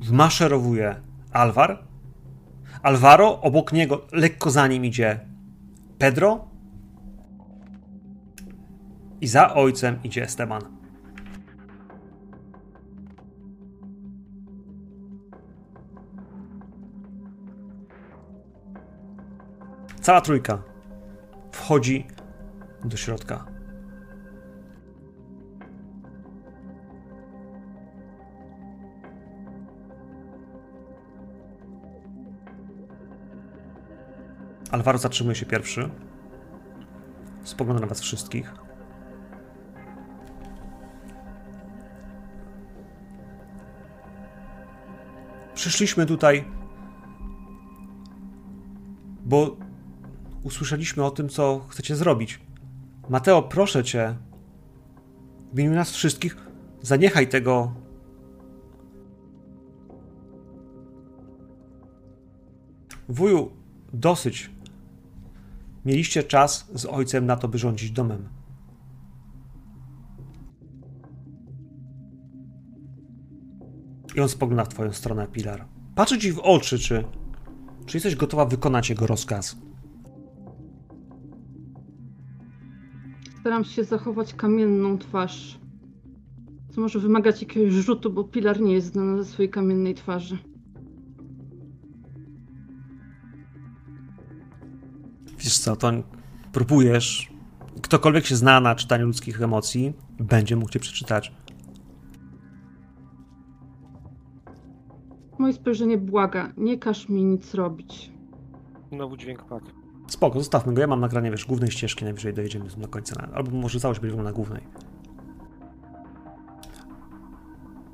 [0.00, 1.00] wmaszerowuje
[1.32, 1.84] Alvar.
[2.82, 5.20] Alvaro, obok niego, lekko za nim idzie
[6.04, 6.48] Pedro.
[9.20, 10.62] I za ojcem idzie Esteban.
[20.00, 20.62] Cała trójka
[21.52, 22.06] wchodzi
[22.84, 23.53] do środka.
[34.74, 35.90] Alvaro zatrzymuje się pierwszy.
[37.44, 38.54] Spogląda na was wszystkich.
[45.54, 46.44] Przyszliśmy tutaj,
[49.24, 49.56] bo
[50.42, 52.40] usłyszeliśmy o tym, co chcecie zrobić.
[53.08, 54.16] Mateo, proszę cię,
[55.52, 56.36] w imieniu nas wszystkich,
[56.82, 57.72] zaniechaj tego.
[63.08, 63.50] Wuju,
[63.92, 64.53] dosyć.
[65.84, 68.28] Mieliście czas z ojcem na to, by rządzić domem.
[74.14, 75.64] I on spogląda w twoją stronę, Pilar.
[75.94, 77.04] Patrzy ci w oczy, czy,
[77.86, 79.56] czy jesteś gotowa wykonać jego rozkaz.
[83.40, 85.58] Staram się zachować kamienną twarz.
[86.70, 90.38] Co może wymagać jakiegoś rzutu, bo Pilar nie jest znana ze swojej kamiennej twarzy.
[95.44, 95.92] Wiesz co, to
[96.52, 97.32] próbujesz.
[97.82, 101.32] Ktokolwiek się zna na czytaniu ludzkich emocji, będzie mógł cię przeczytać.
[105.38, 108.12] Moje spojrzenie błaga, nie każ mi nic robić.
[108.92, 109.66] Znowu dźwięk padł.
[110.06, 110.80] Spoko, zostawmy go.
[110.80, 113.28] Ja mam nagranie, wiesz, głównej ścieżki, najwyżej dojedziemy do końca.
[113.34, 114.62] Albo może całość będzie na głównej.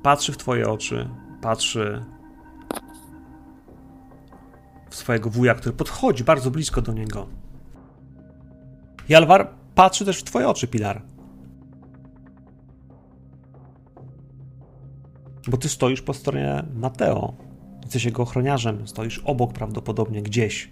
[0.03, 1.09] Patrzy w twoje oczy,
[1.41, 2.05] patrzy
[4.89, 7.40] w swojego wuja, który podchodzi bardzo blisko do niego.
[9.09, 11.01] Jalwar patrzy też w twoje oczy, Pilar.
[15.47, 17.33] Bo ty stoisz po stronie Mateo.
[17.83, 18.87] Jesteś jego ochroniarzem.
[18.87, 20.69] Stoisz obok prawdopodobnie gdzieś.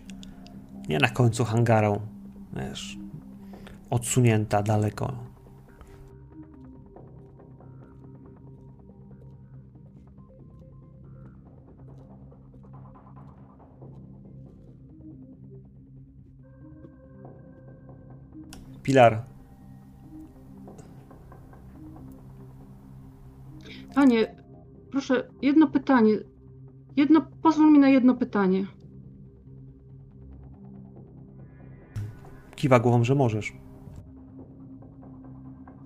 [0.90, 2.02] Nie na końcu hangaru.
[2.54, 2.98] Wiesz.
[3.90, 5.29] Odsunięta daleko.
[18.90, 19.24] Pilar,
[23.96, 24.36] Panie,
[24.92, 26.14] proszę, jedno pytanie.
[26.96, 28.68] Jedno, pozwól mi na jedno pytanie.
[32.56, 33.54] kiwa głową, że możesz.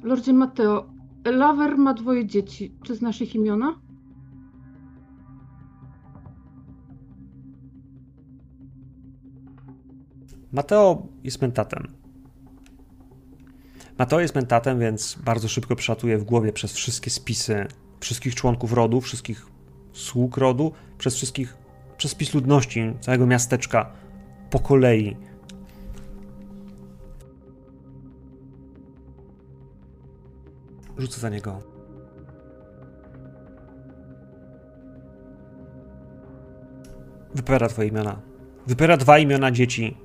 [0.04, 0.86] Lordzie Mateo,
[1.26, 2.76] Lawer ma dwoje dzieci.
[2.84, 3.80] Czy znasz ich imiona?
[10.52, 12.03] Mateo jest mentatem.
[14.04, 17.68] Mateo jest mentatem, więc bardzo szybko przelatuje w głowie przez wszystkie spisy
[18.00, 19.46] wszystkich członków rodu, wszystkich
[19.94, 21.58] sług rodu, przez wszystkich,
[21.98, 23.92] przez spis ludności całego miasteczka
[24.50, 25.18] po kolei.
[30.98, 31.62] Rzucę za niego.
[37.36, 38.22] Wypowiada twoje imiona.
[38.68, 39.98] Wypowiada dwa imiona dzieci.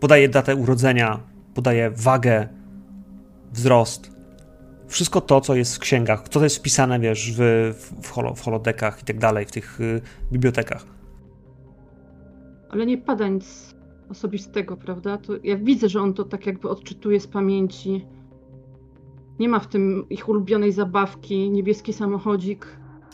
[0.00, 1.20] Podaje datę urodzenia,
[1.54, 2.57] podaje wagę,
[3.52, 4.18] wzrost.
[4.86, 7.40] Wszystko to, co jest w księgach, co jest wpisane, wiesz, w,
[8.02, 10.00] w, holo, w holodekach i tak dalej, w tych y,
[10.32, 10.86] bibliotekach.
[12.68, 13.74] Ale nie pada nic
[14.10, 15.18] osobistego, prawda?
[15.18, 18.06] To ja widzę, że on to tak jakby odczytuje z pamięci.
[19.38, 22.66] Nie ma w tym ich ulubionej zabawki, niebieski samochodzik.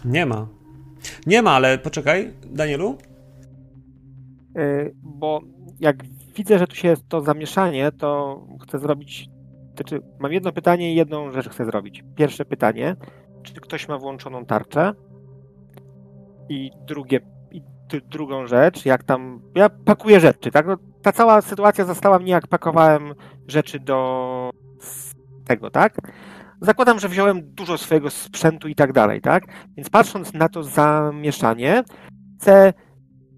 [0.05, 0.48] Nie ma.
[1.27, 2.98] Nie ma, ale poczekaj, Danielu.
[4.55, 5.40] Yy, bo
[5.81, 5.97] jak
[6.36, 9.34] widzę, że tu się jest to zamieszanie, to chcę zrobić.
[9.76, 12.05] Znaczy, mam jedno pytanie i jedną rzecz chcę zrobić.
[12.16, 12.96] Pierwsze pytanie,
[13.42, 14.92] czy ktoś ma włączoną tarczę?
[16.48, 17.20] I drugie,
[17.51, 17.62] i
[18.10, 19.42] drugą rzecz, jak tam.
[19.55, 20.66] Ja pakuję rzeczy, tak?
[20.66, 23.14] No, ta cała sytuacja zastała mnie, jak pakowałem
[23.48, 24.51] rzeczy do
[25.46, 26.12] tego, tak?
[26.60, 29.44] Zakładam, że wziąłem dużo swojego sprzętu i tak dalej, tak?
[29.76, 31.84] Więc patrząc na to zamieszanie,
[32.40, 32.72] chcę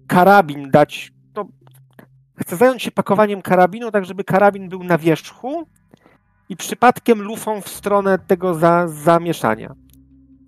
[0.07, 1.11] karabin dać.
[1.35, 1.47] No,
[2.37, 5.67] chcę zająć się pakowaniem karabinu, tak żeby karabin był na wierzchu
[6.49, 9.75] i przypadkiem lufą w stronę tego za, zamieszania.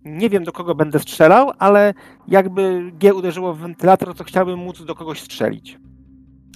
[0.06, 1.94] Nie wiem, do kogo będę strzelał, ale
[2.28, 5.80] jakby G uderzyło w wentylator, to chciałbym móc do kogoś strzelić.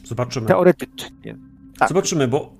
[0.04, 0.48] Zobaczymy.
[0.48, 1.38] Teoretycznie.
[1.78, 1.90] Tak.
[1.90, 2.54] Zobaczymy, bo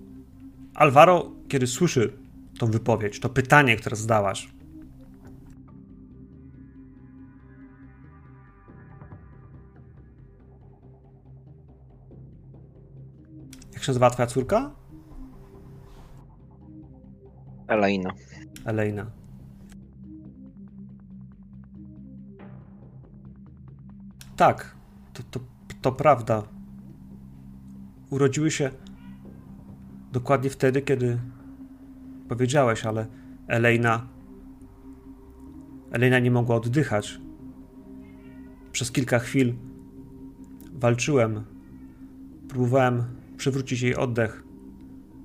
[0.76, 2.14] Alvaro, kiedy słyszy
[2.60, 4.48] tą wypowiedź, to pytanie, które zadałaś,
[13.84, 14.72] Jak się nazywa twoja córka?
[17.74, 18.14] Elena.
[18.66, 19.12] Elena.
[24.36, 24.76] Tak,
[25.14, 25.40] to, to,
[25.82, 26.44] to prawda.
[28.10, 28.72] Urodziły się
[30.12, 31.20] dokładnie wtedy, kiedy
[32.30, 33.08] powiedziałeś, ale
[33.48, 34.08] Elena.
[35.92, 37.20] Elena nie mogła oddychać.
[38.72, 39.54] Przez kilka chwil
[40.74, 41.44] walczyłem.
[42.50, 43.04] Próbowałem
[43.38, 44.44] przywrócić jej oddech.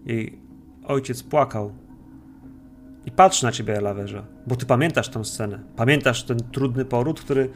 [0.05, 0.39] Jej
[0.85, 1.88] ojciec płakał.
[3.09, 5.65] I patrz na ciebie, Lawerze, bo ty pamiętasz tę scenę.
[5.77, 7.51] Pamiętasz ten trudny poród, który,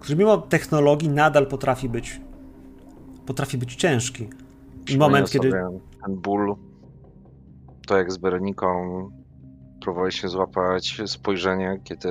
[0.00, 2.20] który mimo technologii nadal potrafi być
[3.26, 4.28] potrafi być ciężki.
[4.88, 5.50] I moment, kiedy
[6.06, 6.56] ten ból,
[7.86, 8.68] to jak z Bereniką
[9.80, 12.08] próbowałeś się złapać spojrzenie, kiedy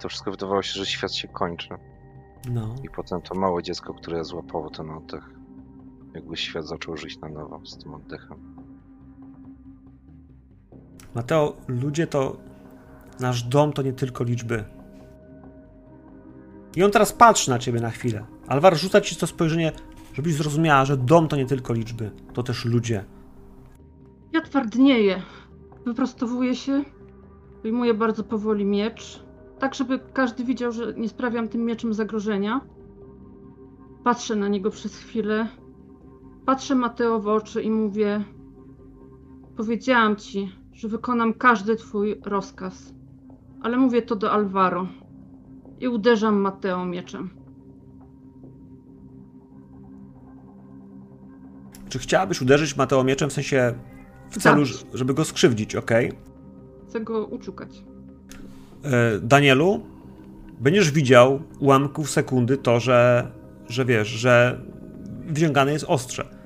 [0.00, 1.68] to wszystko wydawało się, że świat się kończy.
[2.52, 5.30] no, I potem to małe dziecko, które złapało ten oddech.
[6.14, 8.59] Jakby świat zaczął żyć na nowo z tym oddechem.
[11.14, 12.36] Mateo, ludzie to
[13.20, 14.64] nasz dom to nie tylko liczby.
[16.76, 18.24] I on teraz patrzy na ciebie na chwilę.
[18.48, 19.72] Alvar rzuca ci to spojrzenie,
[20.14, 23.04] żebyś zrozumiała, że dom to nie tylko liczby, to też ludzie.
[24.32, 25.22] Ja twardnieję.
[25.84, 26.84] Wyprostowuję się,
[27.62, 29.22] wyjmuję bardzo powoli miecz,
[29.58, 32.60] tak żeby każdy widział, że nie sprawiam tym mieczem zagrożenia.
[34.04, 35.48] Patrzę na niego przez chwilę,
[36.46, 38.24] patrzę Mateo w oczy i mówię:
[39.56, 42.94] Powiedziałam ci, że wykonam każdy twój rozkaz,
[43.62, 44.88] ale mówię to do Alvaro
[45.80, 47.30] i uderzam Mateo mieczem.
[51.88, 53.74] Czy chciałabyś uderzyć Mateo mieczem w sensie
[54.30, 54.86] w celu, Zabić.
[54.94, 55.90] żeby go skrzywdzić, ok?
[56.88, 57.84] Chcę go uciukać.
[58.84, 59.86] E, Danielu,
[60.60, 63.30] będziesz widział ułamków sekundy to, że,
[63.68, 64.60] że wiesz, że
[65.26, 66.39] wyciągane jest ostrze.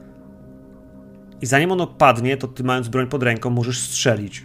[1.45, 4.45] I zanim ono padnie, to ty mając broń pod ręką możesz strzelić.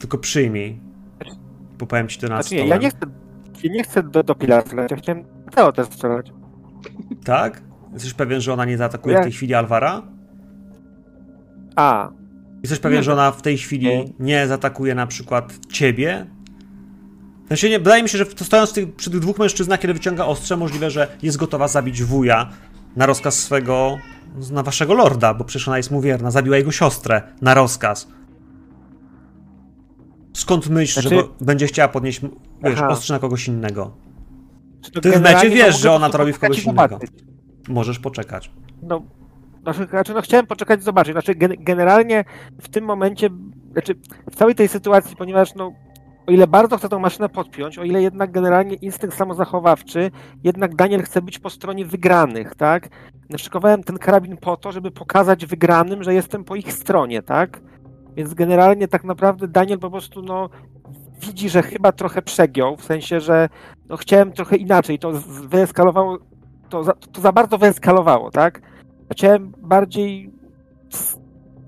[0.00, 0.80] Tylko przyjmij.
[1.78, 2.98] Bo powiem ci to na Znaczy nie, ja nie chcę,
[3.62, 5.24] ja nie chcę do, do Pilar strzelać, ja chciałem
[5.54, 6.32] Teo też strzelać.
[7.24, 7.62] Tak?
[7.92, 10.02] Jesteś pewien, że ona nie zaatakuje Ja- w tej chwili Alvara?
[11.76, 12.10] A,
[12.62, 13.02] Jesteś pewien, Nie.
[13.02, 14.04] że ona w tej chwili Nie.
[14.20, 16.26] nie zaatakuje na przykład ciebie?
[17.48, 20.24] Sensie nie, wydaje mi się, że to stojąc tych, przy tych dwóch mężczyznach, kiedy wyciąga
[20.24, 22.50] ostrze, możliwe, że jest gotowa zabić wuja
[22.96, 23.98] na rozkaz swego,
[24.52, 26.30] na waszego lorda, bo przecież ona jest mu wierna.
[26.30, 28.08] Zabiła jego siostrę na rozkaz.
[30.32, 32.20] Skąd myśl, że Znaczy- go, będzie chciała podnieść
[32.62, 33.96] wiesz, ostrze na kogoś innego?
[35.02, 36.98] Ty w mecie wiesz, że ona to robi w kogoś innego.
[37.68, 38.50] Możesz poczekać.
[38.82, 39.02] No,
[39.62, 41.14] znaczy, znaczy, no chciałem poczekać i zobaczyć.
[41.14, 42.24] Znaczy, gen, generalnie
[42.60, 43.30] w tym momencie,
[43.72, 43.94] znaczy
[44.30, 45.72] w całej tej sytuacji, ponieważ no,
[46.26, 50.10] o ile bardzo chcę tą maszynę podpiąć, o ile jednak generalnie instynkt samozachowawczy,
[50.44, 52.88] jednak Daniel chce być po stronie wygranych, tak?
[53.30, 57.60] Naszykowałem ten karabin po to, żeby pokazać wygranym, że jestem po ich stronie, tak?
[58.16, 60.50] Więc generalnie tak naprawdę Daniel po prostu no,
[61.20, 63.48] widzi, że chyba trochę przegiął, w sensie, że
[63.88, 65.12] no, chciałem trochę inaczej, to
[65.48, 66.18] wyeskalowało,
[66.68, 68.62] to za, to za bardzo wyeskalowało, tak?
[69.12, 70.39] Chciałem bardziej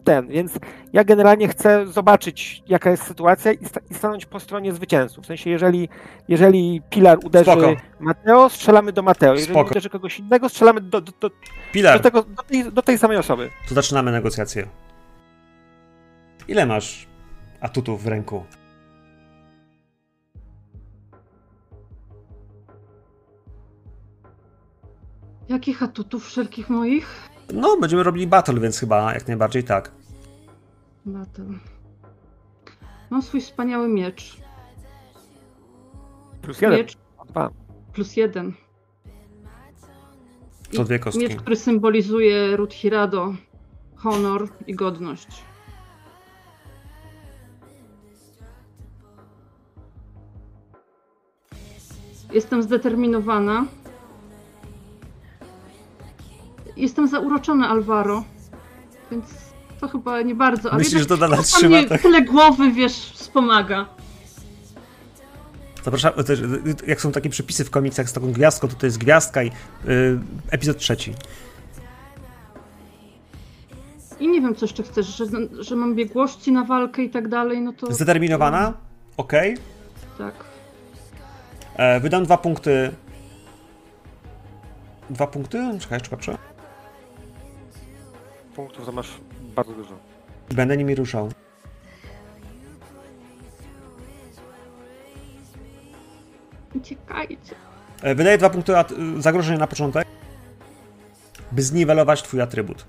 [0.03, 0.59] ten, więc
[0.93, 5.25] ja generalnie chcę zobaczyć, jaka jest sytuacja i, sta- i stanąć po stronie zwycięzców.
[5.25, 5.89] W sensie, jeżeli,
[6.29, 7.75] jeżeli Pilar uderzy Spoko.
[8.01, 9.35] Mateo, strzelamy do Mateo.
[9.35, 9.71] Jeżeli Spoko.
[9.71, 11.35] uderzy kogoś innego, strzelamy do, do, do, do,
[11.73, 13.51] Pilar, tego, do, tej, do tej samej osoby.
[13.69, 14.67] to zaczynamy negocjacje.
[16.49, 17.07] Ile masz
[17.61, 18.45] atutów w ręku?
[25.49, 27.29] Jakich atutów wszelkich moich?
[27.53, 29.91] No, będziemy robili battle, więc chyba jak najbardziej tak.
[31.07, 31.45] Battle.
[33.11, 34.37] Mam swój wspaniały miecz.
[36.43, 36.79] Plus jeden.
[36.79, 36.97] Miecz
[37.29, 37.51] Dwa.
[37.93, 38.53] plus jeden.
[40.77, 41.23] To dwie kostki.
[41.23, 43.35] Miecz, który symbolizuje ród Hirado,
[43.97, 45.43] honor i godność.
[52.33, 53.67] Jestem zdeterminowana.
[56.83, 58.25] Jestem zauroczona, Alvaro.
[59.11, 59.25] Więc
[59.81, 60.71] to chyba nie bardzo.
[60.71, 61.85] Ale Myślisz, że to nadal trzyma?
[61.89, 62.03] Tak?
[62.03, 63.87] Tyle głowy, wiesz, wspomaga.
[65.85, 66.13] Zapraszam,
[66.87, 69.53] jak są takie przepisy w komiksach z taką gwiazdką, to to jest gwiazdka i y,
[70.51, 71.15] epizod trzeci.
[74.21, 75.25] I nie wiem, co jeszcze chcesz, że,
[75.61, 78.73] że mam biegłości na walkę i tak dalej, no to Zdeterminowana?
[79.17, 79.57] Okej.
[80.19, 80.35] tak.
[81.77, 82.93] E, Wydam dwa punkty.
[85.11, 85.59] Dwa punkty?
[85.81, 86.39] Czekaj, jeszcze patrzę.
[88.57, 89.09] Punktów to masz
[89.57, 89.95] bardzo dużo.
[90.51, 91.31] Będę nimi ruszał.
[96.75, 97.55] Uciekajcie.
[98.03, 100.09] E, Wydaję dwa punkty at- zagrożenia na początek,
[101.53, 102.85] by zniwelować twój atrybut.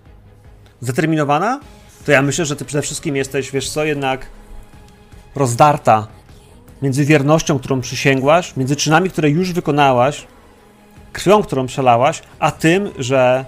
[0.81, 1.59] Zdeterminowana?
[2.05, 4.25] To ja myślę, że ty przede wszystkim jesteś, wiesz co, jednak
[5.35, 6.07] rozdarta
[6.81, 10.27] między wiernością, którą przysięgłaś, między czynami, które już wykonałaś,
[11.13, 13.45] krwią, którą przelałaś, a tym, że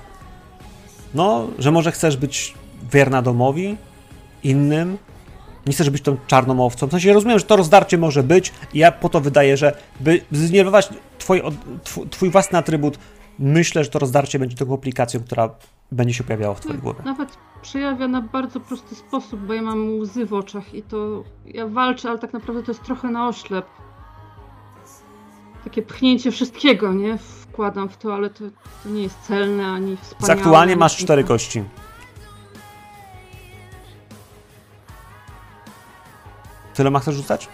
[1.16, 2.54] no, że może chcesz być
[2.92, 3.78] wierna domowi,
[4.44, 4.98] innym,
[5.66, 6.88] nie chcesz być tą czarną owcą.
[6.88, 10.22] W sensie rozumiem, że to rozdarcie może być i ja po to wydaję, że by
[10.32, 11.42] zniwelować twój,
[12.10, 12.98] twój własny atrybut,
[13.40, 15.50] myślę, że to rozdarcie będzie taką aplikacją, która
[15.92, 17.00] będzie się pojawiała w twojej głowie.
[17.06, 17.30] Nawet
[17.62, 22.10] przejawia na bardzo prosty sposób, bo ja mam łzy w oczach i to ja walczę,
[22.10, 23.66] ale tak naprawdę to jest trochę na oślep.
[25.66, 27.18] Takie pchnięcie wszystkiego, nie?
[27.18, 28.44] Wkładam w to, ale to,
[28.84, 30.40] to nie jest celne ani wspaniałe.
[30.40, 31.64] aktualnie masz cztery kości.
[36.74, 37.48] Tyloma chcesz rzucać?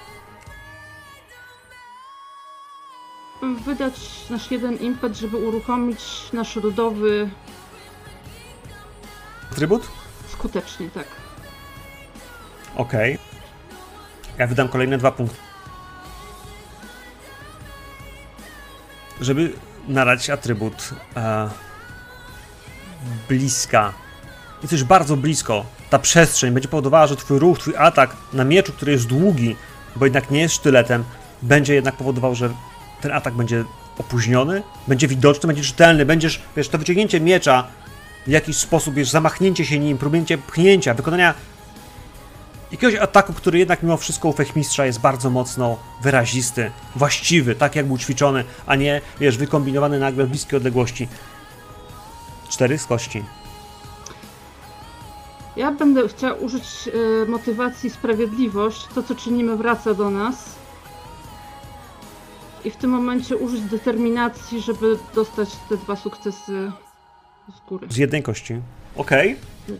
[3.65, 3.93] Wydać
[4.29, 5.99] nasz jeden impet, żeby uruchomić
[6.33, 7.29] nasz rodowy
[9.51, 9.87] Atrybut?
[10.27, 11.07] skutecznie, tak.
[12.75, 13.17] Okej.
[14.37, 15.50] Ja wydam kolejne dwa punkty.
[19.21, 19.53] Żeby
[19.87, 21.49] nadać atrybut e,
[23.29, 23.93] bliska.
[24.61, 28.91] Jesteś bardzo blisko ta przestrzeń będzie powodowała, że twój ruch, twój atak na mieczu, który
[28.91, 29.55] jest długi,
[29.95, 31.03] bo jednak nie jest sztyletem,
[31.41, 32.49] będzie jednak powodował, że
[33.01, 33.63] ten atak będzie
[33.97, 37.67] opóźniony, będzie widoczny, będzie czytelny, będziesz, wiesz, to wyciągnięcie miecza
[38.27, 41.33] w jakiś sposób, wiesz, zamachnięcie się nim, próbnięcie pchnięcia, wykonania
[42.71, 47.85] jakiegoś ataku, który jednak mimo wszystko u Fechmistrza jest bardzo mocno wyrazisty, właściwy, tak jak
[47.85, 51.07] był ćwiczony, a nie, wiesz, wykombinowany nagle w bliskiej odległości.
[52.49, 53.23] Cztery z kości.
[55.55, 56.63] Ja będę chciała użyć
[57.23, 58.87] e, motywacji sprawiedliwość.
[58.95, 60.55] To, co czynimy, wraca do nas.
[62.65, 66.71] I w tym momencie użyć determinacji, żeby dostać te dwa sukcesy
[67.55, 67.87] z góry.
[67.89, 68.61] Z jednej kości.
[68.95, 69.35] Okej.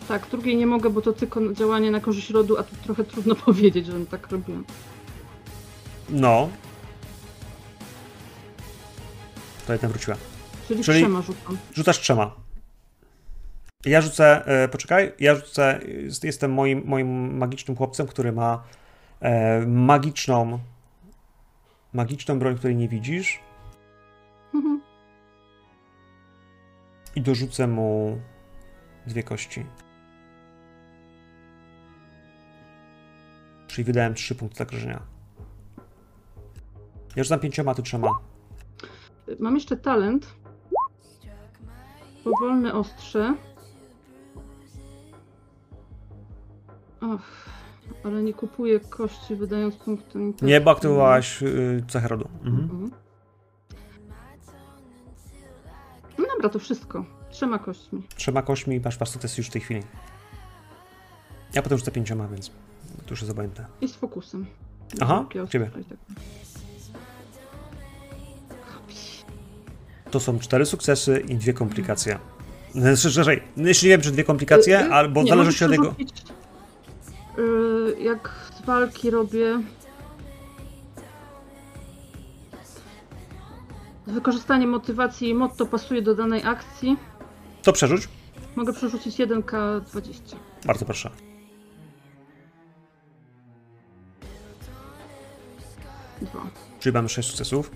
[0.08, 3.36] Tak, drugiej nie mogę, bo to tylko działanie na korzyść rodu, a tu trochę trudno
[3.46, 4.66] powiedzieć, że tak robiłem.
[6.10, 6.50] No.
[9.68, 10.18] To jedna wróciła.
[10.68, 11.58] Czyli, Czyli- trzema rzucam.
[11.74, 12.36] Rzucasz trzema.
[13.86, 18.64] Ja rzucę, e, poczekaj, ja rzucę, jest, jestem moim, moim magicznym chłopcem, który ma
[19.20, 20.60] e, magiczną,
[21.94, 23.40] magiczną broń, której nie widzisz
[24.54, 24.82] Mhm.
[27.16, 28.18] i dorzucę mu
[29.08, 29.66] dwie kości.
[33.68, 35.02] Czyli wydałem trzy punkty zagrożenia.
[37.16, 38.20] Ja rzucam pięcioma, ty trzema.
[39.40, 40.36] Mam jeszcze talent.
[42.24, 43.36] Powolne ostrze.
[47.02, 47.22] Och,
[48.04, 50.20] ale nie kupuję kości wydając punkty.
[50.42, 52.30] Nie, bo aktywowałaś y, cechę rodu.
[52.44, 52.64] Mhm.
[52.64, 52.92] Mhm.
[56.18, 57.06] No dobra, to wszystko.
[57.42, 58.02] Trzema kośćmi.
[58.16, 59.84] Trzema kośćmi masz dwa sukcesy już w tej chwili.
[61.54, 62.48] Ja potem rzucę pięcioma, więc
[63.06, 63.66] to już jest obojętne.
[63.82, 64.46] I z fokusem.
[65.02, 65.70] Aha, ciebie.
[65.74, 65.84] tak.
[70.12, 72.20] To są cztery sukcesy i dwie komplikacje.
[72.72, 75.86] Znaczy, Szerzej, jeszcze nie wiem, czy dwie komplikacje, Y, y, albo nie, zależności od możesz
[75.86, 75.96] jego.
[75.96, 76.24] przerzucić,
[78.00, 78.30] y, Jak
[78.62, 79.60] z walki robię.
[84.08, 86.98] Wykorzystanie motywacji i motto pasuje do danej akcji.
[87.64, 88.08] To przerzuć.
[88.56, 90.36] Mogę przerzucić 1K20.
[90.66, 91.10] Bardzo proszę.
[96.22, 96.42] Dwa.
[96.80, 97.72] Czyli mamy sześć sukcesów.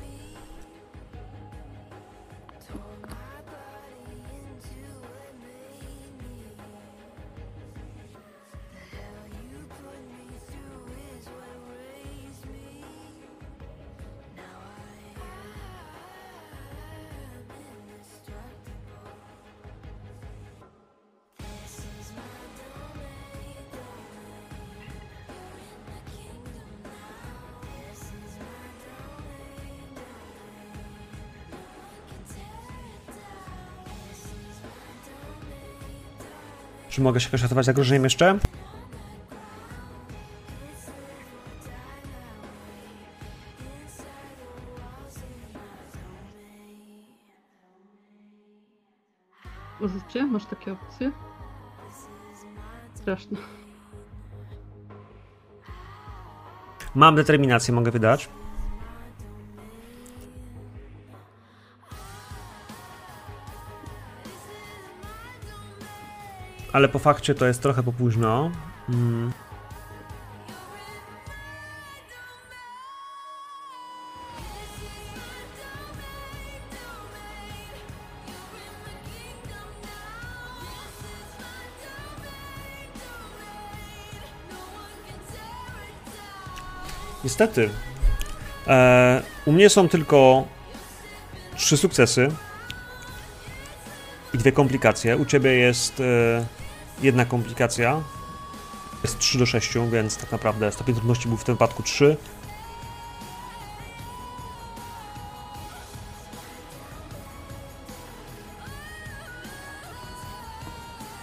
[36.96, 38.40] Czy mogę się ratować zagrożeniem jeszcze?
[49.82, 50.26] Rzucie?
[50.26, 51.12] Masz takie opcje?
[52.94, 53.38] Straszne.
[56.96, 58.30] Mam determinację, mogę wydać.
[66.76, 68.52] Ale po fakcie to jest trochę po późno.
[68.90, 69.32] Mm.
[87.24, 87.70] Niestety.
[88.68, 90.48] E, u mnie są tylko
[91.56, 92.32] trzy sukcesy
[94.34, 95.18] i dwie komplikacje.
[95.18, 96.65] U ciebie jest e,
[97.02, 98.02] jedna komplikacja.
[99.04, 102.18] Jest 3 do 6, więc tak naprawdę stopień trudności był w tym wypadku 3.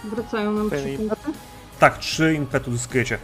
[0.03, 1.31] Wracają nam trzy punkty.
[1.79, 3.17] Tak, 3 impetu zyskujecie.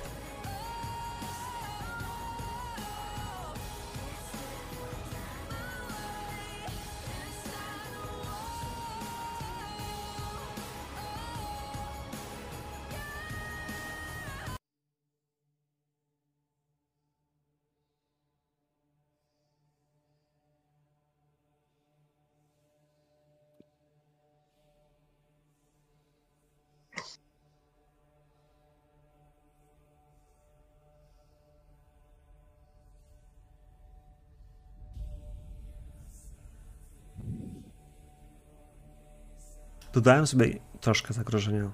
[40.00, 41.72] Dodałem sobie troszkę zagrożenia.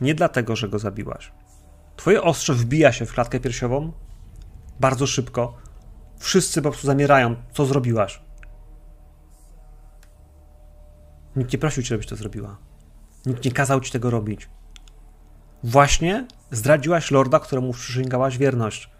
[0.00, 1.32] nie dlatego, że go zabiłaś.
[1.96, 3.92] Twoje ostrze wbija się w klatkę piersiową
[4.80, 5.56] bardzo szybko.
[6.18, 8.22] Wszyscy po prostu zamierają, co zrobiłaś.
[11.36, 12.56] Nikt nie prosił cię, żebyś to zrobiła.
[13.26, 14.48] Nikt nie kazał ci tego robić.
[15.64, 18.90] Właśnie zdradziłaś lorda, któremu przysięgałaś wierność.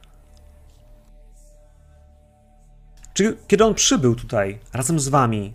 [3.14, 5.52] Czy kiedy on przybył tutaj razem z wami,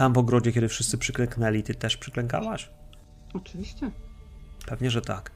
[0.00, 2.70] tam w ogrodzie, kiedy wszyscy przyklęknęli, ty też przyklękałaś?
[3.34, 3.90] Oczywiście.
[4.66, 5.30] Pewnie, że tak.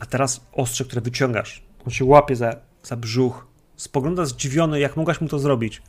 [0.00, 1.62] A teraz ostrze, które wyciągasz.
[1.84, 3.46] On się łapie za, za brzuch.
[3.76, 5.82] Spogląda zdziwiony, jak mogłaś mu to zrobić.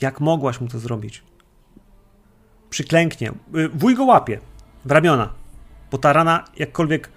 [0.00, 1.22] Jak mogłaś mu to zrobić?
[2.70, 3.32] Przyklęknie.
[3.56, 4.40] Y, Wuj go łapie
[4.84, 5.32] w ramiona.
[5.90, 7.10] Bo ta rana, jakkolwiek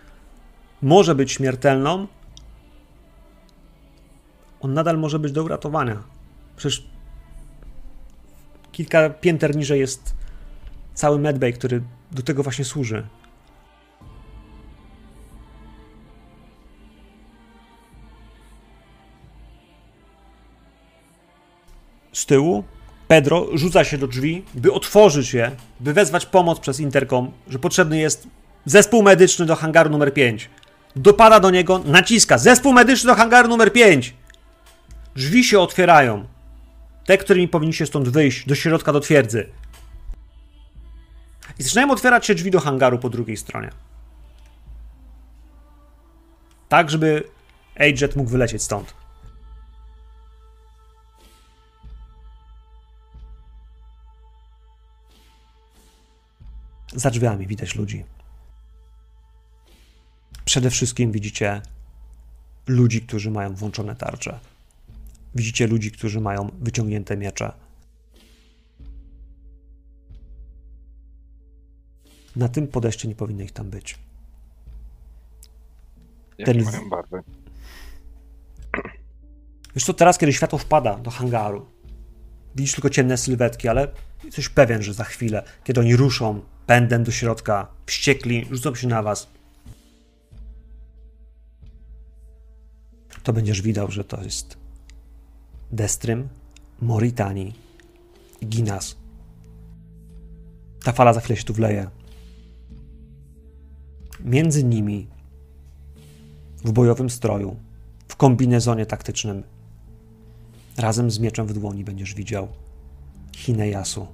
[0.81, 2.07] może być śmiertelną,
[4.61, 6.20] on nadal może być do uratowania.
[6.61, 6.83] Przecież
[8.71, 10.15] kilka pięter niżej jest
[10.93, 11.81] cały medbay, który
[12.11, 13.07] do tego właśnie służy.
[22.13, 22.63] Z tyłu
[23.07, 27.97] Pedro rzuca się do drzwi, by otworzyć je, by wezwać pomoc przez interkom, że potrzebny
[27.97, 28.27] jest
[28.65, 30.49] zespół medyczny do hangaru numer 5.
[30.95, 34.13] Dopada do niego, naciska zespół medyczny do hangaru numer 5.
[35.15, 36.25] Drzwi się otwierają.
[37.11, 39.49] Te, którymi powinniście stąd wyjść, do środka do twierdzy.
[41.59, 43.71] I zaczynają otwierać się drzwi do hangaru po drugiej stronie.
[46.69, 47.23] Tak, żeby
[47.79, 48.93] Ajet mógł wylecieć stąd.
[56.93, 58.05] Za drzwiami widać ludzi.
[60.45, 61.61] Przede wszystkim widzicie
[62.67, 64.50] ludzi, którzy mają włączone tarcze.
[65.35, 67.53] Widzicie ludzi, którzy mają wyciągnięte miecze.
[72.35, 73.99] Na tym podejście nie powinno ich tam być.
[76.37, 77.23] Jakie Ten- mają barwy?
[79.75, 81.65] Wiesz co, teraz, kiedy światło wpada do hangaru,
[82.55, 83.91] widzisz tylko ciemne sylwetki, ale
[84.23, 89.03] jesteś pewien, że za chwilę, kiedy oni ruszą pędem do środka, wściekli, rzucą się na
[89.03, 89.27] was,
[93.23, 94.60] to będziesz widział, że to jest
[95.71, 96.29] Destrym,
[96.81, 97.53] Moritani
[98.41, 98.95] i Ginas.
[100.83, 101.89] Ta fala za chwilę się tu wleje.
[104.19, 105.07] Między nimi,
[106.63, 107.55] w bojowym stroju,
[108.07, 109.43] w kombinezonie taktycznym,
[110.77, 112.47] razem z mieczem w dłoni będziesz widział
[113.35, 114.07] Hineyasu,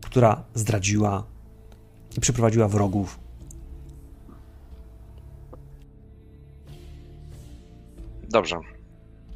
[0.00, 1.24] która zdradziła
[2.16, 3.18] i przyprowadziła wrogów.
[8.28, 8.75] Dobrze.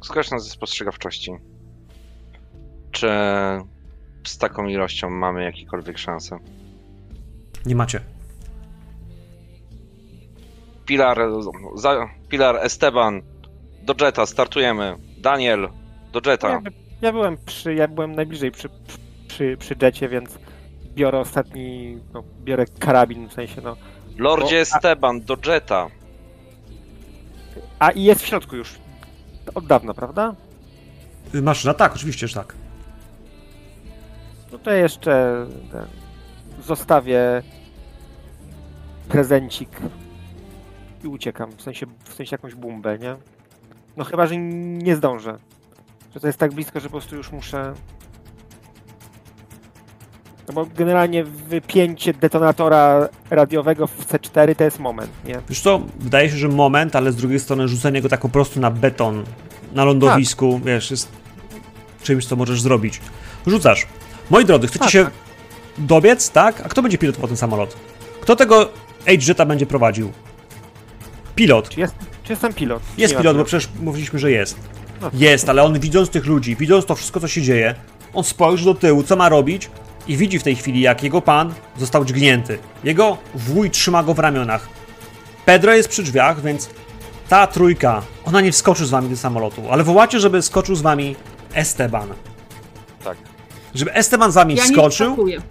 [0.03, 1.31] Skocz nas ze spostrzegawczości.
[2.91, 3.07] Czy
[4.27, 6.39] z taką ilością mamy jakiekolwiek szanse?
[7.65, 8.01] Nie macie.
[10.85, 11.19] Pilar,
[11.75, 13.21] za, Pilar Esteban,
[13.83, 14.95] do Jetta, startujemy.
[15.17, 15.69] Daniel,
[16.11, 16.49] do Jetta.
[16.49, 16.71] jakby,
[17.01, 18.69] ja byłem przy, ja byłem najbliżej przy,
[19.27, 20.39] przy, przy jecie, więc
[20.95, 23.75] biorę ostatni, no, biorę karabin, w sensie, no.
[24.17, 25.87] Lordzie Esteban, do Jetta.
[27.79, 28.75] A i jest w środku już.
[29.55, 30.35] Od dawna, prawda?
[31.35, 32.55] Y, Maszyna, tak, oczywiście, że tak.
[34.51, 35.85] No to jeszcze ten,
[36.63, 37.43] zostawię
[39.09, 39.69] prezencik
[41.03, 41.51] i uciekam.
[41.51, 43.15] W sensie, w sensie jakąś bumbę, nie?
[43.97, 45.37] No chyba, że nie zdążę.
[46.13, 47.73] Że to jest tak blisko, że po prostu już muszę.
[50.51, 55.41] No bo generalnie wypięcie detonatora radiowego w C4 to jest moment, nie?
[55.49, 58.59] Wiesz co, wydaje się, że moment, ale z drugiej strony rzucenie go tak po prostu
[58.59, 59.23] na beton,
[59.73, 61.11] na lądowisku, wiesz, jest
[62.03, 63.01] czymś, co możesz zrobić.
[63.47, 63.87] Rzucasz.
[64.29, 65.13] Moi drodzy, chcecie Tak, się tak.
[65.77, 66.61] dobiec, tak?
[66.65, 67.75] A kto będzie pilotował ten samolot?
[68.21, 68.69] Kto tego
[69.05, 70.11] H-Jeta będzie prowadził?
[71.35, 71.69] Pilot.
[71.69, 72.83] Czy, jest, czy jestem pilot?
[72.97, 74.57] Jest pilot, bo przecież mówiliśmy, że jest.
[75.01, 75.11] No.
[75.13, 77.75] Jest, ale on widząc tych ludzi, widząc to wszystko, co się dzieje,
[78.13, 79.69] on spojrzy do tyłu, co ma robić
[80.07, 82.59] i widzi w tej chwili, jak jego pan został dźgnięty.
[82.83, 84.69] Jego wuj trzyma go w ramionach.
[85.45, 86.69] Pedro jest przy drzwiach, więc
[87.29, 91.15] ta trójka, ona nie wskoczy z wami do samolotu, ale wołacie, żeby skoczył z wami
[91.53, 92.09] Esteban.
[93.03, 93.17] Tak.
[93.75, 95.41] Żeby Esteban z wami Ja nie wskoczył, wskakuję.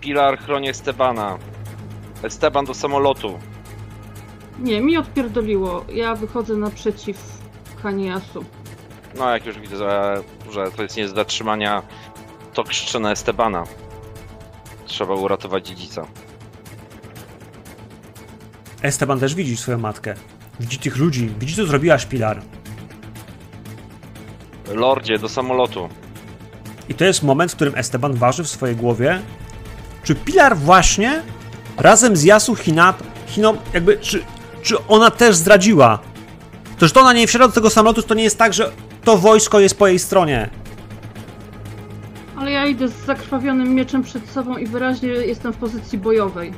[0.00, 1.38] Pilar chroni Estebana.
[2.22, 3.38] Esteban do samolotu.
[4.58, 5.84] Nie, mi odpierdoliło.
[5.92, 7.16] Ja wychodzę naprzeciw
[7.82, 8.44] Haniasu.
[9.18, 10.22] No, jak już widzę, że,
[10.52, 11.82] że to jest nie do zatrzymania,
[12.54, 13.64] to krzyczę na Estebana.
[14.86, 16.06] Trzeba uratować dziedzica.
[18.82, 20.14] Esteban też widzi swoją matkę.
[20.60, 22.42] Widzi tych ludzi, widzi co zrobiła Szpilar.
[24.74, 25.88] Lordzie, do samolotu.
[26.88, 29.20] I to jest moment, w którym Esteban waży w swojej głowie,
[30.02, 31.22] czy Pilar właśnie
[31.76, 32.94] razem z Yasu Hina,
[33.26, 34.24] Hiną, jakby, czy,
[34.62, 35.98] czy ona też zdradziła?
[36.78, 38.72] To, że to ona nie wsiada do tego samolotu, to nie jest tak, że
[39.06, 40.50] to wojsko jest po jej stronie.
[42.36, 46.52] Ale ja idę z zakrwawionym mieczem przed sobą i wyraźnie jestem w pozycji bojowej.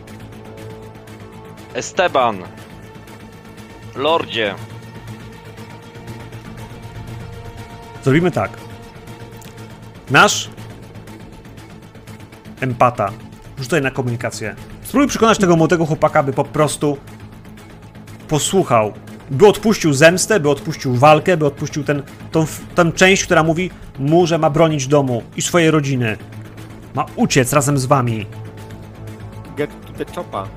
[1.75, 2.39] Esteban!
[3.97, 4.55] Lordzie!
[8.05, 8.51] Zrobimy tak.
[10.11, 10.51] Nasz
[12.61, 13.13] empata,
[13.59, 14.57] rzucaj na komunikację.
[14.83, 16.99] Spróbuj przekonać tego młodego chłopaka, by po prostu
[18.29, 18.93] posłuchał,
[19.31, 22.03] by odpuścił zemstę, by odpuścił walkę, by odpuścił ten,
[22.33, 26.17] tą, tę część, która mówi mu, że ma bronić domu i swojej rodziny.
[26.95, 28.27] Ma uciec razem z wami.
[29.57, 30.49] Get to the chopa.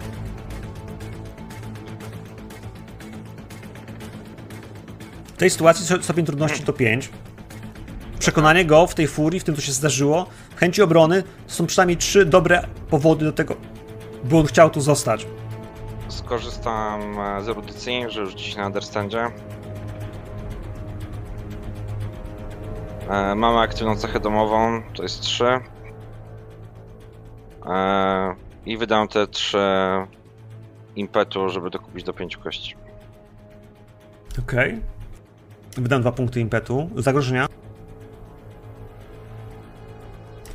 [5.34, 7.10] W tej sytuacji stopień trudności to 5.
[8.20, 10.26] Przekonanie go w tej furii, w tym co się zdarzyło,
[10.56, 13.56] chęci obrony, są przynajmniej trzy dobre powody do tego,
[14.24, 15.26] by on chciał tu zostać.
[16.12, 19.32] Skorzystam e, z erudycji, że już dziś na understandzie.
[23.10, 25.46] E, mamy aktywną cechę domową, to jest 3.
[27.66, 28.36] E,
[28.66, 29.58] I wydam te 3
[30.96, 32.76] impetu, żeby dokupić do 5 kości.
[34.40, 34.82] Okej.
[35.78, 36.90] Wydam dwa punkty impetu.
[36.96, 37.48] Zagrożenia.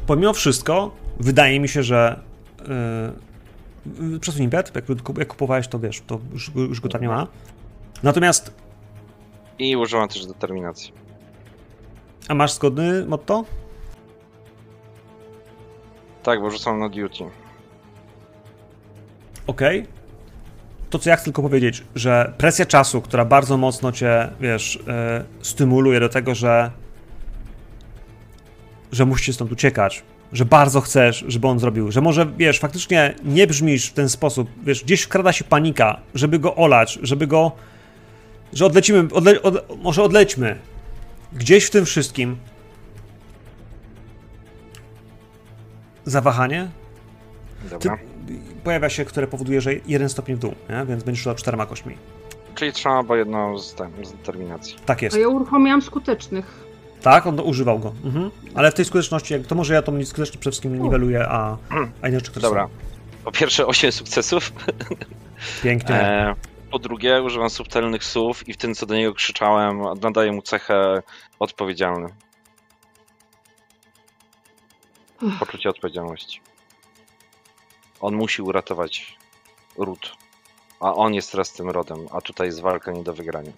[0.06, 2.20] Pomimo wszystko, wydaje mi się, że.
[4.00, 4.72] Yy, przesuń impet.
[4.74, 4.84] Jak,
[5.18, 7.26] jak kupowałeś, to wiesz, to już, już go tam nie ma.
[8.02, 8.54] Natomiast.
[9.58, 10.92] I używam też determinacji.
[12.28, 13.44] A masz zgodny motto?
[16.22, 17.24] Tak, bo rzucam na duty.
[19.46, 19.86] Okej.
[20.90, 25.24] To, co ja chcę tylko powiedzieć, że presja czasu, która bardzo mocno cię, wiesz, e,
[25.42, 26.70] stymuluje do tego, że
[28.92, 30.02] że musicie stąd uciekać,
[30.36, 34.48] że bardzo chcesz, żeby on zrobił, że może, wiesz, faktycznie nie brzmisz w ten sposób,
[34.62, 37.52] wiesz, gdzieś wkrada się panika, żeby go olać, żeby go,
[38.52, 40.58] że odlecimy, odle, od, może odlećmy.
[41.32, 42.36] Gdzieś w tym wszystkim
[46.04, 46.68] zawahanie,
[47.70, 47.98] Dobra.
[48.64, 50.86] pojawia się, które powoduje, że jeden stopień w dół, nie?
[50.86, 51.96] więc będziesz rzucał czterema kośćmi.
[52.54, 54.76] Czyli trzeba albo jedną z, z determinacji.
[54.86, 55.16] Tak jest.
[55.16, 56.65] A ja uruchomiłam skutecznych.
[57.02, 57.92] Tak, on używał go.
[58.04, 58.30] Mhm.
[58.54, 61.56] Ale w tej skuteczności, jak- to może ja tą skuteczność przede wszystkim niweluję, a,
[62.02, 62.64] a inne rzeczy, które Dobra.
[62.66, 62.70] są.
[63.24, 64.52] Po pierwsze 8 sukcesów.
[65.62, 65.94] Pięknie.
[65.94, 66.34] E,
[66.70, 71.02] po drugie używam subtelnych słów i w tym co do niego krzyczałem nadaję mu cechę
[71.38, 72.08] odpowiedzialny.
[75.38, 76.40] Poczucie odpowiedzialności.
[78.00, 79.16] On musi uratować
[79.78, 80.12] ród.
[80.80, 83.52] A on jest teraz tym rodem, a tutaj jest walka nie do wygrania.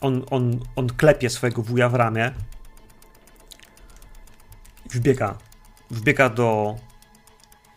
[0.00, 2.32] On, on, on klepie swojego wuja w ramię
[4.86, 5.38] i wbiega.
[5.90, 6.76] Wbiega do,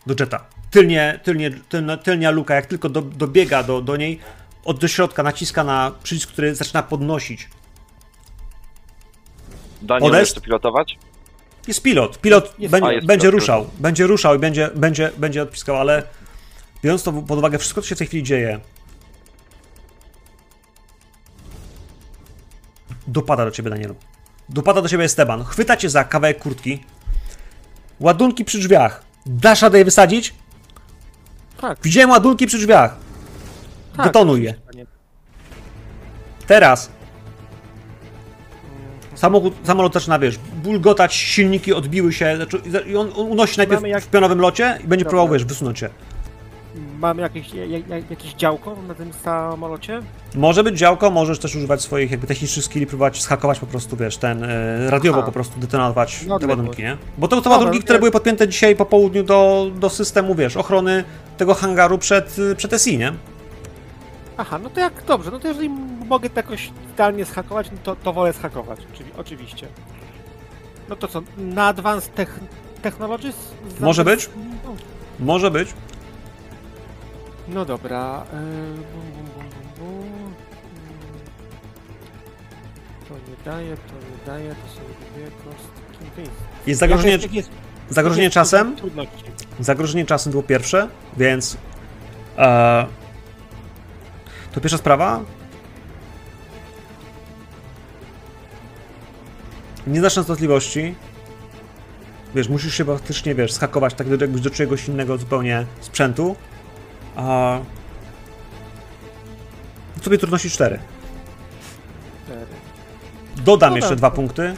[0.06, 0.44] do Jetta.
[0.70, 4.18] Tylnie, tylnie, tylna, tylnia luka, jak tylko do, dobiega do, do niej,
[4.64, 7.48] od do środka naciska na przycisk, który zaczyna podnosić.
[9.82, 10.20] Daniel, Modest?
[10.20, 10.98] umiesz to pilotować?
[11.68, 12.18] Jest pilot.
[12.18, 13.70] Pilot Jest- będzie, a, jest będzie pilot, ruszał.
[13.78, 16.02] Będzie ruszał i będzie, będzie, będzie odpiskał, ale
[16.82, 18.60] biorąc to pod uwagę, wszystko, co się w tej chwili dzieje,
[23.06, 23.94] dopada do ciebie, Danielu.
[24.48, 25.44] Dopada do ciebie Esteban.
[25.44, 26.84] Chwyta cię za kawałek kurtki.
[28.00, 29.02] Ładunki przy drzwiach.
[29.26, 30.34] Dasz radę je wysadzić?
[31.60, 32.96] Tak, Widziałem ładunki przy drzwiach.
[33.96, 34.06] tak.
[34.06, 34.54] Detonuj je.
[36.46, 36.90] Teraz.
[39.14, 44.06] Samochód, samolot zaczyna, wiesz, bulgotać, silniki odbiły się zaczą- i on, unosi najpierw jak- w
[44.06, 45.10] pionowym locie i będzie Dobra.
[45.10, 45.88] próbował, wiesz, wysunąć się.
[46.98, 50.00] Mamy jakieś, jak, jak, jakieś działko na tym samolocie?
[50.34, 54.16] Może być działko, możesz też używać swoich jakby technicznych skilli, próbować schakować po prostu, wiesz,
[54.16, 55.26] ten, e, radiowo Aha.
[55.26, 56.96] po prostu detonować No, te ładunki, nie?
[57.18, 60.56] Bo to, to ładunki, no które były podpięte dzisiaj po południu do, do systemu, wiesz,
[60.56, 61.04] ochrony
[61.36, 63.12] tego hangaru przed, przed SI, nie?
[64.36, 65.68] Aha, no to jak dobrze, no to jeżeli
[66.08, 69.66] mogę to jakoś zdalnie schakować, no to, to wolę schakować, oczywi- oczywiście.
[70.88, 72.40] No to co, na Advanced tech,
[72.82, 73.36] Technologies?
[73.80, 74.30] Może być.
[74.64, 74.74] No,
[75.20, 75.68] Może być.
[77.54, 78.24] No dobra.
[78.32, 80.06] e, bum, bum, bum, bum, bum.
[80.06, 80.34] Mm.
[83.08, 84.80] To nie daje, to nie daje, to są
[85.14, 86.30] dwie kostki.
[86.66, 87.50] Jest zagrożenie, jest-
[87.90, 88.76] zagrożenie jest czasem.
[88.76, 89.24] Trudności.
[89.60, 91.56] Zagrożenie czasem było pierwsze, więc.
[92.38, 92.86] E,
[94.52, 95.20] to pierwsza sprawa.
[99.86, 100.94] Nie znasz częstotliwości.
[102.34, 106.36] Wiesz, musisz się faktycznie, wiesz, skakować tak do, jakbyś do czegoś innego zupełnie sprzętu.
[107.16, 107.58] A...
[110.02, 110.78] Sobie trudności 4.
[112.24, 112.46] Cztery.
[113.36, 113.98] Dodam No jeszcze tak.
[113.98, 114.54] dwa punkty,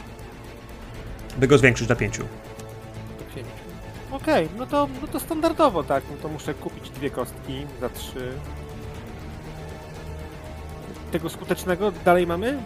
[1.37, 2.17] by go zwiększyć do 5.
[2.17, 3.55] do pięciu.
[4.11, 6.03] Okej, no, to, no to standardowo, tak.
[6.11, 8.31] No to muszę kupić dwie kostki za trzy.
[11.11, 12.63] Tego skutecznego dalej mamy?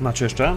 [0.00, 0.56] Macie jeszcze?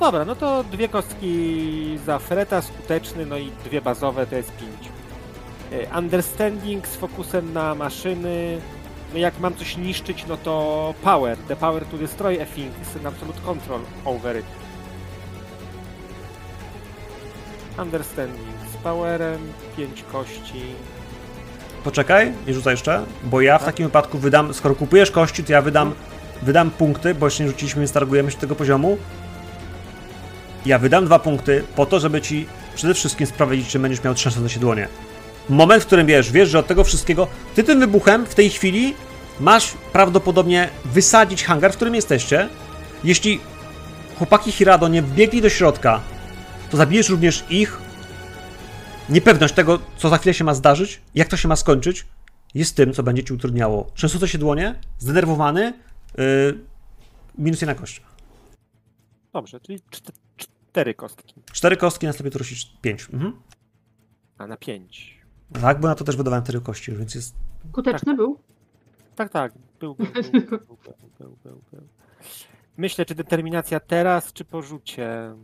[0.00, 4.88] Dobra, no to dwie kostki za Freta, skuteczny, no i dwie bazowe to jest pięć.
[5.72, 8.58] E, Understanding z fokusem na maszyny.
[9.12, 11.36] No jak mam coś niszczyć, no to power.
[11.48, 14.44] The power to destroy a thing is an absolute control over it.
[17.78, 20.62] Understanding z powerem, pięć kości.
[21.84, 23.66] Poczekaj, nie rzucaj jeszcze, bo ja w Tak.
[23.66, 25.92] takim wypadku wydam, skoro kupujesz kości, to ja wydam,
[26.42, 28.98] wydam punkty, bo jeszcze nie rzuciliśmy, więc targujemy się tego poziomu.
[30.66, 34.48] Ja wydam dwa punkty po to, żeby ci przede wszystkim sprawdzić, czy będziesz miał trzęsące
[34.50, 34.88] się dłonie.
[35.50, 38.94] Moment, w którym wiesz, wiesz, że od tego wszystkiego, ty tym wybuchem w tej chwili
[39.40, 42.48] masz prawdopodobnie wysadzić hangar, w którym jesteście.
[43.04, 43.40] Jeśli
[44.18, 46.00] chłopaki Hirado nie wbiegli do środka,
[46.70, 47.78] to zabijesz również ich,
[49.08, 52.06] niepewność tego, co za chwilę się ma zdarzyć, jak to się ma skończyć,
[52.54, 53.90] jest tym, co będzie ci utrudniało.
[53.94, 55.72] Trzęsące się dłonie, zdenerwowany,
[56.18, 56.58] yy,
[57.38, 58.02] minus jedna kość.
[59.32, 61.34] Dobrze, czyli czte- cztery kostki.
[61.52, 63.06] Cztery kostki, następnie tu rościsz pięć.
[63.12, 63.32] Mhm.
[64.38, 65.19] A na pięć.
[65.52, 67.34] Tak, bo na to też wydawałem cztery kości, więc jest...
[67.68, 68.38] Skuteczny był?
[69.16, 69.52] Tak, tak.
[69.80, 70.76] Był, był, był, był,
[71.18, 71.88] był, był, był.
[72.76, 75.34] Myślę, czy determinacja teraz, czy po rzucie.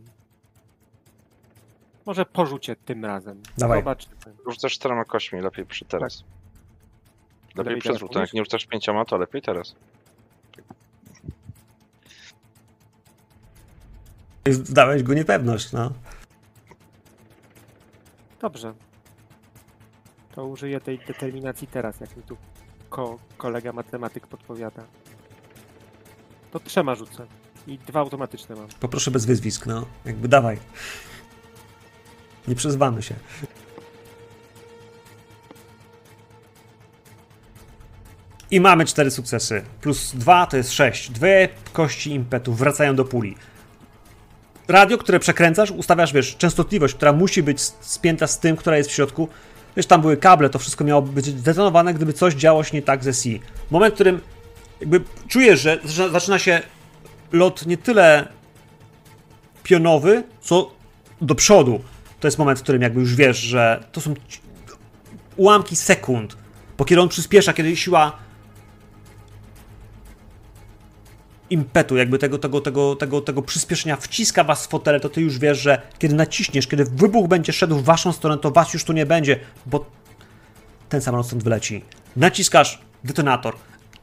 [2.05, 3.41] Może po rzucie tym razem.
[3.57, 3.79] Dawaj.
[3.79, 4.15] Zobaczymy.
[4.49, 6.23] Rzucasz czterema kośćmi, lepiej przy teraz.
[7.55, 8.21] Lepiej Lepiej przed teraz rzutem.
[8.21, 9.75] Jak nie rzucasz pięcioma, to lepiej teraz.
[14.49, 15.91] Zdałeś go niepewność, no.
[18.41, 18.73] Dobrze.
[20.37, 22.37] To użyję tej determinacji teraz, jak mi tu
[22.89, 24.83] ko kolega matematyk podpowiada.
[26.51, 27.27] To trzema rzucę.
[27.67, 28.67] I dwa automatyczne mam.
[28.79, 29.85] Poproszę bez wyzwisk, no.
[30.05, 30.57] Jakby dawaj.
[32.47, 33.15] Nie przezwamy się.
[38.51, 39.63] I mamy cztery sukcesy.
[39.81, 41.11] Plus dwa to jest sześć.
[41.11, 43.35] Dwie kości impetu wracają do puli.
[44.67, 48.93] Radio, które przekręcasz, ustawiasz, wiesz, częstotliwość, która musi być spięta z tym, która jest w
[48.93, 49.29] środku.
[49.77, 53.03] Wiesz, tam były kable, to wszystko miało być zdetonowane, gdyby coś działo się nie tak
[53.03, 53.29] ze C.
[53.71, 54.21] Moment, w którym
[54.81, 55.79] jakby czujesz, że
[56.11, 56.61] zaczyna- się
[57.31, 58.27] lot nie tyle
[59.63, 60.71] pionowy, co
[61.21, 61.81] do przodu.
[62.19, 64.13] To jest moment, w którym jakby już wiesz, że to są
[65.35, 66.37] ułamki sekund.
[66.77, 68.17] Bo kiedy on przyspiesza, kiedy siła
[71.49, 75.39] impetu, jakby tego, tego, tego, tego, tego przyspieszenia wciska was w fotele, to ty już
[75.39, 78.93] wiesz, że kiedy naciśniesz, kiedy wybuch będzie szedł w waszą stronę, to was już tu
[78.93, 79.85] nie będzie, bo
[80.89, 81.83] ten samolot stąd wyleci.
[82.15, 83.55] Naciskasz detonator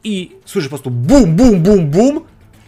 [0.03, 2.21] i słyszysz po prostu bum, bum, bum, bum,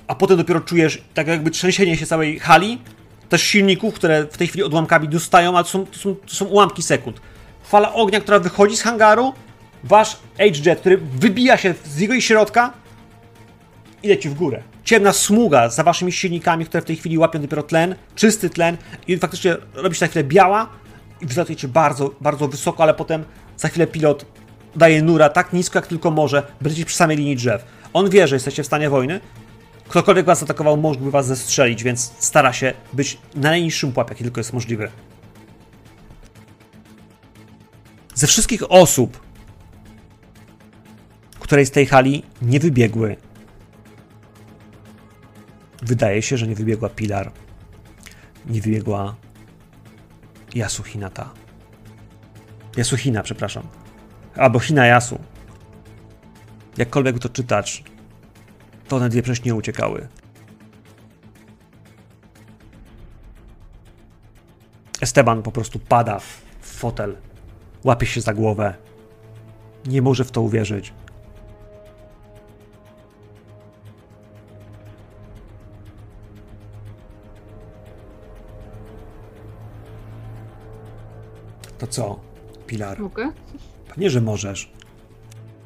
[0.08, 2.82] a potem dopiero czujesz tak jakby trzęsienie się całej hali,
[3.30, 6.45] też silników, które w tej chwili odłamkami dostają, ale to są, to są, to są
[6.45, 7.22] ułamki sekund.
[7.64, 9.34] Fala ognia, która wychodzi z hangaru,
[9.84, 12.74] wasz H-Jet, który wybija się z jego środka
[14.03, 14.64] i leci w górę.
[14.84, 19.18] Ciemna smuga za waszymi silnikami, które w tej chwili łapią dopiero tlen, czysty tlen i
[19.18, 20.69] faktycznie robi się na chwilę biała
[21.22, 23.24] i wzlatujecie bardzo, bardzo wysoko, ale potem
[23.57, 24.26] za chwilę pilot
[24.76, 27.65] daje nura tak nisko, jak tylko może, lecieć przy samej linii drzew.
[27.94, 29.19] On wie, że jesteście w stanie wojny,
[29.88, 34.40] Ktokolwiek was atakował, mógłby was zestrzelić, więc stara się być na najniższym pułapie, jaki tylko
[34.40, 34.91] jest możliwy.
[38.15, 39.19] Ze wszystkich osób,
[41.40, 43.15] które z tej hali nie wybiegły,
[45.82, 47.32] wydaje się, że nie wybiegła Pilar,
[48.45, 49.16] nie wybiegła
[50.56, 51.30] Yasuhinata.
[52.78, 53.68] Yasuhina, przepraszam.
[54.36, 55.20] Albo Hina Yasu.
[56.78, 57.84] Jakkolwiek to czytać,
[58.88, 60.08] to one dwie przecież nie uciekały.
[65.02, 67.18] Esteban po prostu pada w fotel,
[67.84, 68.74] łapie się za głowę.
[69.86, 70.94] Nie może w to uwierzyć.
[81.78, 82.20] To co,
[82.68, 82.99] Pilar?
[82.99, 83.32] Mogę?
[83.88, 84.72] Pewnie, że możesz.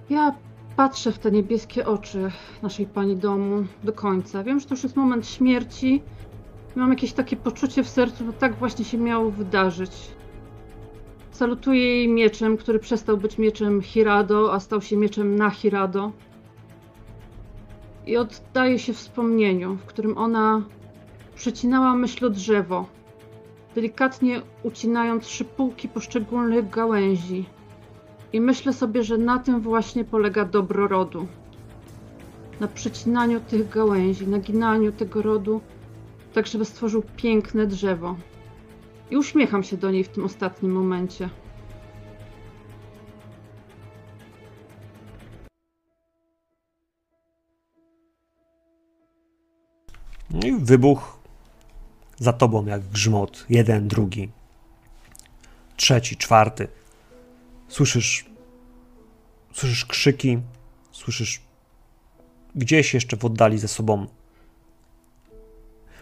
[0.09, 0.35] Ja
[0.75, 2.31] patrzę w te niebieskie oczy
[2.61, 4.43] naszej pani domu do końca.
[4.43, 6.01] Wiem, że to już jest moment śmierci.
[6.75, 9.91] Mam jakieś takie poczucie w sercu, że tak właśnie się miało wydarzyć.
[11.31, 16.11] Salutuję jej mieczem, który przestał być mieczem Hirado, a stał się mieczem na Hirado.
[18.05, 20.63] I oddaję się wspomnieniu, w którym ona
[21.35, 22.85] przecinała myślodrzewo,
[23.75, 27.45] delikatnie ucinając szypułki poszczególnych gałęzi.
[28.33, 31.27] I myślę sobie, że na tym właśnie polega dobro rodu.
[32.59, 35.61] na przecinaniu tych gałęzi, naginaniu tego rodu,
[36.33, 38.15] tak żeby stworzył piękne drzewo.
[39.11, 41.29] I uśmiecham się do niej w tym ostatnim momencie.
[50.59, 51.20] Wybuch
[52.21, 53.45] za tobą jak grzmot.
[53.49, 54.31] Jeden, drugi,
[55.75, 56.67] trzeci, czwarty.
[57.67, 58.25] Słyszysz,
[59.53, 60.41] słyszysz krzyki,
[60.91, 61.41] słyszysz
[62.55, 64.07] gdzieś jeszcze w oddali ze sobą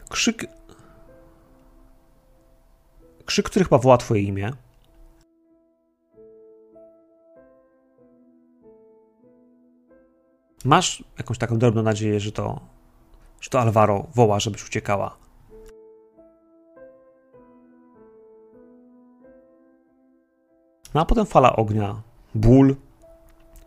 [0.09, 0.45] krzyk,
[3.25, 4.51] krzyk, który chyba woła twoje imię.
[10.65, 12.59] Masz jakąś taką drobną nadzieję, że to,
[13.41, 15.28] że to Alvaro woła, żebyś uciekała.
[20.93, 22.01] No a potem fala ognia,
[22.35, 22.75] ból,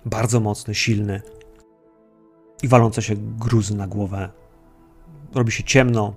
[0.07, 1.23] bardzo mocny, silny
[2.63, 4.29] i walące się gruzy na głowę.
[5.35, 6.15] Robi się ciemno.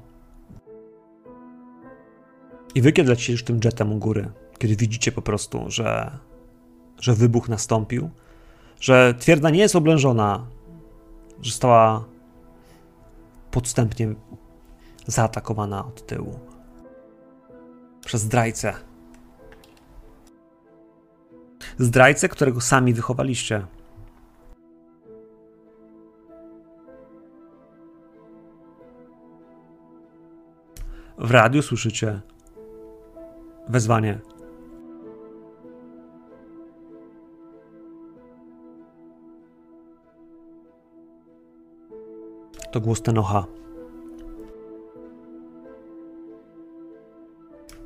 [2.75, 6.17] I wy, kiedy lecicie już tym jetem u góry, kiedy widzicie po prostu, że,
[6.99, 8.09] że wybuch nastąpił,
[8.79, 10.47] że twierdza nie jest oblężona,
[11.41, 12.05] że została
[13.51, 14.15] podstępnie
[15.07, 16.39] zaatakowana od tyłu
[18.05, 18.73] przez zdrajcę.
[21.77, 23.65] Zdrajcę, którego sami wychowaliście.
[31.17, 32.21] W radiu słyszycie
[33.67, 34.19] wezwanie.
[42.71, 43.45] To głos Tenocha.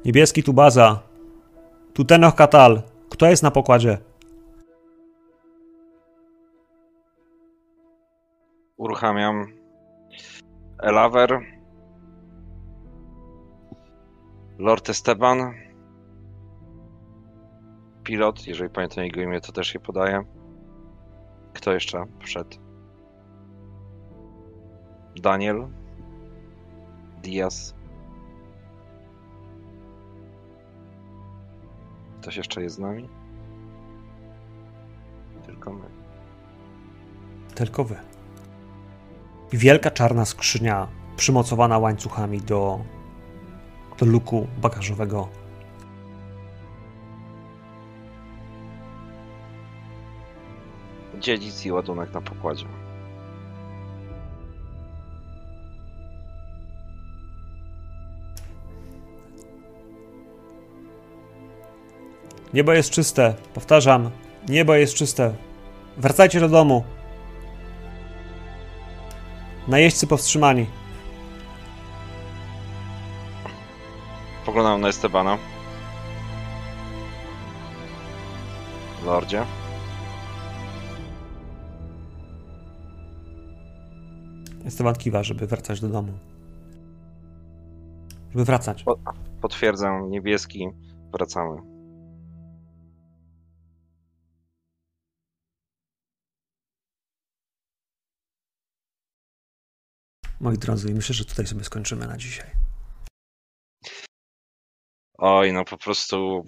[0.06, 1.00] Niebieski tu baza.
[1.94, 2.82] Tu Tenoch Katal.
[3.10, 3.98] Kto jest na pokładzie?
[8.78, 9.46] Uruchamiam
[10.84, 11.40] Elaver.
[14.58, 15.54] Lord Esteban.
[18.04, 20.24] Pilot, jeżeli pamiętam jego imię, to też je podaję.
[21.54, 22.58] Kto jeszcze wszedł?
[25.16, 25.68] Daniel.
[27.24, 27.79] Diaz.
[32.22, 33.10] Ktoś jeszcze jest z nami?
[35.46, 35.86] Tylko my.
[37.56, 37.96] Tylko wy.
[39.52, 42.80] Wielka czarna skrzynia przymocowana łańcuchami do,
[43.98, 45.28] do luku bagażowego.
[51.20, 52.66] Dziedzic i ładunek na pokładzie.
[62.54, 63.34] Niebo jest czyste.
[63.54, 64.12] Powtarzam,
[64.50, 65.36] niebo jest czyste.
[65.98, 66.84] Wracajcie do domu.
[69.68, 70.66] Najeźdźcy powstrzymani.
[74.46, 75.38] Poglądam na Estebana.
[79.06, 79.46] Lordzie.
[84.66, 86.14] Esteban kiwa, żeby wracać do domu.
[88.32, 88.86] Żeby wracać.
[89.42, 90.70] Potwierdzam, niebieski.
[91.14, 91.79] Wracamy.
[100.42, 102.52] Moi drodzy, myślę, że tutaj sobie skończymy na dzisiaj.
[105.18, 106.46] Oj, no po prostu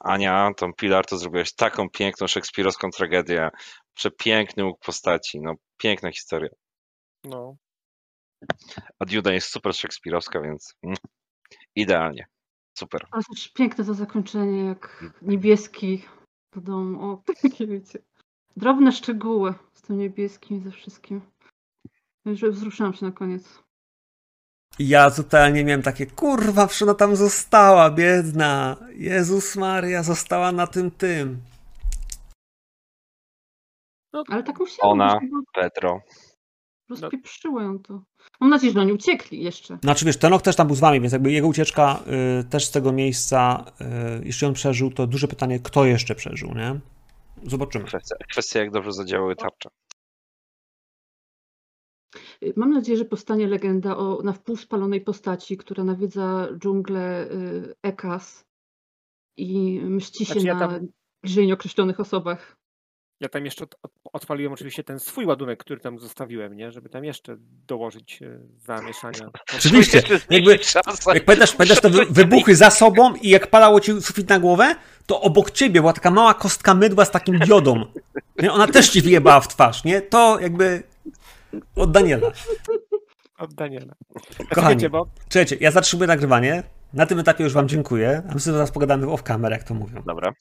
[0.00, 3.50] Ania, tą Pilar, to zrobiłaś taką piękną szekspirowską tragedię.
[3.94, 6.50] Przepiękny łuk postaci, no piękna historia.
[7.24, 7.56] No.
[8.98, 10.96] A Duda jest super szekspirowska, więc mm,
[11.74, 12.26] idealnie.
[12.78, 13.06] Super.
[13.10, 16.04] Ale też piękne to zakończenie, jak niebieski
[16.54, 17.10] do domu.
[17.10, 17.98] O, takie wiecie.
[18.56, 21.20] Drobne szczegóły z tym niebieskim i ze wszystkim.
[22.34, 23.62] Że wzruszyłam się na koniec.
[24.78, 28.76] Ja totalnie miałem takie, kurwa, przecież ona tam została, biedna.
[28.94, 31.40] Jezus Maria, została na tym tym.
[34.28, 35.00] Ale tak musiałam.
[35.00, 35.20] Ona.
[35.30, 36.00] bo Pedro.
[36.90, 38.02] Rozpieprzyło ją to.
[38.40, 39.78] Mam nadzieję, że oni uciekli jeszcze.
[39.82, 42.02] Znaczy wiesz, Tenok też tam był z wami, więc jakby jego ucieczka
[42.40, 43.64] y, też z tego miejsca,
[44.20, 46.80] y, jeśli on przeżył, to duże pytanie, kto jeszcze przeżył, nie?
[47.44, 47.84] Zobaczymy.
[47.84, 49.68] Kwestia, kwestia jak dobrze zadziałały tarcze.
[52.44, 57.74] Y, Mam nadzieję, że powstanie legenda o na wpół spalonej postaci, która nawiedza dżunglę y,
[57.82, 58.44] Ekas
[59.36, 60.88] i mści się Znaczy, ja na tam-
[61.22, 62.56] bliżej nieokreślonych osobach.
[63.20, 66.72] Ja tam jeszcze od- od- odpaliłem oczywiście ten swój ładunek, który tam zostawiłem, nie?
[66.72, 67.36] Żeby tam jeszcze
[67.66, 69.30] dołożyć e, zamieszania.
[69.58, 70.58] Oczywiście, jakby-
[71.14, 74.74] Jak pamiętasz, pamiętasz te wy- wybuchy za sobą i jak palało ci sufit na głowę,
[75.06, 77.84] to obok ciebie była taka mała kostka mydła z takim diodą.
[78.42, 78.52] Nie?
[78.52, 80.02] Ona też ci wyjebała w twarz, nie?
[80.02, 80.82] To jakby
[81.74, 82.30] Od Daniela.
[83.38, 83.94] Od Daniela.
[84.54, 84.88] Kochani.
[84.88, 86.62] Bo Czekajcie, ja zatrzymuję nagrywanie.
[86.92, 88.22] Na tym etapie już wam dziękuję.
[88.30, 90.02] A my sobie zaraz pogadamy off camera, jak to mówią.
[90.06, 90.32] Dobra.